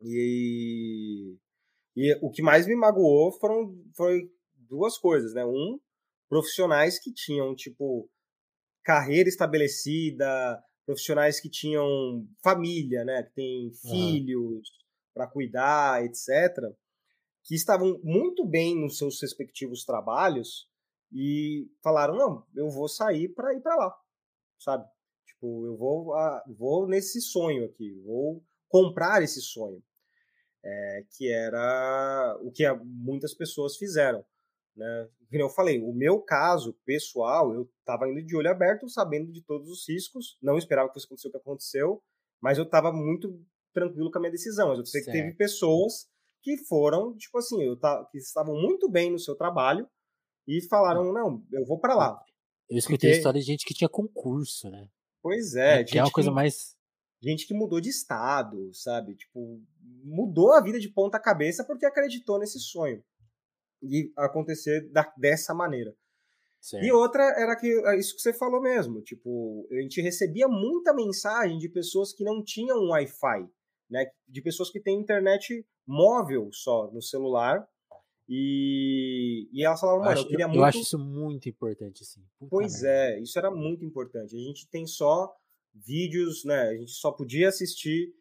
[0.00, 1.36] E,
[1.94, 5.44] e o que mais me magoou foram foi duas coisas, né?
[5.44, 5.78] Um,
[6.26, 8.08] profissionais que tinham, tipo,
[8.82, 13.24] carreira estabelecida, profissionais que tinham família, né?
[13.24, 14.70] Que têm filhos
[15.12, 16.30] para cuidar, etc.
[17.44, 20.66] Que estavam muito bem nos seus respectivos trabalhos
[21.12, 23.94] e falaram, não, eu vou sair para ir para lá
[24.58, 24.84] sabe?
[25.26, 29.82] Tipo, eu vou, ah, vou nesse sonho aqui, vou comprar esse sonho,
[30.64, 34.24] é, que era o que muitas pessoas fizeram,
[34.76, 35.08] né?
[35.30, 39.42] Como eu falei, o meu caso pessoal, eu estava indo de olho aberto, sabendo de
[39.42, 42.02] todos os riscos, não esperava que fosse acontecer o que aconteceu,
[42.40, 43.38] mas eu estava muito
[43.74, 44.68] tranquilo com a minha decisão.
[44.68, 46.08] Mas eu sei que teve pessoas
[46.42, 49.86] que foram, tipo assim, eu ta- que estavam muito bem no seu trabalho
[50.46, 52.18] e falaram, não, eu vou para lá.
[52.68, 54.88] Eu escutei Porque- história de gente que tinha concurso, né?
[55.22, 56.76] Pois é, que é uma coisa que- mais.
[57.22, 59.14] gente que mudou de estado, sabe?
[59.16, 59.60] Tipo,
[60.04, 63.02] mudou a vida de ponta cabeça porque acreditou nesse sonho.
[63.82, 65.94] E acontecer da- dessa maneira.
[66.60, 66.84] Certo.
[66.84, 70.92] E outra era que é isso que você falou mesmo, tipo, a gente recebia muita
[70.92, 73.48] mensagem de pessoas que não tinham Wi-Fi,
[73.88, 74.06] né?
[74.26, 77.66] De pessoas que têm internet móvel só no celular.
[78.28, 80.64] E, e elas falavam, Eu mano, acho, eu queria eu muito.
[80.64, 82.20] acho isso muito importante, assim.
[82.38, 82.88] Puta Pois merda.
[83.16, 84.36] é, isso era muito importante.
[84.36, 85.32] A gente tem só
[85.74, 86.68] vídeos, né?
[86.68, 88.12] A gente só podia assistir.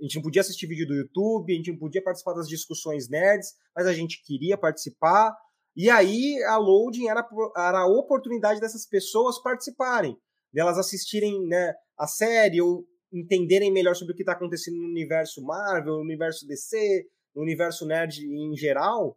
[0.00, 3.08] A gente não podia assistir vídeo do YouTube, a gente não podia participar das discussões
[3.08, 5.36] nerds, mas a gente queria participar.
[5.76, 7.26] E aí a loading era,
[7.56, 10.16] era a oportunidade dessas pessoas participarem,
[10.52, 15.42] delas assistirem né, a série ou entenderem melhor sobre o que está acontecendo no universo
[15.42, 19.16] Marvel, no universo DC, no universo nerd em geral,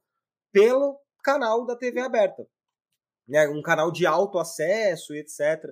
[0.52, 2.48] pelo canal da TV aberta
[3.30, 5.72] né, um canal de alto acesso e etc.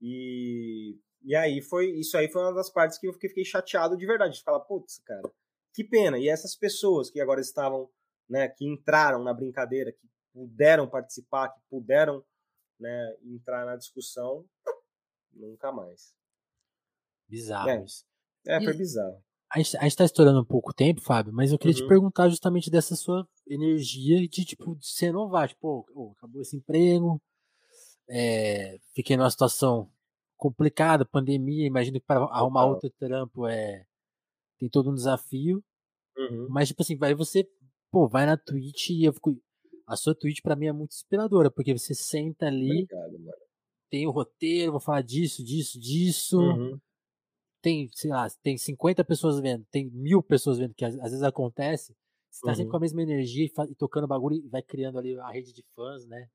[0.00, 3.96] E, e aí foi isso aí foi uma das partes que eu fiquei, fiquei chateado
[3.96, 5.30] de verdade, de falar, putz, cara,
[5.74, 6.18] que pena.
[6.18, 7.90] E essas pessoas que agora estavam
[8.28, 12.24] né, que entraram na brincadeira, que puderam participar, que puderam
[12.80, 14.46] né, entrar na discussão,
[15.30, 16.14] nunca mais.
[17.28, 17.84] Bizarro é.
[18.46, 19.22] É, foi e bizarro.
[19.54, 21.82] A gente, a gente tá estourando um pouco tempo, Fábio, mas eu queria uhum.
[21.82, 25.48] te perguntar justamente dessa sua energia de, tipo, de se renovar.
[25.48, 27.22] Tipo, oh, acabou esse emprego,
[28.08, 29.88] é, fiquei numa situação
[30.36, 33.86] complicada, pandemia, imagino que para arrumar outro trampo é
[34.58, 35.62] tem todo um desafio.
[36.16, 36.48] Uhum.
[36.50, 37.48] Mas, tipo assim, vai você,
[37.90, 39.40] pô, vai na Twitch e eu fico.
[39.86, 43.18] A sua Twitch para mim é muito inspiradora, porque você senta ali, Obrigado,
[43.90, 46.38] tem o roteiro, vou falar disso, disso, disso.
[46.38, 46.80] Uhum.
[47.64, 51.22] Tem, sei lá, tem 50 pessoas vendo, tem mil pessoas vendo, que às, às vezes
[51.22, 51.96] acontece.
[52.28, 52.54] Você tá uhum.
[52.56, 55.50] sempre com a mesma energia e, e, tocando bagulho e vai criando ali a rede
[55.50, 56.28] de fãs, né?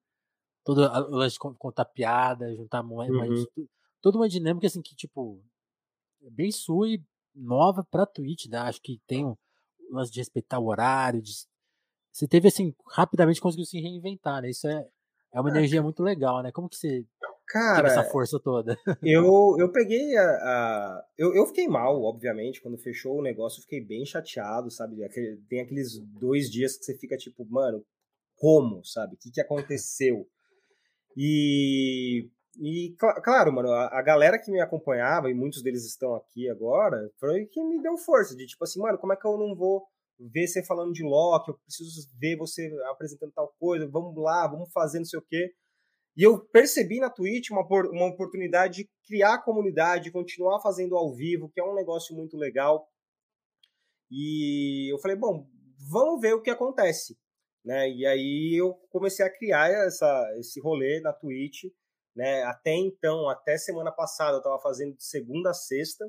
[0.64, 3.45] Todo o lance de contar piada, juntar moeda, uhum.
[4.01, 5.39] toda uma dinâmica assim que, tipo,
[6.23, 7.03] é bem sua e
[7.35, 8.57] nova pra Twitch, né?
[8.57, 9.38] Acho que tem um
[9.91, 11.31] lance de respeitar o horário, de...
[12.11, 14.49] você teve assim, rapidamente conseguiu se reinventar, né?
[14.49, 14.89] Isso é,
[15.31, 16.51] é uma energia muito legal, né?
[16.51, 17.06] Como que você
[17.50, 18.78] Cara, essa força toda?
[19.04, 20.24] eu, eu peguei a.
[20.24, 25.04] a eu, eu fiquei mal, obviamente, quando fechou o negócio, eu fiquei bem chateado, sabe?
[25.04, 27.84] Aquele, tem aqueles dois dias que você fica tipo, mano,
[28.36, 29.16] como, sabe?
[29.16, 30.28] O que, que aconteceu?
[31.18, 32.30] E
[32.62, 32.94] e,
[33.24, 37.46] claro, mano, a, a, galera que me acompanhava, e muitos deles estão aqui agora, foi
[37.46, 39.88] que me deu força, de tipo assim, mano, como é que eu não vou
[40.20, 44.70] ver você falando de Loki, eu preciso ver você apresentando tal coisa, vamos lá, vamos
[44.74, 45.54] fazer não sei o quê.
[46.18, 51.49] E eu percebi na Twitch uma, uma oportunidade de criar comunidade, continuar fazendo ao vivo,
[51.49, 52.88] que é um negócio muito legal.
[54.11, 55.48] E eu falei, bom,
[55.90, 57.18] vamos ver o que acontece.
[57.64, 57.90] Né?
[57.90, 61.65] E aí eu comecei a criar essa, esse rolê na Twitch,
[62.15, 62.44] né?
[62.44, 66.06] Até então, até semana passada, eu tava fazendo de segunda a sexta,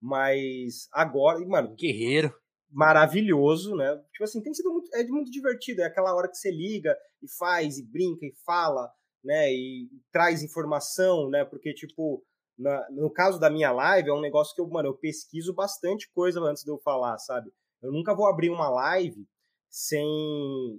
[0.00, 1.74] mas agora, mano.
[1.74, 2.34] Guerreiro.
[2.70, 3.96] Maravilhoso, né?
[4.12, 5.82] Tipo assim, tem sido muito, é muito divertido.
[5.82, 8.90] É aquela hora que você liga e faz, e brinca, e fala,
[9.24, 9.52] né?
[9.52, 11.44] E, traz informação, né?
[11.44, 12.24] Porque, tipo,
[12.58, 16.10] na, no caso da minha live, é um negócio que eu, mano, eu pesquiso bastante
[16.12, 17.52] coisa antes de eu falar, sabe?
[17.82, 19.26] Eu nunca vou abrir uma live
[19.70, 20.06] sem.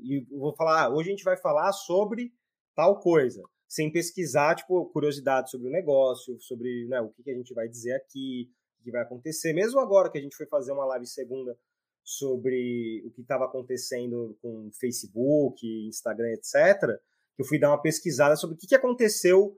[0.03, 2.31] E vou falar, ah, hoje a gente vai falar sobre
[2.75, 3.41] tal coisa
[3.73, 7.67] sem pesquisar, tipo, curiosidade sobre o negócio, sobre né, o que, que a gente vai
[7.67, 8.47] dizer aqui,
[8.79, 9.51] o que vai acontecer.
[9.51, 11.57] Mesmo agora que a gente foi fazer uma live segunda
[12.03, 17.01] sobre o que estava acontecendo com Facebook, Instagram, etc.,
[17.37, 19.57] eu fui dar uma pesquisada sobre o que, que aconteceu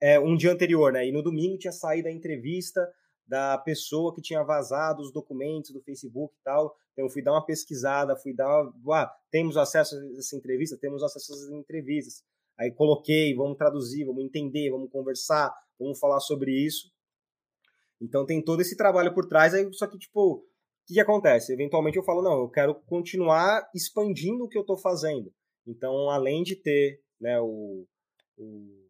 [0.00, 1.06] é, um dia anterior, né?
[1.06, 2.86] E no domingo tinha saído a entrevista
[3.26, 6.76] da pessoa que tinha vazado os documentos do Facebook e tal.
[6.92, 8.48] Então eu fui dar uma pesquisada, fui dar,
[8.92, 12.22] ah, temos acesso a essa entrevista, temos acesso a essas entrevistas.
[12.58, 16.92] Aí coloquei, vamos traduzir, vamos entender, vamos conversar, vamos falar sobre isso.
[18.00, 20.44] Então tem todo esse trabalho por trás, aí só que tipo, o
[20.86, 21.52] que, que acontece?
[21.52, 25.32] Eventualmente eu falo, não, eu quero continuar expandindo o que eu estou fazendo.
[25.66, 27.86] Então, além de ter né, o,
[28.36, 28.88] o,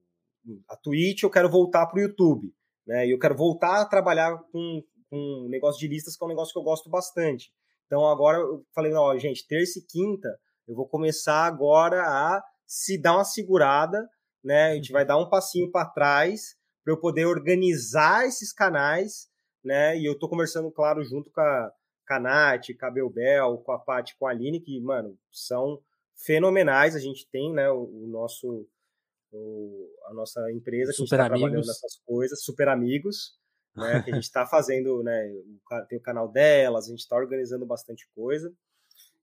[0.69, 2.53] a Twitch, eu quero voltar para o YouTube.
[2.87, 6.27] Né, e eu quero voltar a trabalhar com, com um negócio de listas, que é
[6.27, 7.51] um negócio que eu gosto bastante.
[7.87, 10.29] Então agora eu falei, não, gente, terça e quinta
[10.67, 14.09] eu vou começar agora a se dar uma segurada,
[14.43, 14.73] né?
[14.73, 19.29] A gente vai dar um passinho para trás para eu poder organizar esses canais,
[19.63, 19.97] né?
[19.99, 21.71] E eu tô conversando, claro, junto com a
[22.07, 25.79] Canate, com a Belbel, com a Paty, com a Aline, que, mano, são
[26.17, 26.95] fenomenais.
[26.95, 28.67] A gente tem, né, o, o nosso
[29.35, 33.37] o, a nossa empresa que super está trabalhando nessas coisas, super amigos,
[33.75, 34.03] né?
[34.03, 35.33] que a gente está fazendo, né?
[35.89, 38.53] Tem o canal delas, a gente está organizando bastante coisa.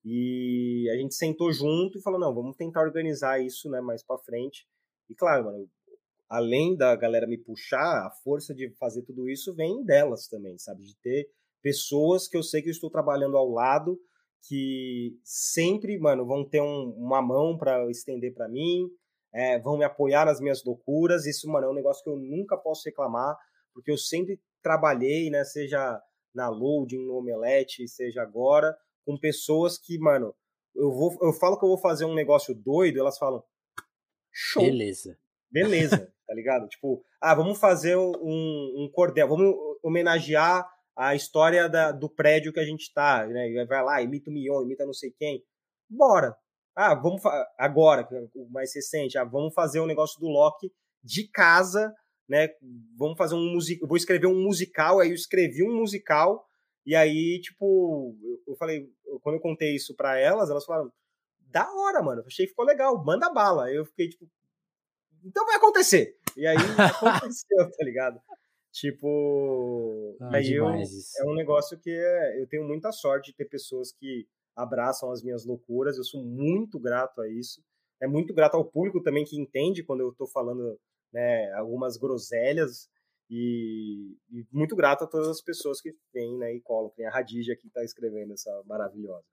[0.04, 4.18] E a gente sentou junto e falou: não, vamos tentar organizar isso né, mais para
[4.18, 4.68] frente.
[5.10, 5.70] E claro, mano,
[6.28, 10.84] além da galera me puxar, a força de fazer tudo isso vem delas também, sabe?
[10.84, 11.30] De ter
[11.62, 14.00] pessoas que eu sei que eu estou trabalhando ao lado,
[14.48, 18.90] que sempre, mano, vão ter um, uma mão para estender para mim,
[19.34, 21.26] é, vão me apoiar nas minhas loucuras.
[21.26, 23.38] Isso, mano, é um negócio que eu nunca posso reclamar,
[23.74, 25.44] porque eu sempre trabalhei, né?
[25.44, 26.02] Seja
[26.34, 30.34] na Loading, no Omelete, seja agora, com pessoas que, mano,
[30.76, 33.44] eu vou, eu falo que eu vou fazer um negócio doido, elas falam,
[34.32, 34.64] show.
[34.64, 35.18] Beleza.
[35.50, 36.68] Beleza, tá ligado?
[36.68, 39.54] Tipo, ah, vamos fazer um, um cordel, vamos
[39.84, 40.66] homenagear
[41.02, 43.66] a história da, do prédio que a gente tá, né?
[43.66, 45.44] Vai lá, imita o Mion, imita não sei quem.
[45.90, 46.36] Bora.
[46.76, 47.22] Ah, vamos
[47.58, 50.72] agora, é o mais recente, ah, vamos fazer um negócio do Loki
[51.04, 51.94] de casa,
[52.30, 52.50] né?
[52.96, 56.46] Vamos fazer um musical, vou escrever um musical, aí eu escrevi um musical
[56.86, 58.16] e aí, tipo,
[58.48, 58.88] eu falei,
[59.22, 60.92] quando eu contei isso pra elas, elas falaram,
[61.40, 63.72] da hora, mano, achei que ficou legal, manda bala.
[63.72, 64.26] Eu fiquei, tipo,
[65.26, 66.16] então vai acontecer.
[66.38, 66.56] E aí
[67.36, 68.22] aconteceu, tá ligado?
[68.72, 73.46] Tipo, ah, aí eu, é um negócio que é, eu tenho muita sorte de ter
[73.46, 74.26] pessoas que
[74.56, 75.98] abraçam as minhas loucuras.
[75.98, 77.62] Eu sou muito grato a isso.
[78.02, 80.80] É muito grato ao público também que entende quando eu estou falando
[81.12, 82.90] né, algumas groselhas.
[83.30, 86.96] E, e, muito grato a todas as pessoas que vêm né, e colocam.
[86.96, 89.26] Tem a Radija que está escrevendo essa maravilhosa.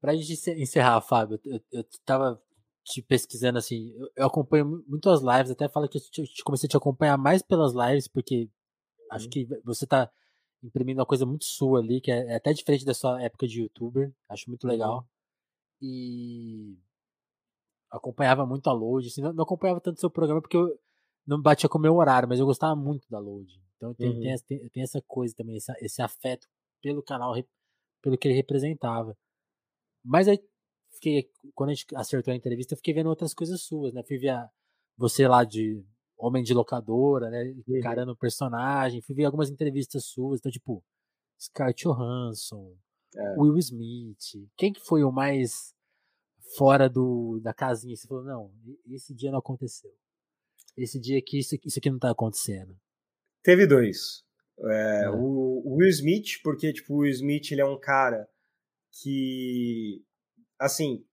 [0.00, 2.42] Para a gente encerrar, Fábio, eu estava
[2.84, 6.66] te pesquisando assim, eu, eu, acompanho muito as lives, até falo que eu te, comecei
[6.66, 8.48] a te acompanhar mais pelas lives, porque
[9.10, 9.30] acho uhum.
[9.30, 10.10] que você está
[10.62, 13.62] imprimindo uma coisa muito sua ali, que é, é, até diferente da sua época de
[13.62, 14.98] youtuber, acho muito legal.
[14.98, 15.04] Uhum.
[15.82, 16.78] E
[17.90, 20.78] acompanhava muito a Load, assim, não, não acompanhava tanto seu programa porque eu
[21.26, 23.60] não batia com o meu horário, mas eu gostava muito da Load.
[23.76, 24.20] Então tem, uhum.
[24.20, 26.46] tem, tem, tem, essa coisa também, esse, esse afeto
[26.82, 27.34] pelo canal,
[28.02, 29.16] pelo que ele representava.
[30.04, 30.38] Mas aí,
[31.00, 34.02] fiquei, quando a gente acertou a entrevista, eu fiquei vendo outras coisas suas, né?
[34.06, 34.34] Fui ver
[34.96, 35.84] você lá de
[36.16, 37.54] Homem de Locadora, né?
[37.66, 37.78] Uhum.
[37.78, 39.02] Encarando o personagem.
[39.02, 40.84] Fui ver algumas entrevistas suas, então, tipo,
[41.40, 42.76] Scarlett Johansson,
[43.16, 43.34] é.
[43.38, 44.48] Will Smith.
[44.56, 45.74] Quem que foi o mais
[46.56, 47.96] fora do, da casinha?
[47.96, 48.52] Você falou, não,
[48.86, 49.90] esse dia não aconteceu
[50.76, 52.76] esse dia aqui, isso, isso aqui não tá acontecendo?
[53.42, 54.24] Teve dois.
[54.58, 55.10] É, é.
[55.10, 58.28] O, o, Will Smith, porque, tipo, o Will Smith, ele é um cara
[58.92, 60.04] que,
[60.60, 61.04] assim,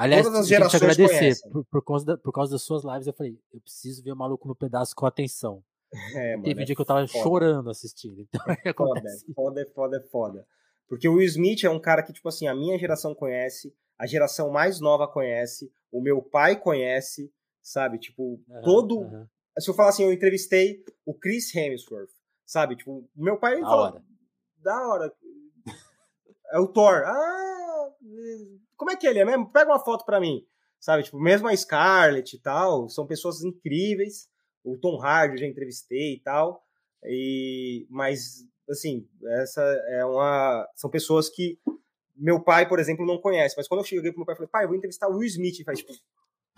[0.00, 3.06] Aliás, todas as gerações te agradecer por, por, causa da, por causa das suas lives.
[3.06, 5.62] Eu falei, eu preciso ver o maluco no pedaço com atenção.
[6.14, 7.22] É, mano, Teve um dia que eu tava foda.
[7.24, 8.20] chorando assistindo.
[8.32, 9.02] Então, é foda,
[9.34, 10.46] foda, foda, foda.
[10.88, 14.06] Porque o Will Smith é um cara que, tipo assim, a minha geração conhece, a
[14.06, 17.98] geração mais nova conhece, o meu pai conhece, sabe?
[17.98, 18.98] Tipo, uhum, todo.
[19.00, 19.26] Uhum.
[19.58, 22.10] Se eu falar assim, eu entrevistei o Chris Hemsworth,
[22.46, 22.76] sabe?
[22.76, 23.84] Tipo, meu pai da falou.
[23.86, 24.04] Hora.
[24.58, 25.12] Da hora.
[26.52, 27.02] É o Thor.
[27.04, 27.88] Ah,
[28.76, 29.50] como é que ele é mesmo?
[29.50, 30.44] Pega uma foto pra mim.
[30.78, 31.02] Sabe?
[31.02, 34.28] Tipo, mesmo a Scarlett e tal, são pessoas incríveis.
[34.64, 36.62] O Tom Hardy eu já entrevistei e tal.
[37.04, 39.06] E, mas, assim,
[39.40, 40.66] essa é uma.
[40.74, 41.58] São pessoas que
[42.16, 43.54] meu pai, por exemplo, não conhece.
[43.56, 45.26] Mas quando eu cheguei pro meu pai, eu falei, pai, eu vou entrevistar o Will
[45.26, 45.56] Smith.
[45.56, 45.92] Ele faz, tipo,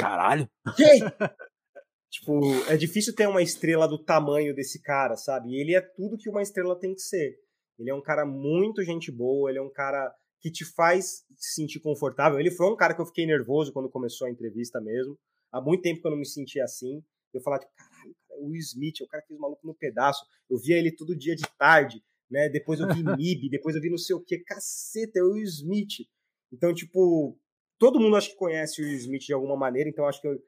[0.02, 0.48] Caralho.
[0.76, 1.00] Quem?
[2.10, 5.50] tipo, é difícil ter uma estrela do tamanho desse cara, sabe?
[5.50, 7.36] E ele é tudo que uma estrela tem que ser.
[7.82, 11.54] Ele é um cara muito gente boa, ele é um cara que te faz se
[11.54, 12.38] sentir confortável.
[12.38, 15.18] Ele foi um cara que eu fiquei nervoso quando começou a entrevista mesmo.
[15.52, 17.02] Há muito tempo que eu não me sentia assim.
[17.32, 19.74] Eu falava, tipo, caralho, o Will Smith, é o cara que fez o maluco no
[19.74, 20.24] pedaço.
[20.48, 22.48] Eu via ele todo dia de tarde, né?
[22.48, 24.38] Depois eu vi Nib, depois eu vi não sei o que.
[24.38, 26.06] Caceta, é o Will Smith.
[26.52, 27.38] Então, tipo,
[27.78, 30.38] todo mundo acho que conhece o Will Smith de alguma maneira, então acho que eu,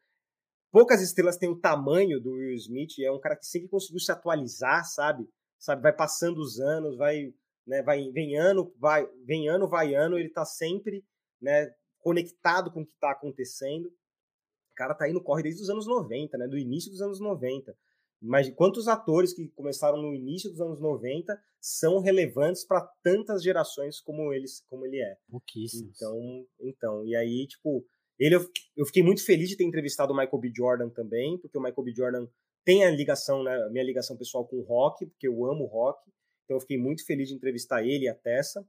[0.70, 4.12] poucas estrelas têm o tamanho do Will Smith, é um cara que sempre conseguiu se
[4.12, 5.28] atualizar, sabe?
[5.58, 7.32] Sabe, vai passando os anos, vai,
[7.66, 11.04] né, vai vem ano, vai, vem ano, vai ano, ele tá sempre,
[11.40, 13.86] né, conectado com o que tá acontecendo.
[13.86, 17.20] O cara tá aí no corre desde os anos 90, né, do início dos anos
[17.20, 17.74] 90.
[18.20, 24.00] Mas quantos atores que começaram no início dos anos 90 são relevantes para tantas gerações
[24.00, 25.16] como eles, como ele é?
[25.30, 25.94] Pouquíssimos.
[25.94, 27.84] Então, então, e aí, tipo,
[28.18, 28.36] ele
[28.76, 30.52] eu fiquei muito feliz de ter entrevistado o Michael B.
[30.56, 31.92] Jordan também, porque o Michael B.
[31.94, 32.26] Jordan
[32.64, 36.00] tem a ligação, né, a minha ligação pessoal com o rock, porque eu amo rock.
[36.44, 38.66] Então eu fiquei muito feliz de entrevistar ele e a Tessa.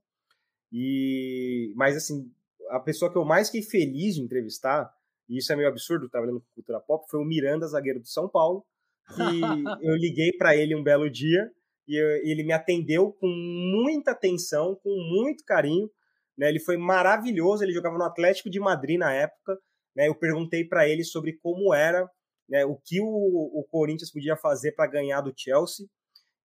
[0.72, 2.32] E mas assim,
[2.70, 4.92] a pessoa que eu mais fiquei feliz de entrevistar,
[5.30, 8.30] e isso é meio absurdo, trabalhando com cultura pop, foi o Miranda, zagueiro do São
[8.30, 8.66] Paulo,
[9.08, 9.22] que
[9.86, 11.52] eu liguei para ele um belo dia
[11.88, 15.90] e eu, ele me atendeu com muita atenção, com muito carinho.
[16.38, 16.50] Né?
[16.50, 19.58] Ele foi maravilhoso, ele jogava no Atlético de Madrid na época.
[19.96, 20.08] Né?
[20.08, 22.10] Eu perguntei para ele sobre como era,
[22.48, 25.88] né, o que o, o Corinthians podia fazer para ganhar do Chelsea.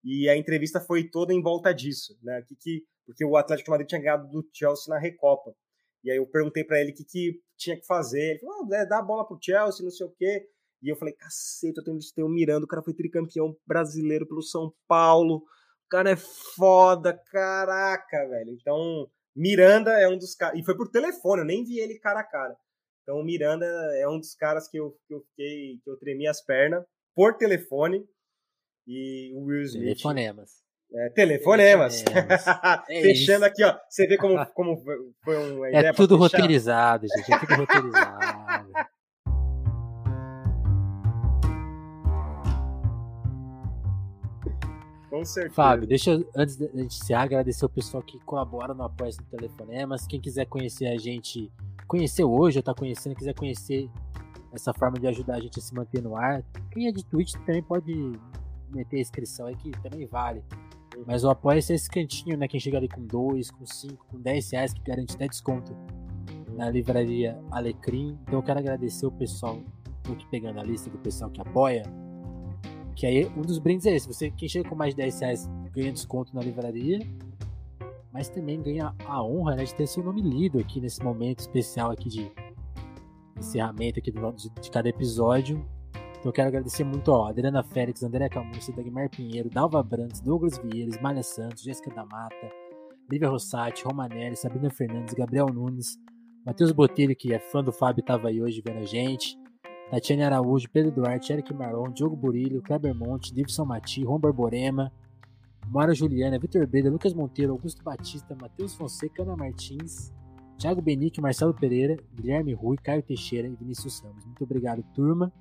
[0.02, 2.42] E a entrevista foi toda em volta disso, né?
[2.48, 5.54] Que, que, porque o Atlético de Madrid tinha ganhado do Chelsea na Recopa.
[6.02, 8.30] E aí eu perguntei para ele o que, que tinha que fazer.
[8.30, 10.48] Ele falou: ah, é, dá a bola pro Chelsea, não sei o quê.
[10.82, 14.42] E eu falei, cacete, eu tenho visto o Miranda, o cara foi tricampeão brasileiro pelo
[14.42, 15.36] São Paulo.
[15.36, 18.50] O cara é foda, caraca, velho.
[18.50, 19.06] Então,
[19.36, 20.58] Miranda é um dos caras.
[20.58, 22.56] E foi por telefone, eu nem vi ele cara a cara.
[23.02, 23.66] Então, o Miranda
[23.96, 27.36] é um dos caras que eu, que eu fiquei, que eu tremi as pernas por
[27.36, 28.04] telefone.
[28.86, 29.84] E o Will Smith.
[29.84, 30.50] Telefonemas.
[30.92, 32.02] É, telefonemas.
[32.02, 32.44] telefonemas.
[32.90, 33.76] É Fechando aqui, ó.
[33.88, 34.82] Você vê como, como
[35.24, 35.90] foi uma é ideia.
[35.90, 37.32] É tudo roteirizado, gente.
[37.32, 38.70] É tudo roteirizado.
[45.10, 45.54] Com certeza.
[45.54, 50.06] Fábio, deixa eu, antes de iniciar, agradecer o pessoal que colabora no Apoia no Telefonemas.
[50.06, 51.50] Quem quiser conhecer a gente,
[51.90, 53.90] conheceu hoje ou tá conhecendo, quiser conhecer
[54.52, 56.44] essa forma de ajudar a gente a se manter no ar.
[56.70, 57.92] Quem é de Twitch também pode
[58.72, 60.44] meter a inscrição aí, que também vale.
[61.04, 62.46] Mas o apoia é esse cantinho, né?
[62.46, 65.76] Quem chega ali com 2, com 5, com 10 reais, que garante até desconto
[66.56, 68.16] na livraria Alecrim.
[68.22, 69.60] Então eu quero agradecer o pessoal,
[70.04, 71.82] tô aqui pegando a lista do pessoal que apoia.
[72.94, 74.06] Que aí um dos brindes é esse.
[74.06, 77.00] Você, quem chega com mais de 10 reais ganha desconto na livraria.
[78.12, 81.90] Mas também ganha a honra né, de ter seu nome lido aqui nesse momento especial
[81.90, 82.32] aqui de
[83.36, 85.64] encerramento aqui do, de, de cada episódio.
[85.92, 90.58] Então eu quero agradecer muito a Adriana Félix, André Camussa, Dagmar Pinheiro, Dalva Brandes, Douglas
[90.58, 92.50] Vieiras, Malha Santos, Jéssica da Mata,
[93.10, 95.98] Lívia Rossati, Romanelli, Sabrina Fernandes, Gabriel Nunes,
[96.44, 99.38] Matheus Botelho, que é fã do Fábio, estava aí hoje vendo a gente,
[99.90, 104.92] Tatiane Araújo, Pedro Duarte, Eric Marlon, Diogo Burilho, Kleber Monte, Davidson Mati, Ron Borborema,
[105.68, 110.12] Mara Juliana, Vitor Breda, Lucas Monteiro, Augusto Batista, Matheus Fonseca, Ana Martins,
[110.58, 114.24] Thiago Benique, Marcelo Pereira, Guilherme Rui, Caio Teixeira e Vinícius Ramos.
[114.24, 115.32] Muito obrigado, turma.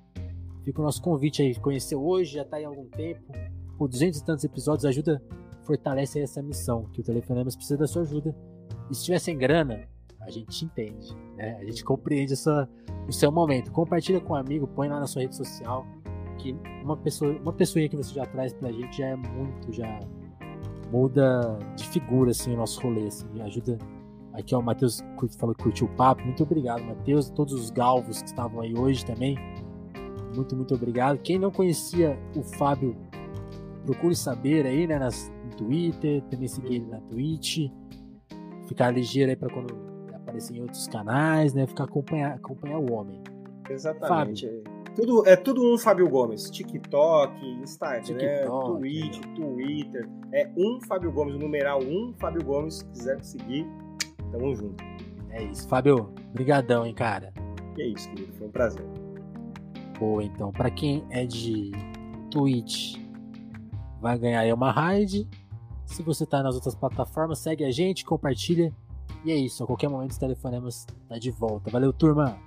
[0.64, 3.32] Fica o nosso convite aí, conhecer hoje, já está há algum tempo.
[3.76, 5.22] Por 200 e tantos episódios, ajuda,
[5.64, 8.34] fortalece essa missão, que o Telefonemas precisa da sua ajuda.
[8.90, 9.88] E se tiver sem grana,
[10.20, 11.56] a gente entende, né?
[11.60, 12.68] A gente compreende essa,
[13.08, 13.70] o seu momento.
[13.72, 15.86] Compartilha com um amigo, põe lá na sua rede social,
[16.42, 20.00] que uma pessoa, uma pessoinha que você já traz pra gente já é muito, já
[20.90, 23.78] muda de figura assim o nosso rolê, assim, ajuda.
[24.32, 25.02] Aqui ó, o Matheus
[25.38, 26.22] falou que curtiu o papo.
[26.24, 29.36] Muito obrigado, Matheus, todos os galvos que estavam aí hoje também.
[30.34, 31.18] Muito, muito obrigado.
[31.18, 32.96] Quem não conhecia o Fábio,
[33.84, 37.70] procure saber aí, né, nas, no Twitter, também seguir ele na Twitch.
[38.66, 39.76] Ficar ligeiro aí para quando
[40.14, 43.20] aparecer em outros canais, né, ficar acompanhar, acompanhar o homem.
[43.68, 44.46] Exatamente.
[44.46, 44.64] Fábio,
[45.00, 46.50] tudo, é tudo um Fábio Gomes.
[46.50, 49.34] TikTok, Instagram, TikTok, Twitch, é.
[49.34, 50.08] Twitter.
[50.32, 52.76] É um Fábio Gomes, o numeral um Fábio Gomes.
[52.76, 53.66] Se quiser seguir,
[54.30, 54.82] tamo junto.
[55.30, 55.68] É isso.
[55.68, 57.32] Fábio, brigadão, hein, cara.
[57.74, 58.32] Que é isso, querido.
[58.34, 58.84] Foi um prazer.
[59.98, 60.52] Boa, então.
[60.52, 61.72] Pra quem é de
[62.30, 62.96] Twitch,
[64.00, 65.28] vai ganhar aí uma raid.
[65.86, 68.72] Se você tá nas outras plataformas, segue a gente, compartilha.
[69.24, 69.62] E é isso.
[69.64, 71.70] A qualquer momento os telefonemas tá de volta.
[71.70, 72.38] Valeu, turma!